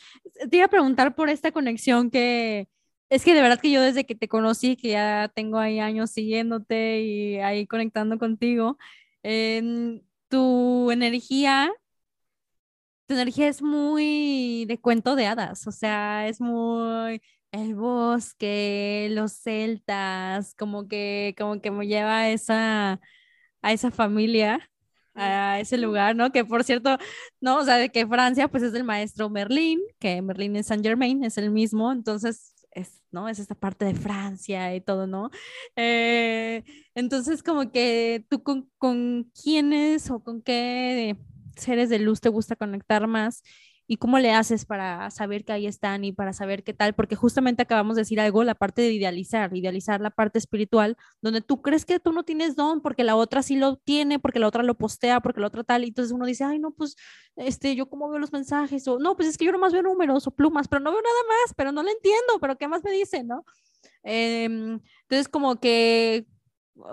Te 0.51 0.57
iba 0.57 0.67
a 0.67 0.71
preguntar 0.71 1.15
por 1.15 1.31
esta 1.31 1.53
conexión 1.53 2.11
que 2.11 2.69
es 3.11 3.25
que 3.25 3.35
de 3.35 3.43
verdad 3.43 3.61
que 3.61 3.71
yo 3.71 3.81
desde 3.83 4.07
que 4.07 4.15
te 4.15 4.29
conocí, 4.29 4.77
que 4.77 4.91
ya 4.91 5.31
tengo 5.35 5.59
ahí 5.59 5.79
años 5.81 6.11
siguiéndote 6.11 7.01
y 7.03 7.37
ahí 7.39 7.67
conectando 7.67 8.19
contigo, 8.19 8.79
tu 10.29 10.91
energía, 10.91 11.73
tu 13.07 13.15
energía 13.15 13.49
es 13.49 13.63
muy 13.63 14.65
de 14.67 14.81
cuento 14.81 15.17
de 15.17 15.27
hadas, 15.27 15.67
o 15.67 15.73
sea, 15.73 16.27
es 16.29 16.41
muy 16.41 17.21
el 17.53 17.75
bosque, 17.75 19.09
los 19.13 19.33
celtas, 19.33 20.55
como 20.55 20.89
que, 20.89 21.35
como 21.39 21.61
que 21.61 21.71
me 21.71 21.87
lleva 21.87 22.21
a 22.21 22.31
esa, 22.31 23.01
a 23.63 23.73
esa 23.73 23.91
familia, 23.91 24.71
a 25.15 25.61
ese 25.61 25.79
lugar, 25.79 26.17
¿no? 26.17 26.33
Que 26.33 26.45
por 26.45 26.65
cierto, 26.65 26.99
no, 27.41 27.59
o 27.59 27.65
sea, 27.65 27.77
de 27.79 27.91
que 27.91 28.07
Francia, 28.07 28.49
pues 28.49 28.63
es 28.65 28.73
del 28.73 28.85
maestro 28.85 29.31
Merlín, 29.31 29.81
que 30.01 30.23
Merlín 30.23 30.57
es 30.57 30.67
Saint 30.69 30.85
Germain, 30.85 31.25
es 31.25 31.39
el 31.39 31.51
mismo, 31.51 31.93
entonces 31.93 32.54
es, 32.75 33.03
¿no? 33.11 33.29
Es 33.29 33.39
esta 33.39 33.55
parte 33.55 33.85
de 33.85 33.95
Francia 33.95 34.75
y 34.75 34.81
todo, 34.81 35.07
¿no? 35.07 35.31
Eh, 35.77 36.65
entonces, 36.95 37.43
como 37.43 37.71
que 37.73 38.27
tú 38.29 38.43
con, 38.43 38.71
con 38.79 39.31
quiénes 39.43 40.11
o 40.11 40.23
con 40.23 40.43
qué 40.43 41.17
seres 41.57 41.89
de 41.89 41.99
luz 41.99 42.21
te 42.21 42.29
gusta 42.29 42.57
conectar 42.57 43.07
más 43.07 43.43
y 43.87 43.97
cómo 43.99 44.19
le 44.19 44.33
haces 44.33 44.65
para 44.65 45.11
saber 45.11 45.45
que 45.45 45.53
ahí 45.53 45.67
están 45.67 46.05
y 46.05 46.13
para 46.13 46.33
saber 46.33 46.65
qué 46.65 46.73
tal, 46.73 46.95
porque 46.95 47.17
justamente 47.17 47.63
acabamos 47.63 47.97
de 47.97 48.03
decir 48.03 48.21
algo, 48.21 48.45
la 48.45 48.55
parte 48.55 48.83
de 48.83 48.93
idealizar, 48.93 49.55
idealizar 49.57 50.01
la 50.01 50.11
parte 50.11 50.39
espiritual, 50.39 50.97
donde 51.21 51.41
tú 51.41 51.61
crees 51.63 51.85
que 51.85 52.01
tú 52.01 52.13
no 52.13 52.25
tienes 52.25 52.57
don 52.57 52.81
porque 52.81 53.05
la 53.05 53.17
otra 53.17 53.43
sí 53.43 53.57
lo 53.57 53.77
tiene, 53.77 54.19
porque 54.19 54.39
la 54.39 54.49
otra 54.49 54.63
lo 54.63 54.77
postea, 54.77 55.21
porque 55.21 55.41
la 55.41 55.49
otra 55.49 55.65
tal, 55.65 55.85
y 55.85 55.89
entonces 55.89 56.13
uno 56.13 56.27
dice, 56.27 56.45
ay, 56.45 56.59
no, 56.59 56.71
pues, 56.73 56.97
este, 57.37 57.75
yo 57.77 57.89
cómo 57.89 58.09
veo 58.09 58.19
los 58.19 58.33
mensajes, 58.33 58.87
o 58.89 58.99
no, 58.99 59.17
pues 59.17 59.29
es 59.29 59.39
que 59.39 59.45
yo 59.45 59.53
nomás 59.53 59.73
veo 59.73 59.83
números 59.83 60.27
o 60.27 60.31
plumas, 60.31 60.69
pero 60.69 60.81
no 60.81 60.91
veo 60.91 61.03
nada 61.03 61.23
más, 61.29 61.55
pero 61.57 61.73
no 61.73 61.83
lo 61.83 61.91
entiendo, 61.91 62.39
pero 62.41 62.57
¿qué 62.57 62.69
más 62.69 62.83
me 62.85 62.93
dicen, 62.93 63.27
no? 63.29 63.45
Em, 64.03 64.81
entonces, 65.03 65.29
como 65.29 65.57
que 65.61 66.27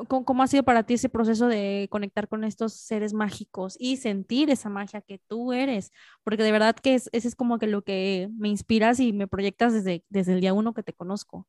¿Cómo, 0.07 0.43
ha 0.43 0.47
sido 0.47 0.63
para 0.63 0.83
ti 0.83 0.93
ese 0.93 1.09
proceso 1.09 1.47
de 1.47 1.87
conectar 1.89 2.27
con 2.27 2.43
estos 2.43 2.73
seres 2.73 3.13
mágicos 3.13 3.75
y 3.79 3.97
sentir 3.97 4.51
esa 4.51 4.69
magia 4.69 5.01
que 5.01 5.19
tú 5.27 5.53
eres? 5.53 5.91
Porque 6.23 6.43
de 6.43 6.51
verdad 6.51 6.75
que 6.75 6.93
es, 6.93 7.09
ese 7.13 7.27
es 7.27 7.35
como 7.35 7.57
que 7.57 7.65
lo 7.65 7.81
que 7.81 8.29
me 8.37 8.47
inspiras 8.47 8.99
y 8.99 9.11
me 9.11 9.27
proyectas 9.27 9.73
desde, 9.73 10.03
desde 10.09 10.33
el 10.33 10.41
día 10.41 10.53
uno 10.53 10.75
que 10.75 10.83
te 10.83 10.93
conozco. 10.93 11.47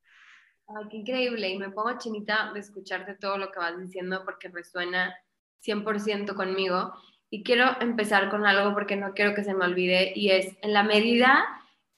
Ay, 0.66 0.86
qué 0.90 0.96
increíble. 0.98 1.50
Y 1.50 1.58
me 1.58 1.70
pongo 1.70 1.98
chinita 1.98 2.52
de 2.54 2.60
escucharte 2.60 3.14
todo 3.16 3.36
lo 3.36 3.52
que 3.52 3.58
vas 3.58 3.78
diciendo 3.78 4.22
porque 4.24 4.48
resuena 4.48 5.14
100% 5.60 6.34
conmigo. 6.34 6.94
Y 7.28 7.42
quiero 7.42 7.80
empezar 7.80 8.30
con 8.30 8.46
algo 8.46 8.72
porque 8.72 8.96
no 8.96 9.12
quiero 9.12 9.34
que 9.34 9.44
se 9.44 9.54
me 9.54 9.66
olvide 9.66 10.12
y 10.14 10.30
es 10.30 10.56
en 10.62 10.72
la 10.72 10.82
medida 10.84 11.44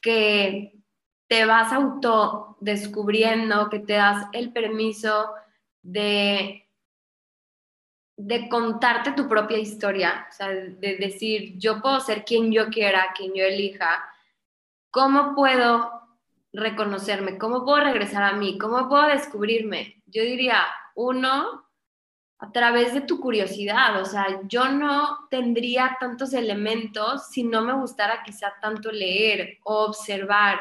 que 0.01 0.75
te 1.29 1.45
vas 1.45 1.73
autodescubriendo, 1.73 3.71
que 3.71 3.79
te 3.79 3.95
das 3.95 4.27
el 4.33 4.53
permiso 4.53 5.33
de, 5.85 6.67
de 8.17 8.49
contarte 8.49 9.13
tu 9.13 9.29
propia 9.29 9.59
historia, 9.59 10.27
o 10.29 10.33
sea, 10.33 10.49
de 10.49 10.97
decir, 10.97 11.57
yo 11.59 11.81
puedo 11.81 12.01
ser 12.01 12.25
quien 12.25 12.51
yo 12.51 12.69
quiera, 12.71 13.13
quien 13.17 13.35
yo 13.35 13.45
elija, 13.45 14.03
¿cómo 14.91 15.35
puedo 15.35 15.93
reconocerme? 16.53 17.37
¿Cómo 17.39 17.65
puedo 17.65 17.85
regresar 17.85 18.23
a 18.23 18.33
mí? 18.33 18.59
¿Cómo 18.59 18.89
puedo 18.89 19.07
descubrirme? 19.07 20.03
Yo 20.07 20.23
diría, 20.23 20.63
uno, 20.95 21.67
a 22.39 22.53
través 22.53 22.95
de 22.95 23.03
tu 23.03 23.21
curiosidad, 23.21 24.01
o 24.01 24.05
sea, 24.07 24.41
yo 24.45 24.69
no 24.69 25.29
tendría 25.31 25.97
tantos 26.01 26.33
elementos 26.33 27.29
si 27.29 27.45
no 27.45 27.63
me 27.63 27.75
gustara 27.75 28.23
quizá 28.23 28.55
tanto 28.61 28.91
leer 28.91 29.59
o 29.65 29.85
observar 29.85 30.61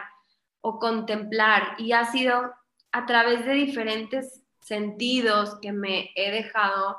o 0.61 0.79
contemplar, 0.79 1.75
y 1.77 1.91
ha 1.91 2.05
sido 2.05 2.53
a 2.91 3.05
través 3.05 3.45
de 3.45 3.53
diferentes 3.53 4.42
sentidos 4.63 5.57
que 5.61 5.71
me 5.71 6.11
he 6.15 6.31
dejado 6.31 6.97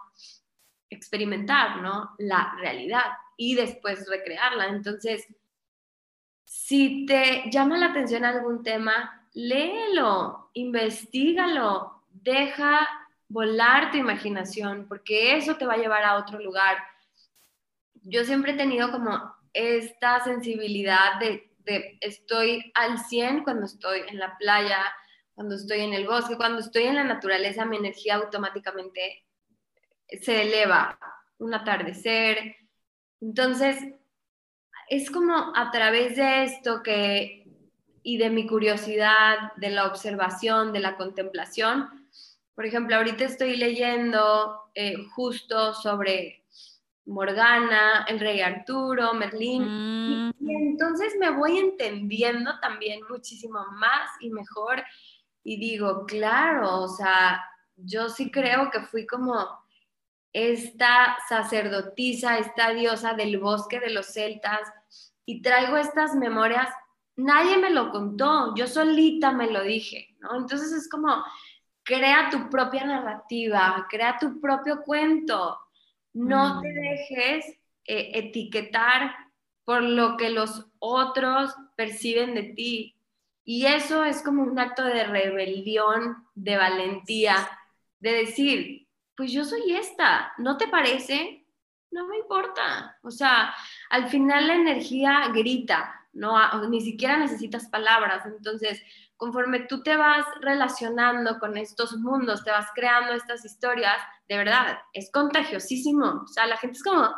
experimentar, 0.91 1.81
¿no? 1.81 2.15
La 2.19 2.55
realidad 2.61 3.05
y 3.37 3.55
después 3.55 4.09
recrearla. 4.09 4.67
Entonces, 4.69 5.27
si 6.45 7.07
te 7.07 7.51
llama 7.51 7.79
la 7.79 7.87
atención 7.87 8.25
algún 8.25 8.63
tema, 8.63 9.29
léelo, 9.33 10.51
investigalo, 10.55 12.05
deja 12.11 12.89
volar 13.29 13.91
tu 13.91 13.97
imaginación, 13.97 14.87
porque 14.89 15.37
eso 15.37 15.57
te 15.57 15.67
va 15.67 15.75
a 15.75 15.79
llevar 15.79 16.05
a 16.05 16.17
otro 16.17 16.39
lugar. 16.39 16.77
Yo 18.03 18.25
siempre 18.25 18.53
he 18.53 18.57
tenido 18.57 18.93
como 18.93 19.35
esta 19.53 20.23
sensibilidad 20.23 21.19
de, 21.19 21.51
de 21.61 21.99
estoy 22.01 22.71
al 22.75 22.99
100 22.99 23.43
cuando 23.43 23.67
estoy 23.67 24.03
en 24.09 24.19
la 24.19 24.37
playa, 24.37 24.85
cuando 25.35 25.57
estoy 25.57 25.81
en 25.81 25.93
el 25.93 26.07
bosque, 26.07 26.37
cuando 26.37 26.61
estoy 26.61 26.85
en 26.85 26.95
la 26.95 27.05
naturaleza, 27.05 27.65
mi 27.65 27.77
energía 27.77 28.17
automáticamente 28.17 29.25
se 30.21 30.43
eleva, 30.43 30.99
un 31.39 31.55
atardecer. 31.55 32.57
Entonces, 33.21 33.79
es 34.89 35.11
como 35.11 35.53
a 35.57 35.71
través 35.71 36.17
de 36.17 36.45
esto 36.45 36.83
que, 36.83 37.49
y 38.03 38.19
de 38.19 38.31
mi 38.31 38.47
curiosidad, 38.47 39.53
de 39.57 39.71
la 39.71 39.87
observación, 39.87 40.73
de 40.73 40.81
la 40.81 40.97
contemplación, 40.97 42.05
por 42.55 42.67
ejemplo, 42.67 42.97
ahorita 42.97 43.25
estoy 43.25 43.57
leyendo 43.57 44.71
eh, 44.75 44.95
justo 45.15 45.75
sobre 45.75 46.45
Morgana, 47.07 48.07
el 48.09 48.21
rey 48.21 48.41
Arturo, 48.41 49.13
Merlín, 49.13 49.65
y, 49.65 50.31
y, 50.39 50.57
mm. 50.57 50.69
entonces 50.71 51.15
me 51.19 51.31
voy 51.31 51.59
entendiendo 51.59 52.53
también 52.61 53.01
muchísimo 53.11 53.59
más 53.73 54.09
y 54.21 54.31
mejor 54.31 54.85
y 55.45 55.59
digo, 55.59 56.07
claro, 56.07 56.81
o 56.81 56.89
sea, 56.89 57.45
yo 57.77 58.09
sí 58.09 58.31
creo 58.31 58.71
que 58.71 58.81
fui 58.81 59.07
como 59.07 59.47
esta 60.33 61.17
sacerdotisa, 61.29 62.39
esta 62.39 62.71
diosa 62.71 63.15
del 63.15 63.39
bosque 63.39 63.79
de 63.79 63.91
los 63.91 64.07
celtas 64.07 64.61
y 65.25 65.43
traigo 65.43 65.77
estas 65.77 66.15
memorias, 66.17 66.69
nadie 67.17 67.59
me 67.59 67.71
lo 67.71 67.91
contó, 67.91 68.55
yo 68.57 68.67
solita 68.67 69.31
me 69.31 69.51
lo 69.51 69.63
dije, 69.63 70.17
¿no? 70.19 70.37
Entonces 70.37 70.73
es 70.73 70.89
como, 70.89 71.23
crea 71.85 72.31
tu 72.31 72.51
propia 72.51 72.85
narrativa, 72.85 73.87
crea 73.89 74.19
tu 74.19 74.41
propio 74.41 74.83
cuento, 74.83 75.59
no 76.15 76.61
te 76.61 76.69
mm. 76.69 76.75
dejes 76.75 77.47
eh, 77.85 78.11
etiquetar 78.15 79.15
por 79.65 79.83
lo 79.83 80.17
que 80.17 80.31
los 80.31 80.67
otros 80.79 81.55
perciben 81.77 82.35
de 82.35 82.43
ti. 82.55 82.94
Y 83.45 83.67
eso 83.67 84.05
es 84.05 84.23
como 84.23 84.43
un 84.43 84.59
acto 84.59 84.83
de 84.83 85.05
rebelión, 85.05 86.27
de 86.35 86.57
valentía, 86.57 87.37
de 88.01 88.13
decir, 88.13 88.89
pues 89.17 89.33
yo 89.33 89.45
soy 89.45 89.75
esta, 89.75 90.33
¿no 90.39 90.57
te 90.57 90.69
parece? 90.69 91.47
No 91.91 92.09
me 92.09 92.19
importa. 92.19 92.99
O 93.03 93.11
sea, 93.11 93.55
al 93.91 94.09
final 94.09 94.49
la 94.49 94.55
energía 94.55 95.29
grita, 95.33 96.09
no 96.13 96.37
ni 96.69 96.81
siquiera 96.81 97.17
necesitas 97.17 97.69
palabras. 97.69 98.25
Entonces, 98.27 98.83
conforme 99.17 99.61
tú 99.61 99.83
te 99.83 99.97
vas 99.97 100.27
relacionando 100.41 101.39
con 101.39 101.57
estos 101.57 101.97
mundos, 101.97 102.45
te 102.45 102.51
vas 102.51 102.67
creando 102.75 103.13
estas 103.13 103.45
historias, 103.45 103.97
de 104.29 104.37
verdad, 104.37 104.79
es 104.93 105.11
contagiosísimo. 105.13 106.23
O 106.25 106.27
sea, 106.27 106.47
la 106.47 106.57
gente 106.57 106.77
es 106.77 106.83
como, 106.83 107.15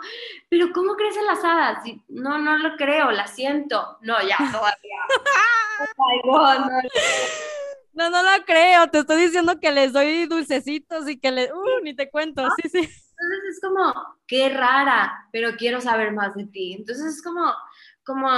pero 0.48 0.68
¿cómo 0.74 0.94
crees 0.94 1.16
en 1.16 1.26
las 1.26 1.44
hadas? 1.44 1.78
no, 2.08 2.38
no 2.38 2.58
lo 2.58 2.76
creo, 2.76 3.10
la 3.10 3.26
siento. 3.26 3.98
No, 4.02 4.16
ya, 4.22 4.36
todavía. 4.36 5.00
oh 6.24 6.54
no, 7.92 8.10
no 8.10 8.22
lo 8.22 8.44
creo, 8.44 8.88
te 8.88 8.98
estoy 8.98 9.22
diciendo 9.22 9.58
que 9.60 9.72
les 9.72 9.92
doy 9.92 10.26
dulcecitos 10.26 11.08
y 11.08 11.18
que 11.18 11.32
les, 11.32 11.50
uh, 11.50 11.82
ni 11.82 11.94
te 11.94 12.10
cuento, 12.10 12.46
sí, 12.56 12.68
sí. 12.68 12.78
Entonces 12.78 13.50
es 13.50 13.60
como, 13.62 13.94
qué 14.26 14.50
rara, 14.50 15.28
pero 15.32 15.56
quiero 15.56 15.80
saber 15.80 16.12
más 16.12 16.34
de 16.34 16.44
ti. 16.46 16.74
Entonces 16.74 17.16
es 17.16 17.22
como, 17.22 17.52
como 18.04 18.28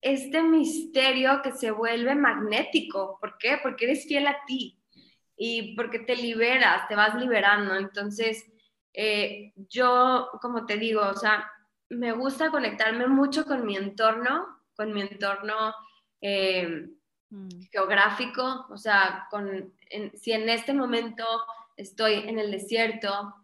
este 0.00 0.42
misterio 0.42 1.42
que 1.42 1.52
se 1.52 1.70
vuelve 1.70 2.14
magnético. 2.14 3.18
¿Por 3.20 3.38
qué? 3.38 3.58
Porque 3.62 3.86
eres 3.86 4.06
fiel 4.06 4.26
a 4.26 4.38
ti 4.46 4.78
y 5.36 5.74
porque 5.76 6.00
te 6.00 6.16
liberas, 6.16 6.88
te 6.88 6.96
vas 6.96 7.14
liberando. 7.14 7.74
Entonces, 7.74 8.44
eh, 8.92 9.52
yo, 9.56 10.30
como 10.40 10.66
te 10.66 10.76
digo, 10.76 11.02
o 11.02 11.14
sea, 11.14 11.50
me 11.88 12.12
gusta 12.12 12.50
conectarme 12.50 13.06
mucho 13.06 13.44
con 13.44 13.64
mi 13.64 13.76
entorno, 13.76 14.60
con 14.74 14.92
mi 14.92 15.02
entorno 15.02 15.74
eh, 16.20 16.88
mm. 17.30 17.48
geográfico, 17.70 18.66
o 18.70 18.76
sea, 18.76 19.26
con, 19.30 19.74
si 20.14 20.32
en 20.32 20.48
este 20.48 20.74
momento 20.74 21.24
estoy 21.76 22.14
en 22.14 22.38
el 22.38 22.50
desierto, 22.50 23.34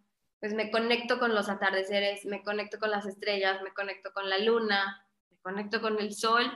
pues 0.40 0.54
me 0.54 0.70
conecto 0.70 1.18
con 1.18 1.34
los 1.34 1.48
atardeceres, 1.48 2.26
me 2.26 2.42
conecto 2.42 2.78
con 2.78 2.90
las 2.90 3.06
estrellas, 3.06 3.62
me 3.62 3.72
conecto 3.72 4.12
con 4.12 4.28
la 4.28 4.38
luna, 4.38 5.03
conecto 5.44 5.80
con 5.80 6.00
el 6.00 6.14
sol, 6.14 6.50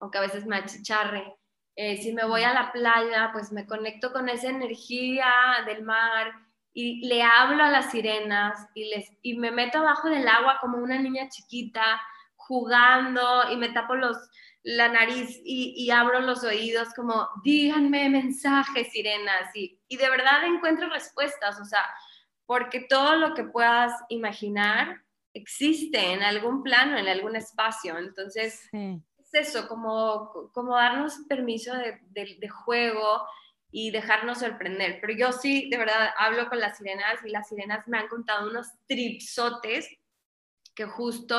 aunque 0.00 0.18
a 0.18 0.22
veces 0.22 0.46
me 0.46 0.56
achicharre. 0.56 1.36
Eh, 1.76 1.98
si 1.98 2.12
me 2.12 2.24
voy 2.24 2.42
a 2.42 2.54
la 2.54 2.72
playa, 2.72 3.30
pues 3.32 3.52
me 3.52 3.66
conecto 3.66 4.12
con 4.12 4.28
esa 4.28 4.48
energía 4.48 5.30
del 5.66 5.84
mar 5.84 6.32
y 6.72 7.06
le 7.06 7.22
hablo 7.22 7.62
a 7.62 7.70
las 7.70 7.90
sirenas 7.90 8.66
y, 8.74 8.88
les, 8.88 9.12
y 9.22 9.38
me 9.38 9.50
meto 9.50 9.78
abajo 9.78 10.08
del 10.08 10.26
agua 10.26 10.58
como 10.60 10.78
una 10.78 10.98
niña 10.98 11.28
chiquita, 11.28 12.00
jugando 12.34 13.50
y 13.52 13.56
me 13.56 13.68
tapo 13.68 13.94
los, 13.94 14.16
la 14.62 14.88
nariz 14.88 15.40
y, 15.44 15.74
y 15.76 15.90
abro 15.90 16.20
los 16.20 16.42
oídos 16.42 16.88
como, 16.94 17.28
díganme 17.44 18.08
mensajes, 18.08 18.90
sirenas. 18.90 19.54
Y, 19.54 19.78
y 19.86 19.96
de 19.98 20.08
verdad 20.08 20.44
encuentro 20.44 20.88
respuestas, 20.88 21.60
o 21.60 21.64
sea, 21.64 21.84
porque 22.46 22.80
todo 22.80 23.16
lo 23.16 23.34
que 23.34 23.44
puedas 23.44 23.92
imaginar 24.08 25.02
existe 25.34 26.12
en 26.12 26.22
algún 26.22 26.62
plano, 26.62 26.98
en 26.98 27.08
algún 27.08 27.36
espacio. 27.36 27.98
Entonces, 27.98 28.68
es 28.72 29.34
eso, 29.34 29.68
como, 29.68 30.50
como 30.52 30.76
darnos 30.76 31.18
permiso 31.28 31.74
de, 31.74 32.00
de, 32.10 32.48
juego 32.48 33.26
y 33.70 33.90
dejarnos 33.90 34.38
sorprender. 34.38 34.98
Pero 35.00 35.12
yo 35.12 35.32
sí, 35.32 35.68
de 35.70 35.78
verdad, 35.78 36.10
hablo 36.18 36.48
con 36.48 36.58
las 36.58 36.78
sirenas 36.78 37.24
y 37.24 37.30
las 37.30 37.48
sirenas 37.48 37.86
me 37.86 37.98
han 37.98 38.08
contado 38.08 38.50
unos 38.50 38.68
tripsotes 38.86 39.88
que 40.74 40.86
justo 40.86 41.36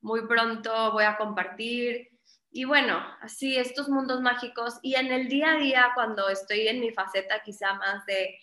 muy 0.00 0.26
pronto 0.26 0.92
voy 0.92 1.04
a 1.04 1.16
compartir. 1.16 2.08
Y 2.50 2.64
bueno, 2.64 3.02
así 3.20 3.56
estos 3.56 3.88
mundos 3.88 4.20
mágicos 4.20 4.78
y 4.82 4.94
en 4.96 5.10
el 5.10 5.28
día 5.28 5.52
a 5.52 5.56
día 5.56 5.90
cuando 5.94 6.28
estoy 6.28 6.68
en 6.68 6.80
mi 6.80 6.90
faceta 6.90 7.42
quizá 7.42 7.74
más 7.74 8.04
de 8.04 8.38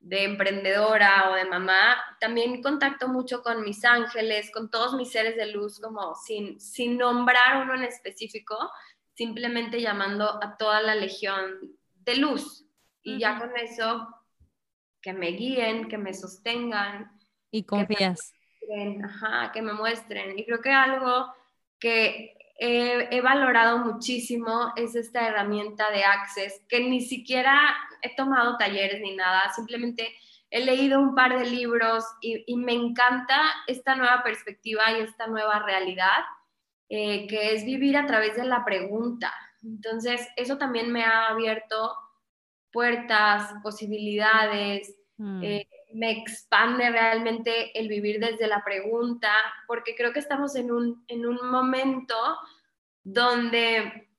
de 0.00 0.24
emprendedora 0.24 1.30
o 1.30 1.34
de 1.34 1.44
mamá, 1.46 1.96
también 2.20 2.62
contacto 2.62 3.08
mucho 3.08 3.42
con 3.42 3.62
mis 3.62 3.84
ángeles, 3.84 4.50
con 4.52 4.70
todos 4.70 4.94
mis 4.94 5.10
seres 5.10 5.36
de 5.36 5.46
luz, 5.46 5.80
como 5.80 6.14
sin, 6.14 6.60
sin 6.60 6.96
nombrar 6.96 7.62
uno 7.62 7.74
en 7.74 7.84
específico, 7.84 8.56
simplemente 9.14 9.80
llamando 9.80 10.38
a 10.42 10.56
toda 10.56 10.80
la 10.80 10.94
legión 10.94 11.76
de 11.94 12.16
luz. 12.16 12.64
Y 13.02 13.18
ya 13.18 13.38
con 13.38 13.56
eso, 13.56 14.08
que 15.00 15.12
me 15.12 15.28
guíen, 15.28 15.88
que 15.88 15.98
me 15.98 16.12
sostengan. 16.12 17.12
Y 17.50 17.64
confías. 17.64 18.32
Que 18.60 18.98
ajá, 19.04 19.52
que 19.52 19.62
me 19.62 19.72
muestren. 19.72 20.36
Y 20.38 20.44
creo 20.44 20.60
que 20.60 20.72
algo 20.72 21.32
que 21.78 22.35
he, 22.58 23.20
valorado 23.20 23.78
muchísimo 23.78 24.72
es 24.76 24.94
esta 24.94 25.26
herramienta 25.26 25.90
de 25.90 26.04
Access, 26.04 26.62
que 26.68 26.80
ni 26.80 27.00
siquiera 27.00 27.60
he 28.02 28.14
tomado 28.16 28.56
talleres 28.56 29.00
ni 29.00 29.14
nada, 29.14 29.52
simplemente 29.54 30.14
he 30.50 30.64
leído 30.64 31.00
un 31.00 31.14
par 31.14 31.38
de 31.38 31.44
libros 31.50 32.04
y, 32.20 32.56
me 32.56 32.72
encanta 32.72 33.40
esta 33.66 33.94
nueva 33.94 34.22
perspectiva 34.22 34.92
y 34.92 35.02
esta 35.02 35.26
nueva 35.26 35.58
realidad, 35.60 36.24
eh, 36.88 37.26
que 37.26 37.54
es 37.54 37.64
vivir 37.64 37.96
a 37.96 38.06
través 38.06 38.36
de 38.36 38.44
la 38.44 38.64
pregunta. 38.64 39.32
Entonces, 39.62 40.26
eso 40.36 40.56
también 40.56 40.92
me 40.92 41.04
ha 41.04 41.28
abierto 41.28 41.94
puertas, 42.70 43.52
posibilidades, 43.62 44.94
mm. 45.16 45.42
eh, 45.42 45.68
me 45.96 46.10
expande 46.10 46.90
realmente 46.90 47.78
el 47.78 47.88
vivir 47.88 48.20
desde 48.20 48.46
la 48.46 48.62
pregunta, 48.62 49.32
porque 49.66 49.94
creo 49.94 50.12
que 50.12 50.18
estamos 50.18 50.54
en 50.54 50.70
un, 50.70 51.04
en 51.08 51.26
un 51.26 51.38
momento 51.50 52.14
donde 53.02 54.10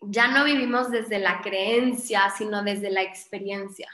ya 0.00 0.28
no 0.28 0.44
vivimos 0.44 0.90
desde 0.90 1.20
la 1.20 1.40
creencia, 1.40 2.28
sino 2.36 2.64
desde 2.64 2.90
la 2.90 3.02
experiencia. 3.02 3.88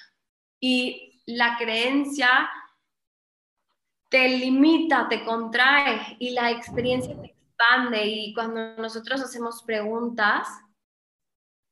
Y 0.59 1.23
la 1.27 1.59
creencia 1.59 2.49
te 4.09 4.27
limita, 4.27 5.07
te 5.09 5.23
contrae 5.23 6.17
y 6.19 6.31
la 6.31 6.51
experiencia 6.51 7.15
te 7.21 7.27
expande. 7.27 8.07
Y 8.07 8.33
cuando 8.33 8.75
nosotros 8.77 9.21
hacemos 9.21 9.63
preguntas, 9.65 10.49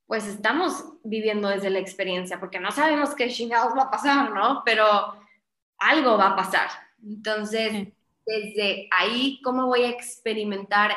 pues 0.07 0.27
estamos 0.27 0.85
viviendo 1.03 1.49
desde 1.49 1.71
la 1.71 1.79
experiencia, 1.79 2.39
porque 2.39 2.61
no 2.61 2.71
sabemos 2.71 3.15
qué 3.15 3.31
chingados 3.31 3.75
va 3.75 3.85
a 3.85 3.91
pasar, 3.91 4.33
¿no? 4.33 4.63
Pero 4.67 5.26
algo 5.79 6.17
va 6.17 6.29
a 6.29 6.37
pasar. 6.37 6.69
Entonces, 7.03 7.89
desde 8.25 8.89
ahí, 8.91 9.41
¿cómo 9.43 9.67
voy 9.67 9.83
a 9.85 9.91
experimentar 9.91 10.93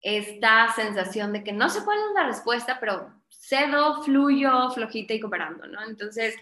esta 0.00 0.72
sensación 0.72 1.32
de 1.32 1.42
que 1.42 1.52
no 1.52 1.68
sé 1.68 1.84
cuál 1.84 1.98
es 1.98 2.14
la 2.14 2.26
respuesta, 2.26 2.78
pero 2.78 3.12
cedo, 3.28 4.02
fluyo, 4.02 4.70
flojita 4.70 5.14
y 5.14 5.20
cooperando, 5.20 5.66
¿no? 5.66 5.82
Entonces, 5.84 6.36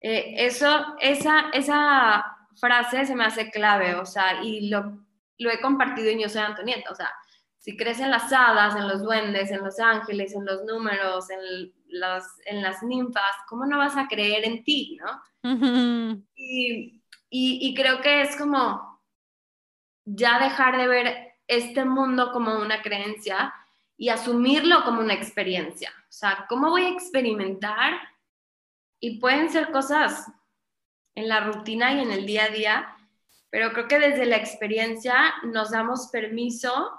eh, 0.00 0.34
eso, 0.38 0.96
esa, 1.00 1.50
esa 1.52 2.24
frase 2.56 3.06
se 3.06 3.14
me 3.14 3.24
hace 3.24 3.50
clave, 3.50 3.94
o 3.94 4.06
sea, 4.06 4.42
y 4.42 4.68
lo, 4.68 5.06
lo 5.38 5.50
he 5.50 5.60
compartido 5.60 6.08
en 6.08 6.20
Yo 6.20 6.28
Soy 6.28 6.42
Antonieta, 6.42 6.90
o 6.90 6.94
sea, 6.94 7.12
si 7.58 7.76
crees 7.76 8.00
en 8.00 8.10
las 8.10 8.32
hadas, 8.32 8.76
en 8.76 8.88
los 8.88 9.02
duendes, 9.02 9.50
en 9.50 9.64
los 9.64 9.78
ángeles, 9.80 10.34
en 10.34 10.44
los 10.44 10.64
números, 10.64 11.30
en, 11.30 11.72
las, 11.88 12.24
en 12.46 12.62
las 12.62 12.82
ninfas, 12.82 13.34
¿cómo 13.48 13.66
no 13.66 13.78
vas 13.78 13.96
a 13.96 14.08
creer 14.08 14.44
en 14.44 14.64
ti, 14.64 14.98
no? 15.00 15.22
y, 16.34 17.02
y, 17.30 17.68
y, 17.68 17.74
creo 17.74 18.00
que 18.00 18.22
es 18.22 18.36
como 18.36 19.00
ya 20.04 20.38
dejar 20.40 20.76
de 20.76 20.88
ver 20.88 21.34
este 21.46 21.84
mundo 21.84 22.32
como 22.32 22.58
una 22.58 22.82
creencia 22.82 23.54
y 23.96 24.08
asumirlo 24.08 24.84
como 24.84 25.00
una 25.00 25.14
experiencia. 25.14 25.90
O 26.02 26.12
sea, 26.12 26.46
¿cómo 26.48 26.70
voy 26.70 26.82
a 26.82 26.90
experimentar? 26.90 27.94
Y 29.00 29.18
pueden 29.20 29.50
ser 29.50 29.70
cosas 29.70 30.26
en 31.14 31.28
la 31.28 31.40
rutina 31.40 31.92
y 31.94 32.00
en 32.00 32.10
el 32.10 32.26
día 32.26 32.44
a 32.44 32.48
día, 32.48 32.96
pero 33.50 33.72
creo 33.72 33.88
que 33.88 33.98
desde 33.98 34.26
la 34.26 34.36
experiencia 34.36 35.34
nos 35.44 35.70
damos 35.70 36.08
permiso 36.08 36.92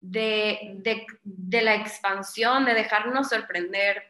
de, 0.00 0.76
de, 1.22 1.62
la 1.62 1.74
expansión, 1.74 2.64
de 2.64 2.74
dejarnos 2.74 3.30
sorprender 3.30 4.02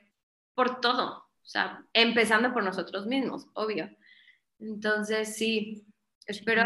por 0.54 0.80
todo, 0.80 1.18
o 1.18 1.46
sea, 1.46 1.84
empezando 1.92 2.52
por 2.52 2.64
nosotros 2.64 3.06
mismos, 3.06 3.46
obvio. 3.54 3.90
Entonces, 4.58 5.36
sí, 5.36 5.86
espero 6.26 6.64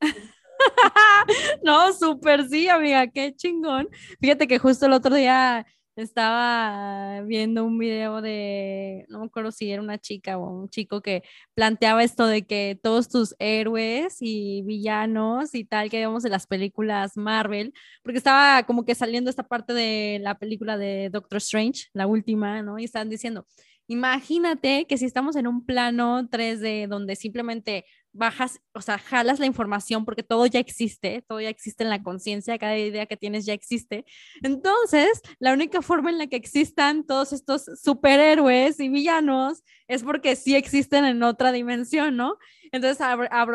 no, 1.62 1.92
súper 1.92 2.48
sí, 2.48 2.68
amiga, 2.68 3.06
qué 3.08 3.34
chingón. 3.34 3.88
Fíjate 4.20 4.46
que 4.46 4.58
justo 4.58 4.86
el 4.86 4.92
otro 4.92 5.14
día 5.14 5.66
estaba 5.96 7.22
viendo 7.22 7.64
un 7.64 7.78
video 7.78 8.20
de, 8.20 9.06
no 9.08 9.20
me 9.20 9.26
acuerdo 9.26 9.52
si 9.52 9.70
era 9.70 9.80
una 9.82 9.98
chica 9.98 10.38
o 10.38 10.62
un 10.62 10.68
chico 10.68 11.00
que 11.00 11.22
planteaba 11.54 12.02
esto 12.02 12.26
de 12.26 12.42
que 12.46 12.78
todos 12.82 13.08
tus 13.08 13.34
héroes 13.38 14.16
y 14.20 14.62
villanos 14.62 15.54
y 15.54 15.64
tal 15.64 15.90
que 15.90 16.00
vemos 16.00 16.24
en 16.24 16.32
las 16.32 16.46
películas 16.46 17.16
Marvel, 17.16 17.72
porque 18.02 18.18
estaba 18.18 18.64
como 18.64 18.84
que 18.84 18.94
saliendo 18.94 19.30
esta 19.30 19.44
parte 19.44 19.72
de 19.72 20.18
la 20.20 20.38
película 20.38 20.76
de 20.76 21.10
Doctor 21.10 21.38
Strange, 21.38 21.88
la 21.92 22.06
última, 22.06 22.62
¿no? 22.62 22.78
Y 22.78 22.84
estaban 22.84 23.10
diciendo, 23.10 23.46
imagínate 23.86 24.86
que 24.86 24.98
si 24.98 25.04
estamos 25.04 25.36
en 25.36 25.46
un 25.46 25.64
plano 25.64 26.28
3D 26.28 26.88
donde 26.88 27.16
simplemente 27.16 27.84
bajas, 28.14 28.60
o 28.72 28.80
sea, 28.80 28.96
jalas 28.98 29.40
la 29.40 29.46
información 29.46 30.04
porque 30.04 30.22
todo 30.22 30.46
ya 30.46 30.60
existe, 30.60 31.22
todo 31.28 31.40
ya 31.40 31.48
existe 31.48 31.82
en 31.82 31.90
la 31.90 32.02
conciencia, 32.02 32.56
cada 32.58 32.78
idea 32.78 33.06
que 33.06 33.16
tienes 33.16 33.44
ya 33.44 33.52
existe. 33.52 34.06
Entonces, 34.42 35.20
la 35.40 35.52
única 35.52 35.82
forma 35.82 36.10
en 36.10 36.18
la 36.18 36.28
que 36.28 36.36
existan 36.36 37.04
todos 37.04 37.32
estos 37.32 37.64
superhéroes 37.82 38.78
y 38.80 38.88
villanos 38.88 39.62
es 39.88 40.04
porque 40.04 40.36
sí 40.36 40.54
existen 40.54 41.04
en 41.04 41.22
otra 41.22 41.52
dimensión, 41.52 42.16
¿no? 42.16 42.38
Entonces 42.72 43.04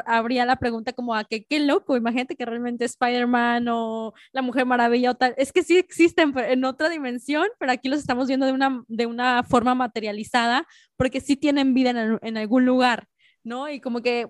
habría 0.06 0.46
la 0.46 0.58
pregunta 0.58 0.94
como 0.94 1.16
a 1.16 1.24
que 1.24 1.44
qué 1.44 1.60
loco, 1.60 1.98
imagínate 1.98 2.36
que 2.36 2.46
realmente 2.46 2.86
Spider-Man 2.86 3.68
o 3.70 4.14
la 4.32 4.42
Mujer 4.42 4.66
Maravilla 4.66 5.12
o 5.12 5.16
tal, 5.16 5.34
es 5.38 5.52
que 5.52 5.64
sí 5.64 5.78
existen 5.78 6.34
en 6.38 6.64
otra 6.66 6.90
dimensión, 6.90 7.48
pero 7.60 7.72
aquí 7.72 7.90
los 7.90 8.00
estamos 8.00 8.28
viendo 8.28 8.46
de 8.46 8.54
una, 8.54 8.84
de 8.88 9.06
una 9.06 9.44
forma 9.44 9.76
materializada 9.76 10.68
porque 10.98 11.22
sí 11.22 11.36
tienen 11.36 11.74
vida 11.74 11.90
en, 11.92 12.20
en 12.22 12.38
algún 12.38 12.66
lugar. 12.66 13.08
¿no? 13.44 13.70
Y 13.70 13.80
como 13.80 14.02
que 14.02 14.28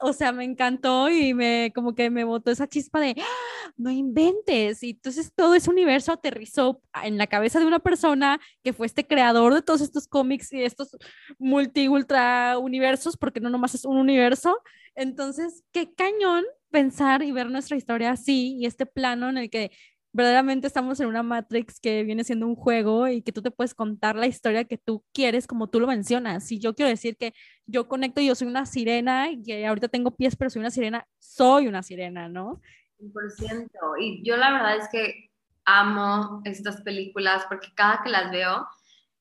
o 0.00 0.12
sea, 0.12 0.32
me 0.32 0.44
encantó 0.44 1.08
y 1.10 1.34
me 1.34 1.72
como 1.74 1.94
que 1.94 2.10
me 2.10 2.24
botó 2.24 2.50
esa 2.50 2.68
chispa 2.68 3.00
de 3.00 3.14
¡Ah! 3.18 3.70
no 3.76 3.90
inventes. 3.90 4.82
Y 4.82 4.90
entonces 4.90 5.32
todo 5.34 5.54
ese 5.54 5.70
universo 5.70 6.12
aterrizó 6.12 6.80
en 7.02 7.18
la 7.18 7.26
cabeza 7.26 7.58
de 7.58 7.66
una 7.66 7.78
persona 7.78 8.40
que 8.62 8.72
fue 8.72 8.86
este 8.86 9.06
creador 9.06 9.54
de 9.54 9.62
todos 9.62 9.80
estos 9.80 10.06
cómics 10.08 10.52
y 10.52 10.62
estos 10.62 10.96
multi 11.38 11.88
ultra 11.88 12.58
universos, 12.58 13.16
porque 13.16 13.40
no 13.40 13.50
nomás 13.50 13.74
es 13.74 13.84
un 13.84 13.96
universo. 13.96 14.58
Entonces, 14.94 15.64
qué 15.72 15.92
cañón 15.94 16.44
pensar 16.70 17.22
y 17.22 17.32
ver 17.32 17.50
nuestra 17.50 17.76
historia 17.76 18.10
así 18.12 18.56
y 18.58 18.66
este 18.66 18.86
plano 18.86 19.28
en 19.28 19.38
el 19.38 19.50
que 19.50 19.70
verdaderamente 20.12 20.66
estamos 20.66 21.00
en 21.00 21.06
una 21.06 21.22
Matrix 21.22 21.80
que 21.80 22.02
viene 22.04 22.24
siendo 22.24 22.46
un 22.46 22.54
juego 22.54 23.08
y 23.08 23.22
que 23.22 23.32
tú 23.32 23.40
te 23.42 23.50
puedes 23.50 23.74
contar 23.74 24.16
la 24.16 24.26
historia 24.26 24.64
que 24.64 24.78
tú 24.78 25.04
quieres 25.12 25.46
como 25.46 25.68
tú 25.68 25.80
lo 25.80 25.86
mencionas. 25.86 26.46
Si 26.46 26.58
yo 26.58 26.74
quiero 26.74 26.90
decir 26.90 27.16
que 27.16 27.34
yo 27.66 27.88
conecto 27.88 28.20
y 28.20 28.26
yo 28.26 28.34
soy 28.34 28.48
una 28.48 28.66
sirena 28.66 29.30
y 29.30 29.42
que 29.42 29.66
ahorita 29.66 29.88
tengo 29.88 30.14
pies 30.14 30.36
pero 30.36 30.50
soy 30.50 30.60
una 30.60 30.70
sirena, 30.70 31.06
soy 31.18 31.66
una 31.66 31.82
sirena, 31.82 32.28
¿no? 32.28 32.60
100%. 33.00 33.68
Y 34.00 34.22
yo 34.22 34.36
la 34.36 34.52
verdad 34.52 34.76
es 34.76 34.88
que 34.90 35.30
amo 35.64 36.42
estas 36.44 36.82
películas 36.82 37.44
porque 37.48 37.68
cada 37.74 38.02
que 38.02 38.10
las 38.10 38.30
veo 38.30 38.66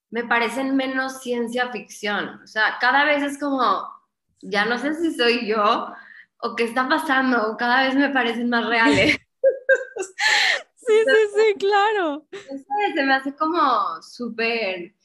me 0.09 0.25
parecen 0.25 0.75
menos 0.75 1.21
ciencia 1.21 1.71
ficción. 1.71 2.41
O 2.43 2.47
sea, 2.47 2.77
cada 2.81 3.05
vez 3.05 3.23
es 3.23 3.39
como, 3.39 3.87
ya 4.41 4.65
no 4.65 4.77
sé 4.77 4.93
si 4.95 5.13
soy 5.15 5.47
yo 5.47 5.87
o 6.43 6.55
qué 6.55 6.65
está 6.65 6.89
pasando, 6.89 7.55
cada 7.57 7.83
vez 7.83 7.95
me 7.95 8.09
parecen 8.09 8.49
más 8.49 8.65
reales. 8.65 9.17
Sí, 10.85 10.93
sí, 11.05 11.27
sí, 11.35 11.55
claro. 11.59 12.25
Se 12.31 13.03
me 13.03 13.13
hace 13.13 13.35
como 13.35 14.01
súper, 14.01 14.95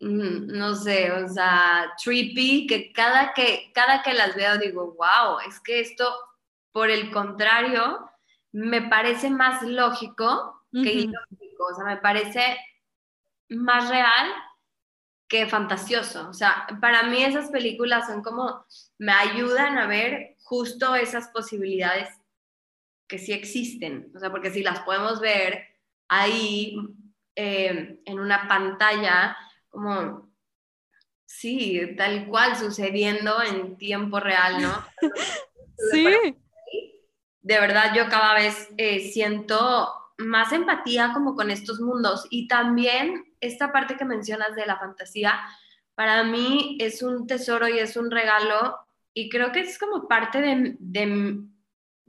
mm, 0.00 0.46
no 0.48 0.74
sé, 0.74 1.12
o 1.12 1.28
sea, 1.28 1.92
trippy, 2.02 2.66
que 2.66 2.92
cada, 2.92 3.32
que 3.32 3.70
cada 3.74 4.02
que 4.02 4.12
las 4.12 4.34
veo 4.34 4.58
digo, 4.58 4.94
wow, 4.94 5.38
es 5.48 5.60
que 5.60 5.80
esto, 5.80 6.12
por 6.72 6.90
el 6.90 7.10
contrario, 7.12 8.10
me 8.50 8.82
parece 8.82 9.30
más 9.30 9.62
lógico 9.62 10.64
que 10.72 10.92
ilógico, 10.92 11.64
o 11.70 11.74
sea, 11.74 11.84
me 11.84 11.98
parece 11.98 12.58
más 13.50 13.88
real 13.90 14.32
que 15.28 15.46
fantasioso. 15.46 16.28
O 16.28 16.32
sea, 16.32 16.66
para 16.80 17.04
mí 17.04 17.22
esas 17.22 17.50
películas 17.50 18.06
son 18.06 18.22
como, 18.22 18.64
me 18.98 19.12
ayudan 19.12 19.78
a 19.78 19.86
ver 19.86 20.36
justo 20.42 20.94
esas 20.94 21.28
posibilidades 21.28 22.08
que 23.12 23.18
sí 23.18 23.34
existen, 23.34 24.10
o 24.16 24.18
sea, 24.18 24.30
porque 24.30 24.50
si 24.50 24.62
las 24.62 24.80
podemos 24.80 25.20
ver 25.20 25.66
ahí 26.08 26.74
eh, 27.36 28.00
en 28.06 28.18
una 28.18 28.48
pantalla, 28.48 29.36
como, 29.68 30.32
sí, 31.26 31.94
tal 31.94 32.26
cual 32.26 32.56
sucediendo 32.56 33.42
en 33.42 33.76
tiempo 33.76 34.18
real, 34.18 34.62
¿no? 34.62 34.72
sí. 35.92 36.06
De 37.42 37.60
verdad, 37.60 37.92
yo 37.94 38.08
cada 38.08 38.32
vez 38.32 38.70
eh, 38.78 39.00
siento 39.12 39.92
más 40.16 40.50
empatía 40.54 41.10
como 41.12 41.34
con 41.34 41.50
estos 41.50 41.78
mundos 41.80 42.26
y 42.30 42.48
también 42.48 43.26
esta 43.40 43.72
parte 43.72 43.98
que 43.98 44.06
mencionas 44.06 44.56
de 44.56 44.64
la 44.64 44.78
fantasía, 44.78 45.38
para 45.94 46.24
mí 46.24 46.78
es 46.80 47.02
un 47.02 47.26
tesoro 47.26 47.68
y 47.68 47.78
es 47.78 47.94
un 47.98 48.10
regalo 48.10 48.74
y 49.12 49.28
creo 49.28 49.52
que 49.52 49.60
es 49.60 49.78
como 49.78 50.08
parte 50.08 50.40
de, 50.40 50.76
de 50.78 51.44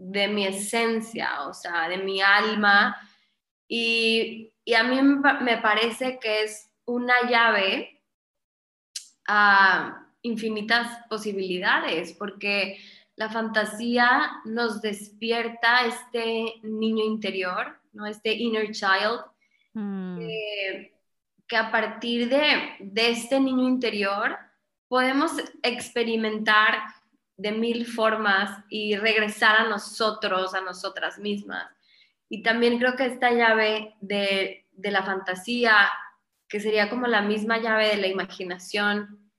de 0.03 0.27
mi 0.27 0.45
esencia, 0.45 1.43
o 1.47 1.53
sea, 1.53 1.87
de 1.87 1.97
mi 1.97 2.21
alma. 2.21 2.95
Y, 3.67 4.49
a 4.77 4.83
mí 4.83 5.01
me 5.01 5.57
parece 5.57 6.19
que 6.19 6.43
es 6.43 6.71
una 6.85 7.13
llave 7.29 8.01
a 9.27 10.07
infinitas 10.21 10.99
posibilidades, 11.09 12.13
porque 12.13 12.79
la 13.15 13.29
fantasía 13.29 14.31
nos 14.45 14.81
despierta 14.81 15.85
este 15.85 16.59
niño 16.63 17.03
interior, 17.03 17.79
¿no? 17.91 18.05
este 18.05 18.33
inner 18.33 18.71
child, 18.71 19.21
mm. 19.73 20.19
que, 21.47 21.57
a 21.57 21.71
partir 21.71 22.29
de, 22.29 22.77
de 22.79 23.11
este 23.11 23.39
niño 23.39 23.67
interior 23.67 24.35
podemos 24.87 25.31
experimentar 25.61 26.79
de 27.37 27.51
mil 27.51 27.85
formas 27.85 28.63
y 28.69 28.95
regresar 28.95 29.57
a 29.57 29.69
nosotros, 29.69 30.53
a 30.53 30.61
nosotras 30.61 31.17
mismas. 31.17 31.67
Y 32.29 32.41
también 32.41 32.79
creo 32.79 32.95
que 32.95 33.05
esta 33.05 33.31
llave 33.31 33.95
de, 34.01 34.65
la 34.77 35.03
fantasía, 35.03 35.89
que 36.47 36.59
sería 36.59 36.89
como 36.89 37.07
la 37.07 37.21
misma 37.21 37.59
llave 37.59 37.89
de 37.89 37.97
la 37.97 38.07
imaginación, 38.07 39.29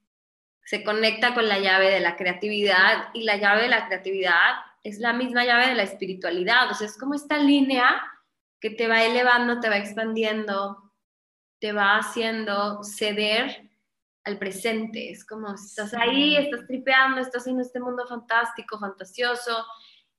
se 0.64 0.82
conecta 0.82 1.34
con 1.34 1.48
la 1.48 1.58
llave 1.58 1.90
de 1.90 2.00
la 2.00 2.16
creatividad 2.16 3.08
y 3.12 3.24
la 3.24 3.36
llave 3.36 3.62
de 3.62 3.68
la 3.68 3.86
creatividad 3.86 4.54
es 4.82 4.98
la 4.98 5.12
misma 5.12 5.44
llave 5.44 5.68
de 5.68 5.74
la 5.74 5.82
espiritualidad. 5.82 6.70
O 6.70 6.74
sea, 6.74 6.86
es 6.86 6.96
como 6.96 7.14
esta 7.14 7.38
línea 7.38 8.02
que 8.60 8.70
te 8.70 8.88
va 8.88 9.02
elevando, 9.04 9.60
te 9.60 9.68
va 9.68 9.76
expandiendo, 9.76 10.92
te 11.58 11.72
va 11.72 11.96
haciendo 11.96 12.82
ceder 12.82 13.70
al 14.24 14.38
presente. 14.38 15.10
Es 15.10 15.24
como 15.24 15.54
estás 15.54 15.94
ahí, 15.94 16.36
estás 16.36 16.66
tripeando, 16.66 17.20
estás 17.20 17.46
en 17.46 17.60
este 17.60 17.80
mundo 17.80 18.06
fantástico, 18.06 18.78
fantasioso, 18.78 19.64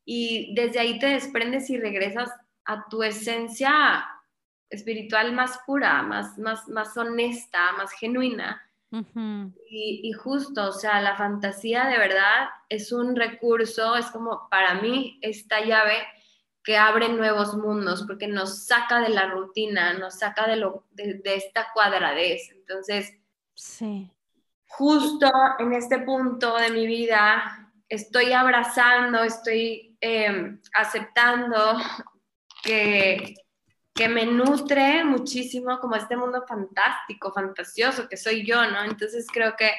y 0.05 0.53
desde 0.53 0.79
ahí 0.79 0.99
te 0.99 1.07
desprendes 1.07 1.69
y 1.69 1.79
regresas 1.79 2.29
a 2.65 2.87
tu 2.89 3.03
esencia 3.03 4.05
espiritual 4.69 5.33
más 5.33 5.59
pura, 5.65 6.01
más, 6.03 6.37
más, 6.37 6.67
más 6.67 6.95
honesta, 6.97 7.71
más 7.73 7.91
genuina. 7.91 8.61
y, 8.91 10.01
y, 10.03 10.11
justo, 10.13 10.69
o 10.69 10.71
sea, 10.71 11.01
la 11.01 11.17
fantasía 11.17 11.85
de 11.85 11.97
verdad 11.97 12.47
es 12.69 12.91
un 12.91 13.15
recurso, 13.15 13.95
es 13.95 14.05
como 14.07 14.47
para 14.49 14.75
mí 14.75 15.19
esta 15.21 15.59
llave 15.65 15.97
que 16.63 16.77
abre 16.77 17.09
nuevos 17.09 17.55
mundos, 17.55 18.03
porque 18.07 18.27
nos 18.27 18.65
saca 18.65 19.01
de 19.01 19.09
la 19.09 19.27
rutina, 19.27 19.93
nos 19.93 20.19
saca 20.19 20.47
de, 20.47 20.55
lo, 20.55 20.85
de, 20.91 21.15
de 21.15 21.35
esta 21.35 21.67
cuadradez. 21.73 22.49
Entonces, 22.51 23.13
Sí. 23.55 24.11
Justo 24.67 25.31
en 25.59 25.73
este 25.73 25.99
punto 25.99 26.57
de 26.57 26.69
mi 26.69 26.85
vida 26.85 27.71
estoy 27.87 28.33
abrazando, 28.33 29.23
estoy 29.23 29.97
em, 30.01 30.59
aceptando 30.73 31.77
que, 32.61 33.35
que 33.93 34.09
me 34.09 34.25
nutre 34.25 35.05
muchísimo 35.05 35.79
como 35.79 35.95
este 35.95 36.17
mundo 36.17 36.43
fantástico, 36.45 37.31
fantasioso 37.31 38.09
que 38.09 38.17
soy 38.17 38.45
yo, 38.45 38.69
¿no? 38.69 38.83
Entonces 38.83 39.27
creo 39.31 39.55
que 39.55 39.71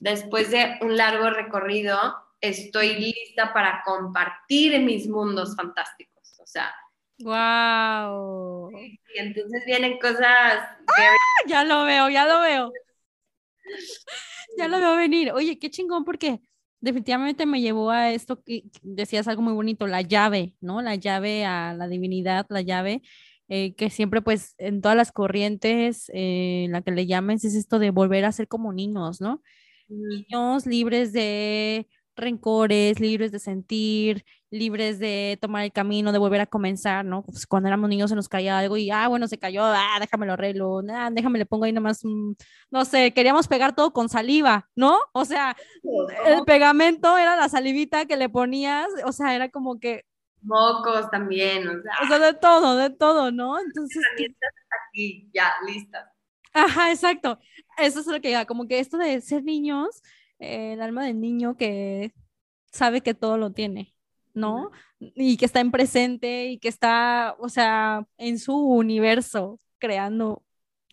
después 0.00 0.50
de 0.50 0.78
un 0.82 0.96
largo 0.96 1.30
recorrido 1.30 1.98
estoy 2.40 2.96
lista 2.96 3.54
para 3.54 3.82
compartir 3.82 4.78
mis 4.80 5.08
mundos 5.08 5.56
fantásticos, 5.56 6.38
o 6.38 6.46
sea. 6.46 6.74
Wow. 7.20 8.76
Y 8.78 9.00
entonces 9.14 9.64
vienen 9.64 9.98
cosas. 9.98 10.18
¡Ah! 10.18 11.16
Ya 11.46 11.64
lo 11.64 11.84
veo, 11.84 12.10
ya 12.10 12.26
lo 12.26 12.40
veo 12.40 12.72
ya 14.58 14.68
lo 14.68 14.78
veo 14.78 14.96
venir. 14.96 15.32
Oye, 15.32 15.58
qué 15.58 15.70
chingón 15.70 16.04
porque 16.04 16.40
definitivamente 16.80 17.46
me 17.46 17.60
llevó 17.60 17.90
a 17.90 18.12
esto 18.12 18.42
que 18.42 18.64
decías 18.82 19.28
algo 19.28 19.42
muy 19.42 19.54
bonito, 19.54 19.86
la 19.86 20.02
llave, 20.02 20.54
¿no? 20.60 20.82
La 20.82 20.94
llave 20.96 21.44
a 21.44 21.74
la 21.74 21.88
divinidad, 21.88 22.46
la 22.50 22.60
llave 22.60 23.02
eh, 23.48 23.74
que 23.74 23.90
siempre 23.90 24.22
pues 24.22 24.54
en 24.58 24.80
todas 24.80 24.96
las 24.96 25.12
corrientes, 25.12 26.10
eh, 26.14 26.66
la 26.70 26.80
que 26.82 26.92
le 26.92 27.06
llames 27.06 27.44
es 27.44 27.54
esto 27.54 27.78
de 27.78 27.90
volver 27.90 28.24
a 28.24 28.32
ser 28.32 28.48
como 28.48 28.72
niños, 28.72 29.20
¿no? 29.20 29.42
Niños 29.88 30.64
libres 30.66 31.12
de 31.12 31.86
rencores, 32.16 33.00
libres 33.00 33.32
de 33.32 33.38
sentir, 33.38 34.24
libres 34.50 34.98
de 34.98 35.38
tomar 35.40 35.64
el 35.64 35.72
camino, 35.72 36.12
de 36.12 36.18
volver 36.18 36.40
a 36.40 36.46
comenzar, 36.46 37.04
¿no? 37.04 37.24
Pues 37.24 37.46
cuando 37.46 37.68
éramos 37.68 37.88
niños 37.88 38.10
se 38.10 38.16
nos 38.16 38.28
caía 38.28 38.58
algo 38.58 38.76
y, 38.76 38.90
ah, 38.90 39.08
bueno, 39.08 39.26
se 39.28 39.38
cayó, 39.38 39.64
ah, 39.64 39.96
déjame 40.00 40.26
lo 40.26 40.34
arreglo, 40.34 40.80
ah, 40.90 41.10
déjame 41.12 41.38
le 41.38 41.46
pongo 41.46 41.64
ahí 41.64 41.72
nomás, 41.72 42.02
no 42.70 42.84
sé, 42.84 43.12
queríamos 43.12 43.48
pegar 43.48 43.74
todo 43.74 43.92
con 43.92 44.08
saliva, 44.08 44.68
¿no? 44.76 44.98
O 45.12 45.24
sea, 45.24 45.56
el 46.26 46.44
pegamento 46.44 47.18
era 47.18 47.36
la 47.36 47.48
salivita 47.48 48.06
que 48.06 48.16
le 48.16 48.28
ponías, 48.28 48.88
o 49.04 49.12
sea, 49.12 49.34
era 49.34 49.48
como 49.48 49.80
que... 49.80 50.04
Mocos 50.42 51.10
también, 51.10 51.66
o 51.66 51.82
sea. 51.82 51.92
O 52.02 52.06
sea, 52.06 52.18
de 52.18 52.34
todo, 52.34 52.76
de 52.76 52.90
todo, 52.90 53.30
¿no? 53.30 53.58
Entonces... 53.58 54.04
Aquí, 54.90 55.30
ya, 55.32 55.52
listas. 55.66 56.06
Ajá, 56.52 56.90
exacto. 56.92 57.38
Eso 57.78 58.00
es 58.00 58.06
lo 58.06 58.20
que 58.20 58.28
diga, 58.28 58.44
como 58.44 58.68
que 58.68 58.78
esto 58.78 58.96
de 58.96 59.20
ser 59.20 59.42
niños 59.42 60.02
el 60.38 60.80
alma 60.82 61.06
del 61.06 61.20
niño 61.20 61.56
que 61.56 62.12
sabe 62.72 63.00
que 63.02 63.14
todo 63.14 63.38
lo 63.38 63.52
tiene, 63.52 63.94
¿no? 64.34 64.70
Y 64.98 65.36
que 65.36 65.44
está 65.46 65.60
en 65.60 65.70
presente 65.70 66.46
y 66.46 66.58
que 66.58 66.68
está, 66.68 67.36
o 67.38 67.48
sea, 67.48 68.06
en 68.18 68.38
su 68.38 68.56
universo 68.56 69.60
creando 69.78 70.42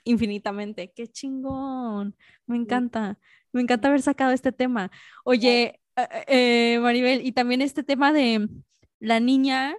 infinitamente. 0.03 0.91
Qué 0.95 1.07
chingón. 1.07 2.15
Me 2.45 2.57
encanta. 2.57 3.19
Me 3.51 3.61
encanta 3.61 3.87
haber 3.89 4.01
sacado 4.01 4.31
este 4.31 4.51
tema. 4.51 4.91
Oye, 5.23 5.81
eh, 5.95 6.25
eh, 6.27 6.79
Maribel, 6.79 7.25
y 7.25 7.31
también 7.33 7.61
este 7.61 7.83
tema 7.83 8.13
de 8.13 8.47
la 8.99 9.19
niña, 9.19 9.75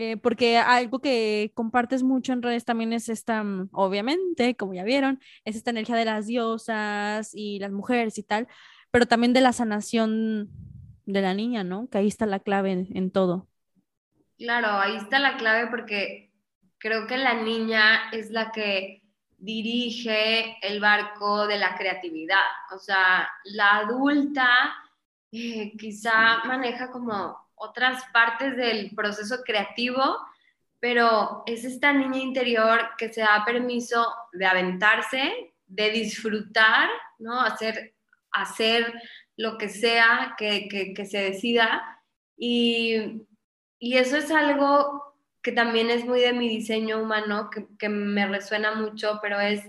eh, 0.00 0.16
porque 0.16 0.58
algo 0.58 1.00
que 1.00 1.50
compartes 1.56 2.04
mucho 2.04 2.32
en 2.32 2.40
redes 2.40 2.64
también 2.64 2.92
es 2.92 3.08
esta, 3.08 3.42
mm, 3.42 3.70
obviamente, 3.72 4.54
como 4.54 4.72
ya 4.72 4.84
vieron, 4.84 5.20
es 5.44 5.56
esta 5.56 5.70
energía 5.70 5.96
de 5.96 6.04
las 6.04 6.28
diosas 6.28 7.34
y 7.34 7.58
las 7.58 7.72
mujeres 7.72 8.16
y 8.16 8.22
tal, 8.22 8.46
pero 8.92 9.06
también 9.06 9.32
de 9.32 9.40
la 9.40 9.52
sanación 9.52 10.50
de 11.04 11.20
la 11.20 11.34
niña, 11.34 11.64
¿no? 11.64 11.88
Que 11.88 11.98
ahí 11.98 12.06
está 12.06 12.26
la 12.26 12.38
clave 12.38 12.86
en, 12.94 13.10
todo. 13.10 13.48
Claro, 14.38 14.68
ahí 14.68 14.94
está 14.94 15.18
la 15.18 15.36
clave 15.36 15.66
porque 15.68 16.30
creo 16.78 17.08
que 17.08 17.16
la 17.16 17.34
niña 17.34 18.08
es 18.12 18.30
la 18.30 18.52
que 18.52 19.02
dirige 19.36 20.58
el 20.62 20.78
barco 20.78 21.48
de 21.48 21.58
la 21.58 21.76
creatividad. 21.76 22.46
O 22.72 22.78
sea, 22.78 23.28
la 23.46 23.78
adulta 23.78 24.48
eh, 25.32 25.72
quizá 25.76 26.44
maneja 26.44 26.88
como 26.92 27.47
otras 27.60 28.02
partes 28.12 28.56
del 28.56 28.90
proceso 28.94 29.42
creativo, 29.44 30.02
pero 30.80 31.42
es 31.46 31.64
esta 31.64 31.92
niña 31.92 32.18
interior 32.18 32.90
que 32.96 33.12
se 33.12 33.20
da 33.20 33.44
permiso 33.44 34.06
de 34.32 34.46
aventarse, 34.46 35.52
de 35.66 35.90
disfrutar, 35.90 36.88
¿no? 37.18 37.40
Hacer, 37.40 37.94
hacer 38.30 38.92
lo 39.36 39.56
que 39.58 39.68
sea 39.68 40.34
que, 40.36 40.94
se 41.08 41.18
decida. 41.18 42.00
Y, 42.36 43.22
eso 43.80 44.16
es 44.16 44.30
algo 44.30 45.14
que 45.42 45.52
también 45.52 45.88
es 45.90 46.04
muy 46.04 46.20
de 46.20 46.32
mi 46.32 46.48
diseño 46.48 47.00
humano, 47.00 47.48
que, 47.78 47.88
me 47.88 48.26
resuena 48.26 48.74
mucho, 48.74 49.18
pero 49.22 49.40
es, 49.40 49.62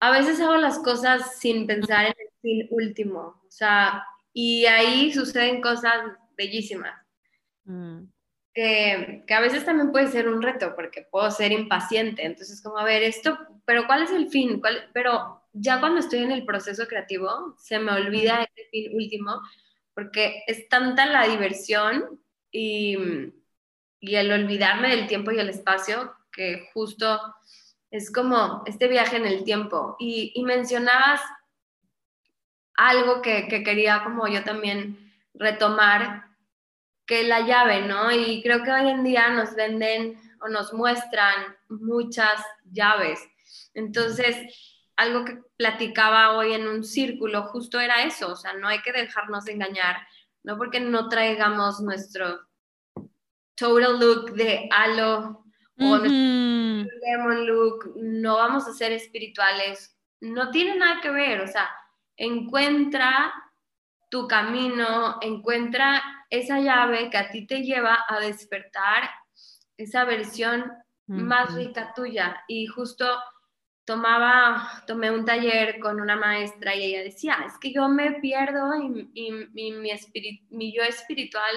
a 0.00 0.10
veces 0.10 0.40
hago 0.40 0.56
las 0.56 0.78
cosas 0.78 1.38
sin 1.38 1.66
pensar 1.66 2.06
en 2.06 2.14
el 2.18 2.40
fin 2.40 2.66
último, 2.70 3.42
o 3.46 3.50
sea, 3.50 4.06
y 4.32 4.64
ahí 4.64 5.12
suceden 5.12 5.60
cosas 5.60 5.94
bellísimas. 6.36 7.01
Mm. 7.64 8.04
Que, 8.54 9.24
que, 9.26 9.34
a 9.34 9.40
veces 9.40 9.64
también 9.64 9.92
puede 9.92 10.08
ser 10.08 10.28
un 10.28 10.42
reto, 10.42 10.74
porque 10.74 11.06
puedo 11.10 11.30
ser 11.30 11.52
impaciente, 11.52 12.26
entonces 12.26 12.62
como, 12.62 12.76
a 12.76 12.84
ver, 12.84 13.02
esto, 13.02 13.38
pero 13.64 13.86
¿cuál 13.86 14.02
es 14.02 14.10
el 14.10 14.28
fin? 14.28 14.60
¿Cuál? 14.60 14.90
Pero 14.92 15.42
ya 15.52 15.80
cuando 15.80 16.00
estoy 16.00 16.20
en 16.20 16.32
el 16.32 16.44
proceso 16.44 16.86
creativo, 16.86 17.54
se 17.58 17.78
me 17.78 17.92
olvida 17.92 18.42
ese 18.42 18.68
fin 18.70 18.94
último, 18.94 19.40
porque 19.94 20.42
es 20.46 20.68
tanta 20.68 21.06
la 21.06 21.26
diversión 21.26 22.20
y, 22.50 22.98
y 24.00 24.14
el 24.16 24.32
olvidarme 24.32 24.88
del 24.88 25.06
tiempo 25.06 25.30
y 25.30 25.38
el 25.38 25.48
espacio 25.48 26.12
que 26.32 26.68
justo 26.72 27.20
es 27.90 28.10
como 28.10 28.62
este 28.66 28.88
viaje 28.88 29.16
en 29.16 29.26
el 29.26 29.44
tiempo. 29.44 29.96
Y, 29.98 30.32
y 30.34 30.42
mencionabas 30.44 31.20
algo 32.74 33.20
que, 33.20 33.48
que, 33.48 33.62
quería 33.62 34.02
como 34.02 34.26
yo 34.28 34.42
también 34.42 35.12
retomar, 35.34 36.24
que 37.06 37.24
la 37.24 37.40
llave, 37.40 37.82
¿no? 37.82 38.10
Y 38.12 38.42
creo 38.42 38.62
que 38.62 38.70
hoy 38.70 38.88
en 38.88 39.04
día 39.04 39.30
nos 39.30 39.54
venden 39.54 40.20
o 40.40 40.48
nos 40.48 40.72
muestran 40.72 41.56
muchas 41.68 42.42
llaves. 42.70 43.20
Entonces, 43.74 44.36
algo 44.96 45.24
que 45.24 45.38
platicaba 45.56 46.36
hoy 46.36 46.52
en 46.52 46.66
un 46.66 46.84
círculo 46.84 47.44
justo 47.44 47.80
era 47.80 48.02
eso, 48.02 48.32
o 48.32 48.36
sea, 48.36 48.52
no 48.54 48.68
hay 48.68 48.80
que 48.82 48.92
dejarnos 48.92 49.48
engañar, 49.48 49.96
no 50.42 50.56
porque 50.56 50.80
no 50.80 51.08
traigamos 51.08 51.80
nuestro 51.80 52.40
total 53.54 53.98
look 53.98 54.32
de 54.32 54.68
halo 54.70 55.44
o 55.78 55.98
nuestro 55.98 56.98
lemon 57.02 57.46
look, 57.46 57.92
no 57.96 58.36
vamos 58.36 58.66
a 58.66 58.72
ser 58.72 58.92
espirituales, 58.92 59.96
no 60.20 60.50
tiene 60.50 60.76
nada 60.76 61.00
que 61.00 61.10
ver, 61.10 61.40
o 61.40 61.48
sea, 61.48 61.68
encuentra 62.16 63.32
tu 64.12 64.28
camino, 64.28 65.16
encuentra 65.22 66.02
esa 66.28 66.60
llave 66.60 67.08
que 67.08 67.16
a 67.16 67.30
ti 67.30 67.46
te 67.46 67.62
lleva 67.62 68.04
a 68.06 68.20
despertar 68.20 69.08
esa 69.78 70.04
versión 70.04 70.70
más 71.06 71.54
rica 71.54 71.94
tuya 71.94 72.44
y 72.46 72.66
justo 72.66 73.06
tomaba, 73.86 74.84
tomé 74.86 75.10
un 75.10 75.24
taller 75.24 75.80
con 75.80 75.98
una 75.98 76.14
maestra 76.14 76.74
y 76.74 76.84
ella 76.84 77.02
decía, 77.02 77.38
es 77.46 77.54
que 77.58 77.72
yo 77.72 77.88
me 77.88 78.20
pierdo 78.20 78.74
y, 78.74 78.90
mi, 79.50 79.72
mi 79.72 80.74
yo 80.74 80.82
espiritual 80.82 81.54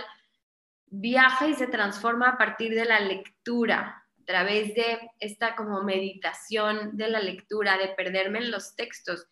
viaja 0.86 1.48
y 1.48 1.56
se 1.56 1.68
transforma 1.68 2.30
a 2.30 2.38
partir 2.38 2.74
de 2.74 2.86
la 2.86 3.02
lectura, 3.02 4.06
a 4.22 4.26
través 4.26 4.74
de 4.76 5.12
esta 5.20 5.58
como 5.58 5.84
meditación 5.84 6.96
de 6.96 7.10
la 7.10 7.20
lectura, 7.20 7.78
de 7.78 7.90
perderme 7.90 8.40
en 8.40 8.52
los 8.52 8.78
textos. 8.78 9.28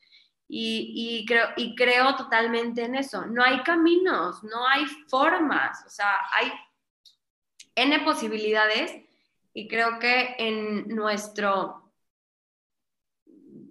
Y, 0.48 0.94
y, 0.96 1.26
creo, 1.26 1.48
y 1.56 1.76
creo 1.76 2.16
totalmente 2.16 2.84
en 2.84 2.96
eso. 2.96 3.26
No 3.26 3.44
hay 3.44 3.62
caminos, 3.64 4.44
no 4.44 4.68
hay 4.68 4.86
formas, 5.08 5.84
o 5.86 5.90
sea, 5.90 6.14
hay 6.36 6.52
N 7.76 8.00
posibilidades 8.02 8.94
y 9.54 9.68
creo 9.68 10.00
que 10.00 10.36
en 10.38 10.88
nuestro 10.90 11.92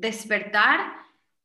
despertar, 0.02 0.94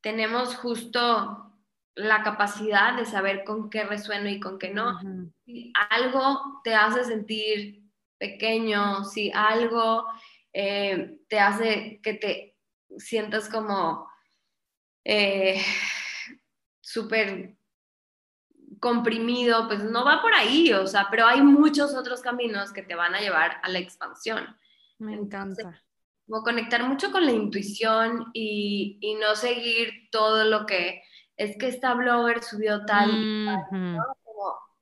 tenemos 0.02 0.56
justo 0.56 1.54
la 1.96 2.24
capacidad 2.24 2.96
de 2.96 3.06
saber 3.06 3.44
con 3.44 3.70
qué 3.70 3.84
resueno 3.84 4.30
y 4.30 4.40
con 4.40 4.58
qué 4.58 4.74
no. 4.74 5.00
Si 5.46 5.72
algo 5.90 6.62
te 6.64 6.74
hace 6.74 7.04
sentir 7.04 7.84
pequeño, 8.18 9.04
si 9.04 9.32
algo 9.32 10.06
eh, 10.54 11.20
te 11.28 11.40
hace 11.40 12.00
que 12.02 12.14
te 12.16 12.58
sientas 12.98 13.50
como 13.50 14.08
eh, 15.10 15.64
súper 16.82 17.56
comprimido, 18.82 19.68
pues 19.68 19.82
no 19.84 20.04
va 20.04 20.22
por 20.22 20.34
ahí, 20.34 20.74
o 20.74 20.86
sea, 20.86 21.08
pero 21.10 21.26
hay 21.26 21.42
muchos 21.42 21.96
otros 21.96 22.22
caminos 22.22 22.74
que 22.74 22.84
te 22.84 22.94
van 22.94 23.16
a 23.16 23.22
llevar 23.22 23.62
a 23.64 23.70
la 23.70 23.80
expansión. 23.80 24.46
Me 25.00 25.14
encanta 25.14 25.82
como 26.28 26.44
conectar 26.44 26.86
mucho 26.86 27.10
con 27.14 27.26
la 27.26 27.32
intuición 27.32 28.26
y, 28.34 28.98
y, 29.00 29.16
no 29.16 29.34
seguir 29.36 30.10
todo 30.12 30.44
lo 30.44 30.66
que 30.66 31.02
es 31.38 31.56
que 31.58 31.70
esta 31.70 31.94
blogger 31.94 32.44
subió 32.44 32.84
tal, 32.84 33.46
¿no? 33.46 34.04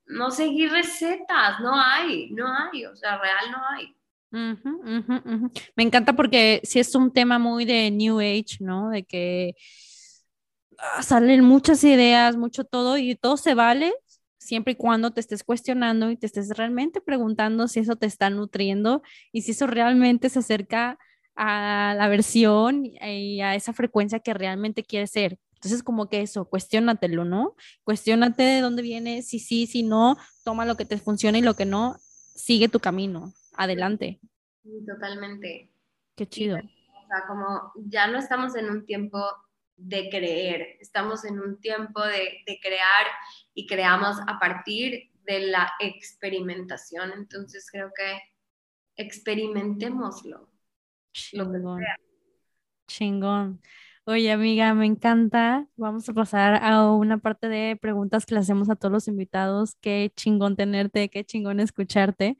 no 0.07 0.31
seguir 0.31 0.71
recetas, 0.71 1.59
no 1.59 1.79
hay, 1.79 2.31
no 2.31 2.47
hay, 2.47 2.85
o 2.85 2.95
sea, 2.95 3.19
real 3.19 3.51
no 3.51 3.61
hay. 3.69 3.95
Me 5.75 5.83
encanta 5.83 6.13
porque 6.13 6.61
sí 6.63 6.79
es 6.79 6.95
un 6.95 7.13
tema 7.13 7.37
muy 7.37 7.63
de 7.63 7.91
New 7.91 8.19
Age, 8.19 8.57
¿no? 8.59 8.89
De 8.89 9.03
que 9.03 9.55
salen 11.01 11.43
muchas 11.43 11.83
ideas, 11.83 12.37
mucho 12.37 12.63
todo 12.63 12.97
y 12.97 13.15
todo 13.15 13.37
se 13.37 13.53
vale 13.53 13.93
siempre 14.45 14.73
y 14.73 14.75
cuando 14.75 15.11
te 15.11 15.19
estés 15.19 15.43
cuestionando 15.43 16.11
y 16.11 16.17
te 16.17 16.27
estés 16.27 16.55
realmente 16.55 17.01
preguntando 17.01 17.67
si 17.67 17.79
eso 17.79 17.95
te 17.95 18.05
está 18.05 18.29
nutriendo 18.29 19.01
y 19.31 19.41
si 19.41 19.51
eso 19.51 19.67
realmente 19.67 20.29
se 20.29 20.39
acerca 20.39 20.99
a 21.35 21.95
la 21.97 22.07
versión 22.07 22.85
y 22.85 23.41
a 23.41 23.55
esa 23.55 23.73
frecuencia 23.73 24.19
que 24.19 24.33
realmente 24.33 24.83
quieres 24.83 25.11
ser. 25.11 25.37
Entonces, 25.55 25.83
como 25.83 26.09
que 26.09 26.21
eso, 26.21 26.45
cuestionatelo, 26.45 27.25
¿no? 27.25 27.55
Cuestiónate 27.83 28.43
de 28.43 28.61
dónde 28.61 28.83
viene, 28.83 29.23
si 29.23 29.39
sí, 29.39 29.65
si 29.65 29.83
no, 29.83 30.15
toma 30.43 30.65
lo 30.65 30.77
que 30.77 30.85
te 30.85 30.97
funciona 30.97 31.39
y 31.39 31.41
lo 31.41 31.55
que 31.55 31.65
no, 31.65 31.95
sigue 32.35 32.69
tu 32.69 32.79
camino, 32.79 33.33
adelante. 33.53 34.19
Sí, 34.63 34.69
totalmente. 34.85 35.71
Qué 36.15 36.27
chido. 36.27 36.57
O 36.57 37.07
sea, 37.07 37.25
como 37.27 37.71
ya 37.75 38.07
no 38.07 38.19
estamos 38.19 38.55
en 38.55 38.69
un 38.69 38.85
tiempo 38.85 39.19
de 39.77 40.09
creer, 40.09 40.77
estamos 40.79 41.25
en 41.25 41.39
un 41.39 41.59
tiempo 41.59 42.03
de, 42.03 42.43
de 42.45 42.59
crear 42.61 43.07
y 43.53 43.67
creamos 43.67 44.17
a 44.27 44.39
partir 44.39 45.11
de 45.25 45.47
la 45.47 45.71
experimentación. 45.79 47.11
Entonces, 47.11 47.69
creo 47.71 47.91
que 47.95 48.19
experimentémoslo. 48.95 50.49
Chingón. 51.13 51.83
Chingón. 52.87 53.61
Oye, 54.07 54.31
amiga, 54.31 54.73
me 54.75 54.85
encanta. 54.85 55.67
Vamos 55.77 56.07
a 56.09 56.13
pasar 56.13 56.63
a 56.63 56.91
una 56.91 57.17
parte 57.17 57.49
de 57.49 57.75
preguntas 57.75 58.25
que 58.25 58.35
le 58.35 58.41
hacemos 58.41 58.69
a 58.69 58.75
todos 58.75 58.91
los 58.91 59.07
invitados. 59.07 59.75
Qué 59.81 60.11
chingón 60.15 60.55
tenerte, 60.55 61.09
qué 61.09 61.23
chingón 61.23 61.59
escucharte. 61.59 62.37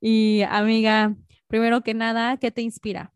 Y 0.00 0.42
amiga, 0.48 1.14
primero 1.48 1.82
que 1.82 1.94
nada, 1.94 2.38
¿qué 2.38 2.50
te 2.50 2.62
inspira? 2.62 3.12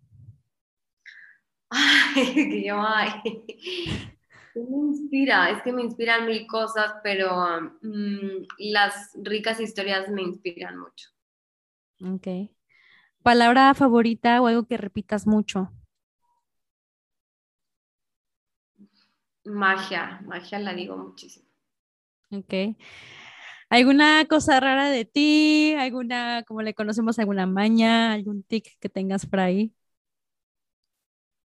Ay, 1.70 2.64
yo, 2.66 2.76
ay. 2.80 3.22
¿Qué 4.52 4.60
me 4.60 4.76
inspira? 4.88 5.50
Es 5.50 5.62
que 5.62 5.72
me 5.72 5.82
inspiran 5.82 6.26
mil 6.26 6.46
cosas, 6.48 6.94
pero 7.02 7.30
mm, 7.82 8.44
las 8.58 9.12
ricas 9.22 9.60
historias 9.60 10.08
me 10.08 10.22
inspiran 10.22 10.78
mucho. 10.78 11.10
Ok. 12.02 12.26
¿Palabra 13.22 13.74
favorita 13.74 14.40
o 14.42 14.46
algo 14.48 14.66
que 14.68 14.78
repitas 14.78 15.26
mucho? 15.26 15.70
Magia, 19.60 20.20
magia 20.26 20.58
la 20.58 20.74
digo 20.74 20.94
muchísimo. 20.98 21.46
Ok. 22.30 22.76
¿Alguna 23.68 24.24
cosa 24.28 24.60
rara 24.60 24.90
de 24.90 25.04
ti? 25.04 25.74
¿Alguna, 25.78 26.44
como 26.44 26.62
le 26.62 26.74
conocemos, 26.74 27.18
alguna 27.18 27.46
maña, 27.46 28.12
algún 28.12 28.42
tic 28.44 28.78
que 28.80 28.88
tengas 28.88 29.26
por 29.26 29.40
ahí? 29.40 29.74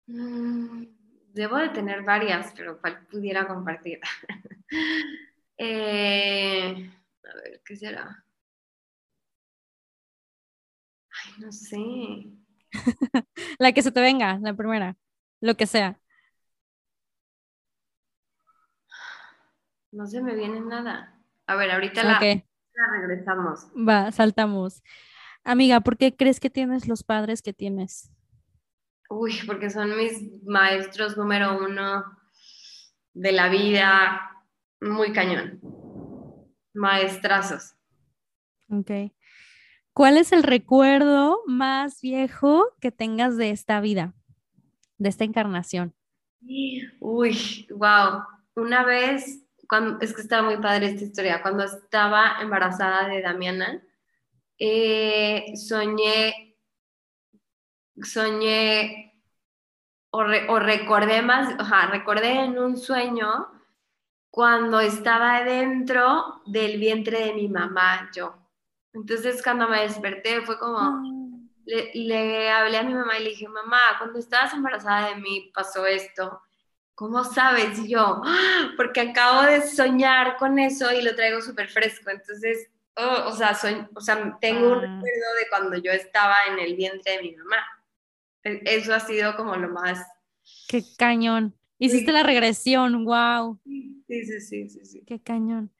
Mm, 0.06 0.84
debo 1.32 1.56
de 1.58 1.68
tener 1.70 2.02
varias, 2.02 2.52
pero 2.56 2.80
cuál 2.80 3.06
pudiera 3.06 3.46
compartir. 3.46 4.00
Eh, 5.58 6.90
a 7.24 7.34
ver, 7.34 7.62
¿qué 7.64 7.76
será? 7.76 8.22
Ay, 11.10 11.32
no 11.38 11.50
sé. 11.50 11.78
la 13.58 13.72
que 13.72 13.80
se 13.80 13.90
te 13.90 14.02
venga, 14.02 14.38
la 14.42 14.52
primera, 14.52 14.98
lo 15.40 15.56
que 15.56 15.66
sea. 15.66 15.98
No 19.92 20.06
se 20.06 20.22
me 20.22 20.34
viene 20.34 20.60
nada. 20.60 21.18
A 21.46 21.56
ver, 21.56 21.70
ahorita 21.70 22.04
la, 22.04 22.18
regresamos. 22.18 23.68
Va, 23.74 24.12
saltamos. 24.12 24.82
Amiga, 25.42 25.80
¿por 25.80 25.96
qué 25.96 26.14
crees 26.14 26.38
que 26.38 26.50
tienes 26.50 26.86
los 26.86 27.02
padres 27.02 27.40
que 27.40 27.54
tienes? 27.54 28.10
Uy, 29.08 29.34
porque 29.46 29.70
son 29.70 29.96
mis 29.96 30.42
maestros 30.44 31.16
número 31.16 31.58
uno 31.58 32.04
de 33.14 33.32
la 33.32 33.48
vida, 33.48 34.30
muy 34.80 35.12
cañón. 35.12 35.60
Maestrazos. 36.74 37.74
Ok. 38.68 38.90
¿Cuál 39.92 40.18
es 40.18 40.32
el 40.32 40.42
recuerdo 40.42 41.40
más 41.46 42.02
viejo 42.02 42.66
que 42.80 42.92
tengas 42.92 43.36
de 43.36 43.50
esta 43.50 43.80
vida, 43.80 44.14
de 44.98 45.08
esta 45.08 45.24
encarnación? 45.24 45.94
Uy, 47.00 47.66
wow. 47.70 48.22
Una 48.54 48.84
vez 48.84 49.46
es 50.00 50.14
que 50.14 50.20
estaba 50.20 50.48
muy 50.48 50.60
padre 50.60 50.86
esta 50.86 51.04
historia, 51.04 51.42
cuando 51.42 51.64
estaba 51.64 52.36
embarazada 52.40 53.08
de 53.08 53.22
Damiana, 53.22 53.82
eh, 54.58 55.52
soñé, 55.56 56.45
soñé, 58.02 59.14
o, 60.10 60.24
recordé 60.24 61.22
más, 61.22 61.54
o 61.60 61.64
sea, 61.64 61.86
recordé 61.86 62.32
en 62.44 62.58
un 62.58 62.76
sueño 62.76 63.48
cuando 64.30 64.80
estaba 64.80 65.42
dentro 65.42 66.42
del 66.46 66.78
vientre 66.78 67.26
de 67.26 67.34
mi 67.34 67.48
mamá, 67.48 68.10
yo. 68.14 68.34
Entonces 68.92 69.42
cuando 69.42 69.68
me 69.68 69.82
desperté 69.82 70.40
fue 70.42 70.58
como, 70.58 70.78
ah. 70.78 71.02
le, 71.64 71.90
le 71.94 72.50
hablé 72.50 72.78
a 72.78 72.82
mi 72.82 72.94
mamá 72.94 73.18
y 73.18 73.24
le 73.24 73.30
dije, 73.30 73.48
mamá, 73.48 73.80
cuando 73.98 74.18
estabas 74.18 74.54
embarazada 74.54 75.10
de 75.10 75.16
mí 75.16 75.50
pasó 75.54 75.86
esto 75.86 76.42
¿cómo 76.96 77.22
sabes? 77.24 77.78
Y 77.78 77.90
yo, 77.90 78.22
¡Ah! 78.24 78.72
porque 78.76 79.02
acabo 79.02 79.42
de 79.42 79.62
soñar 79.68 80.36
con 80.38 80.58
eso 80.58 80.90
y 80.92 81.02
lo 81.02 81.14
traigo 81.14 81.40
súper 81.40 81.68
fresco. 81.68 82.10
Entonces, 82.10 82.68
oh, 82.96 83.28
o, 83.28 83.32
sea, 83.32 83.56
o 83.94 84.00
sea, 84.00 84.36
tengo 84.40 84.72
un 84.72 84.78
ah. 84.78 84.80
recuerdo 84.80 85.34
de 85.38 85.48
cuando 85.48 85.76
yo 85.76 85.92
estaba 85.92 86.36
en 86.48 86.58
el 86.58 86.74
vientre 86.74 87.12
de 87.12 87.22
mi 87.22 87.36
mamá. 87.36 87.58
Eso 88.46 88.94
ha 88.94 89.00
sido 89.00 89.36
como 89.36 89.56
lo 89.56 89.68
más... 89.68 90.06
Qué 90.68 90.82
cañón. 90.96 91.54
Hiciste 91.78 92.12
la 92.12 92.22
regresión, 92.22 93.04
wow. 93.04 93.60
Sí, 93.64 94.04
sí, 94.06 94.40
sí, 94.40 94.68
sí, 94.68 94.84
sí. 94.84 95.04
Qué 95.06 95.20
cañón. 95.20 95.72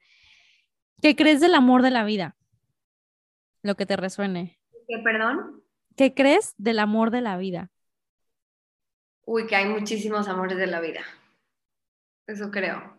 ¿Qué 1.01 1.15
crees 1.15 1.39
del 1.39 1.55
amor 1.55 1.81
de 1.81 1.91
la 1.91 2.03
vida? 2.03 2.35
Lo 3.61 3.75
que 3.75 3.85
te 3.85 3.95
resuene. 3.95 4.59
¿Qué, 4.87 4.97
perdón? 5.03 5.63
¿Qué 5.95 6.13
crees 6.13 6.53
del 6.57 6.79
amor 6.79 7.11
de 7.11 7.21
la 7.21 7.37
vida? 7.37 7.71
Uy, 9.25 9.47
que 9.47 9.55
hay 9.55 9.67
muchísimos 9.67 10.27
amores 10.27 10.57
de 10.57 10.67
la 10.67 10.79
vida. 10.79 11.01
Eso 12.27 12.51
creo. 12.51 12.97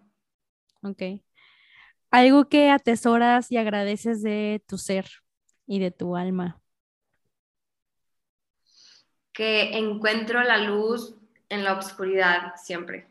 Ok. 0.83 1.03
Algo 2.11 2.49
que 2.49 2.71
atesoras 2.71 3.53
y 3.53 3.59
agradeces 3.59 4.23
de 4.23 4.63
tu 4.67 4.79
ser 4.79 5.07
y 5.67 5.79
de 5.79 5.91
tu 5.91 6.17
alma. 6.17 6.61
Que 9.39 9.79
encuentro 9.79 10.43
la 10.43 10.59
luz 10.59 11.15
en 11.49 11.63
la 11.63 11.79
oscuridad 11.79 12.55
siempre. 12.57 13.07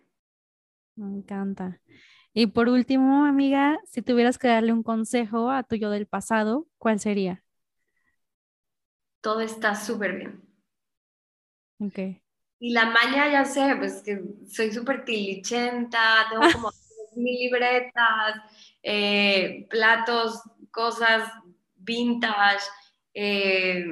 Me 0.97 1.07
encanta. 1.19 1.79
Y 2.33 2.47
por 2.47 2.67
último, 2.67 3.25
amiga, 3.25 3.79
si 3.85 4.01
tuvieras 4.01 4.37
que 4.37 4.49
darle 4.49 4.73
un 4.73 4.83
consejo 4.83 5.49
a 5.49 5.63
tu 5.63 5.77
yo 5.77 5.89
del 5.89 6.05
pasado, 6.05 6.67
¿cuál 6.77 6.99
sería? 6.99 7.45
Todo 9.21 9.39
está 9.39 9.73
súper 9.73 10.17
bien. 10.17 10.41
Ok. 11.79 12.19
Y 12.59 12.73
la 12.73 12.87
maña, 12.87 13.31
ya 13.31 13.45
sé, 13.45 13.75
pues 13.77 14.01
que 14.03 14.21
soy 14.49 14.71
súper 14.73 15.05
tilichenta, 15.05 16.27
tengo 16.29 16.41
como 16.53 16.71
mil 17.15 17.39
libretas, 17.39 18.35
eh, 18.83 19.65
platos, 19.69 20.41
cosas 20.71 21.31
vintage, 21.75 22.63
eh, 23.13 23.85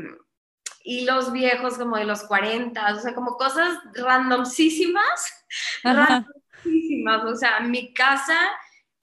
hilos 0.86 1.34
viejos 1.34 1.78
como 1.78 1.98
de 1.98 2.06
los 2.06 2.24
40, 2.24 2.94
o 2.94 3.00
sea, 3.00 3.16
como 3.16 3.36
cosas 3.36 3.78
randomísimas, 3.96 5.46
randomísimas. 5.84 7.26
O 7.26 7.36
sea, 7.36 7.60
mi 7.60 7.94
casa, 7.94 8.38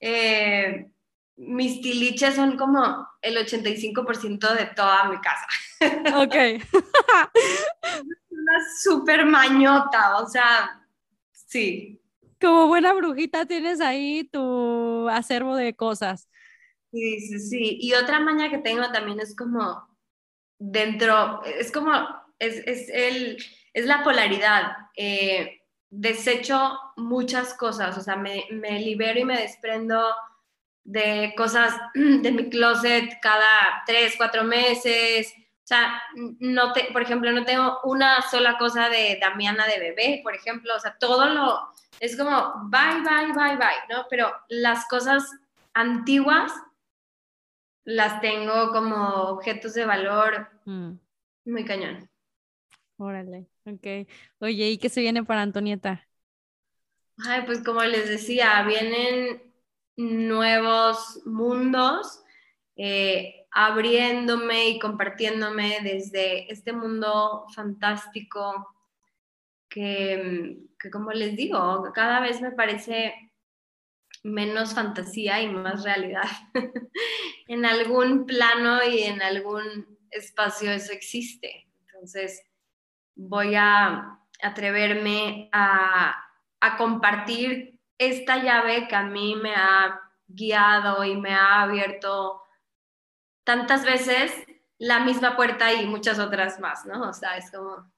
eh, 0.00 0.88
mis 1.36 1.80
tiliches 1.82 2.36
son 2.36 2.56
como 2.56 3.08
el 3.20 3.36
85% 3.36 4.54
de 4.54 4.66
toda 4.66 5.04
mi 5.10 5.20
casa. 5.20 5.46
Ok. 6.14 6.62
súper 8.80 9.26
mañota, 9.26 10.18
o 10.18 10.28
sea, 10.28 10.86
sí. 11.32 12.00
Como 12.40 12.68
buena 12.68 12.92
brujita 12.92 13.46
tienes 13.46 13.80
ahí 13.80 14.22
tu 14.24 15.08
acervo 15.08 15.56
de 15.56 15.74
cosas. 15.74 16.28
Sí, 16.92 17.20
sí, 17.20 17.40
sí. 17.40 17.78
Y 17.80 17.94
otra 17.94 18.20
maña 18.20 18.50
que 18.50 18.58
tengo 18.58 18.92
también 18.92 19.18
es 19.18 19.34
como 19.34 19.91
dentro, 20.62 21.42
es 21.44 21.72
como, 21.72 21.92
es, 22.38 22.62
es, 22.66 22.88
el, 22.88 23.36
es 23.74 23.86
la 23.86 24.04
polaridad. 24.04 24.76
Eh, 24.96 25.60
desecho 25.90 26.78
muchas 26.96 27.54
cosas, 27.54 27.98
o 27.98 28.00
sea, 28.00 28.16
me, 28.16 28.46
me 28.50 28.78
libero 28.78 29.18
y 29.18 29.24
me 29.24 29.38
desprendo 29.38 30.14
de 30.84 31.34
cosas 31.36 31.74
de 31.94 32.32
mi 32.32 32.48
closet 32.48 33.18
cada 33.20 33.82
tres, 33.86 34.14
cuatro 34.16 34.44
meses, 34.44 35.34
o 35.36 35.66
sea, 35.66 36.02
no 36.14 36.72
te, 36.72 36.84
por 36.92 37.02
ejemplo, 37.02 37.30
no 37.32 37.44
tengo 37.44 37.80
una 37.84 38.22
sola 38.22 38.56
cosa 38.56 38.88
de 38.88 39.18
Damiana 39.20 39.66
de 39.66 39.78
bebé, 39.78 40.20
por 40.22 40.34
ejemplo, 40.34 40.74
o 40.74 40.80
sea, 40.80 40.96
todo 40.98 41.26
lo, 41.26 41.72
es 42.00 42.16
como 42.16 42.68
bye, 42.70 43.02
bye, 43.02 43.32
bye, 43.32 43.56
bye, 43.56 43.88
¿no? 43.90 44.06
Pero 44.08 44.32
las 44.48 44.86
cosas 44.88 45.24
antiguas 45.74 46.52
las 47.84 48.20
tengo 48.20 48.70
como 48.72 48.96
objetos 49.24 49.74
de 49.74 49.84
valor 49.84 50.48
mm. 50.64 50.92
muy 51.46 51.64
cañón. 51.64 52.08
Órale, 52.96 53.48
ok. 53.64 54.08
Oye, 54.38 54.70
¿y 54.70 54.78
qué 54.78 54.88
se 54.88 55.00
viene 55.00 55.24
para 55.24 55.42
Antonieta? 55.42 56.06
Ay, 57.26 57.42
pues 57.46 57.62
como 57.64 57.82
les 57.82 58.08
decía, 58.08 58.62
vienen 58.62 59.42
nuevos 59.96 61.20
mundos. 61.24 62.22
Eh, 62.76 63.42
abriéndome 63.52 64.70
y 64.70 64.78
compartiéndome 64.78 65.80
desde 65.82 66.50
este 66.50 66.72
mundo 66.72 67.44
fantástico 67.54 68.74
que, 69.68 70.56
como 70.90 71.12
les 71.12 71.36
digo, 71.36 71.90
cada 71.94 72.20
vez 72.20 72.40
me 72.40 72.52
parece 72.52 73.31
menos 74.22 74.74
fantasía 74.74 75.40
y 75.42 75.48
más 75.48 75.84
realidad. 75.84 76.28
en 77.48 77.64
algún 77.66 78.26
plano 78.26 78.82
y 78.84 79.02
en 79.02 79.22
algún 79.22 79.98
espacio 80.10 80.70
eso 80.70 80.92
existe. 80.92 81.68
Entonces, 81.86 82.42
voy 83.14 83.54
a 83.56 84.18
atreverme 84.42 85.48
a, 85.52 86.16
a 86.60 86.76
compartir 86.76 87.78
esta 87.98 88.42
llave 88.42 88.88
que 88.88 88.96
a 88.96 89.02
mí 89.02 89.36
me 89.36 89.54
ha 89.54 90.00
guiado 90.26 91.04
y 91.04 91.16
me 91.16 91.34
ha 91.34 91.62
abierto 91.62 92.42
tantas 93.44 93.84
veces 93.84 94.32
la 94.78 95.00
misma 95.00 95.36
puerta 95.36 95.72
y 95.72 95.86
muchas 95.86 96.18
otras 96.18 96.58
más, 96.58 96.84
¿no? 96.86 97.08
O 97.08 97.12
sea, 97.12 97.36
es 97.36 97.50
como... 97.50 97.92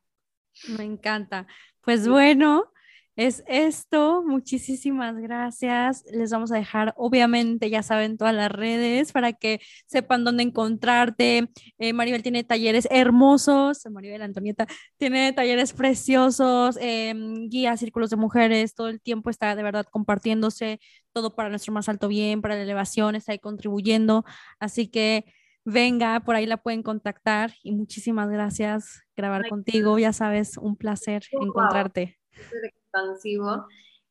Me 0.69 0.85
encanta. 0.85 1.47
Pues 1.81 2.07
bueno, 2.07 2.73
es 3.17 3.45
esto. 3.47 4.23
Muchísimas 4.27 5.17
gracias. 5.17 6.05
Les 6.11 6.31
vamos 6.31 6.51
a 6.51 6.57
dejar, 6.57 6.95
obviamente, 6.97 7.71
ya 7.71 7.83
saben, 7.83 8.17
todas 8.17 8.35
las 8.35 8.51
redes 8.51 9.13
para 9.13 9.33
que 9.33 9.61
sepan 9.87 10.25
dónde 10.25 10.43
encontrarte. 10.43 11.49
Eh, 11.79 11.93
Maribel 11.93 12.23
tiene 12.23 12.43
talleres 12.43 12.89
hermosos. 12.91 13.87
Maribel 13.91 14.23
Antonieta 14.23 14.67
tiene 14.97 15.33
talleres 15.33 15.73
preciosos, 15.73 16.77
em, 16.81 17.49
guías, 17.49 17.81
círculos 17.81 18.11
de 18.11 18.17
mujeres. 18.17 18.75
Todo 18.75 18.89
el 18.89 19.01
tiempo 19.01 19.31
está 19.31 19.55
de 19.55 19.63
verdad 19.63 19.87
compartiéndose 19.91 20.81
todo 21.13 21.37
para 21.37 21.49
nuestro 21.49 21.73
más 21.73 21.89
alto 21.89 22.09
bien, 22.09 22.43
para 22.43 22.57
la 22.57 22.63
elevación, 22.63 23.15
está 23.15 23.33
ahí 23.33 23.39
contribuyendo. 23.39 24.25
Así 24.59 24.89
que 24.89 25.25
venga, 25.65 26.21
por 26.21 26.35
ahí 26.35 26.47
la 26.47 26.57
pueden 26.57 26.83
contactar 26.83 27.53
y 27.63 27.73
muchísimas 27.73 28.29
gracias 28.29 29.03
grabar 29.17 29.49
contigo. 29.49 29.99
Ya 30.01 30.13
sabes, 30.13 30.57
un 30.59 30.77
placer 30.77 31.25
encontrarte 31.31 32.19
expansivo. 32.63 33.67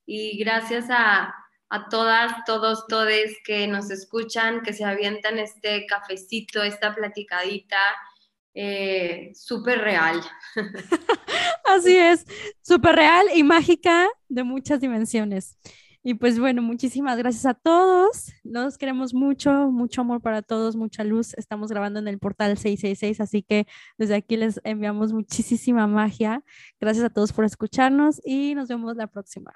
y 0.05 0.37
gracias 0.37 0.89
a, 0.89 1.33
a 1.69 1.89
todas, 1.89 2.31
todos, 2.45 2.85
todes 2.87 3.35
que 3.43 3.67
nos 3.67 3.89
escuchan, 3.89 4.61
que 4.61 4.73
se 4.73 4.85
avientan 4.85 5.39
este 5.39 5.87
cafecito, 5.87 6.61
esta 6.61 6.93
platicadita, 6.93 7.79
eh, 8.53 9.31
súper 9.33 9.79
real. 9.79 10.21
Así 11.65 11.97
es, 11.97 12.25
súper 12.61 12.95
real 12.95 13.25
y 13.33 13.41
mágica 13.41 14.07
de 14.29 14.43
muchas 14.43 14.81
dimensiones. 14.81 15.57
Y 16.05 16.15
pues 16.15 16.37
bueno, 16.37 16.61
muchísimas 16.61 17.17
gracias 17.17 17.45
a 17.45 17.53
todos. 17.53 18.33
Los 18.43 18.77
queremos 18.77 19.13
mucho, 19.13 19.71
mucho 19.71 20.01
amor 20.01 20.21
para 20.21 20.41
todos, 20.41 20.75
mucha 20.75 21.05
luz. 21.05 21.33
Estamos 21.35 21.69
grabando 21.69 21.99
en 21.99 22.09
el 22.09 22.19
portal 22.19 22.57
666, 22.57 23.21
así 23.21 23.41
que 23.41 23.67
desde 23.97 24.15
aquí 24.15 24.35
les 24.35 24.59
enviamos 24.65 25.13
muchísima 25.13 25.87
magia. 25.87 26.43
Gracias 26.81 27.05
a 27.05 27.09
todos 27.09 27.31
por 27.31 27.45
escucharnos 27.45 28.19
y 28.25 28.53
nos 28.53 28.67
vemos 28.67 28.97
la 28.97 29.07
próxima. 29.07 29.53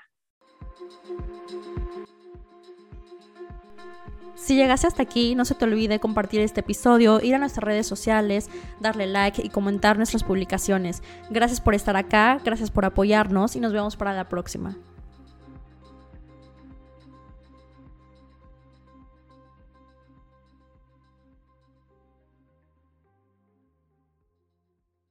Si 4.35 4.55
llegaste 4.55 4.87
hasta 4.87 5.03
aquí, 5.03 5.35
no 5.35 5.43
se 5.43 5.55
te 5.55 5.65
olvide 5.65 5.99
compartir 5.99 6.39
este 6.39 6.61
episodio, 6.61 7.19
ir 7.21 7.35
a 7.35 7.39
nuestras 7.39 7.65
redes 7.65 7.87
sociales, 7.87 8.49
darle 8.79 9.07
like 9.07 9.41
y 9.43 9.49
comentar 9.49 9.97
nuestras 9.97 10.23
publicaciones. 10.23 11.03
Gracias 11.29 11.59
por 11.59 11.75
estar 11.75 11.97
acá, 11.97 12.39
gracias 12.45 12.71
por 12.71 12.85
apoyarnos 12.85 13.57
y 13.57 13.59
nos 13.59 13.73
vemos 13.73 13.97
para 13.97 14.13
la 14.13 14.29
próxima. 14.29 14.77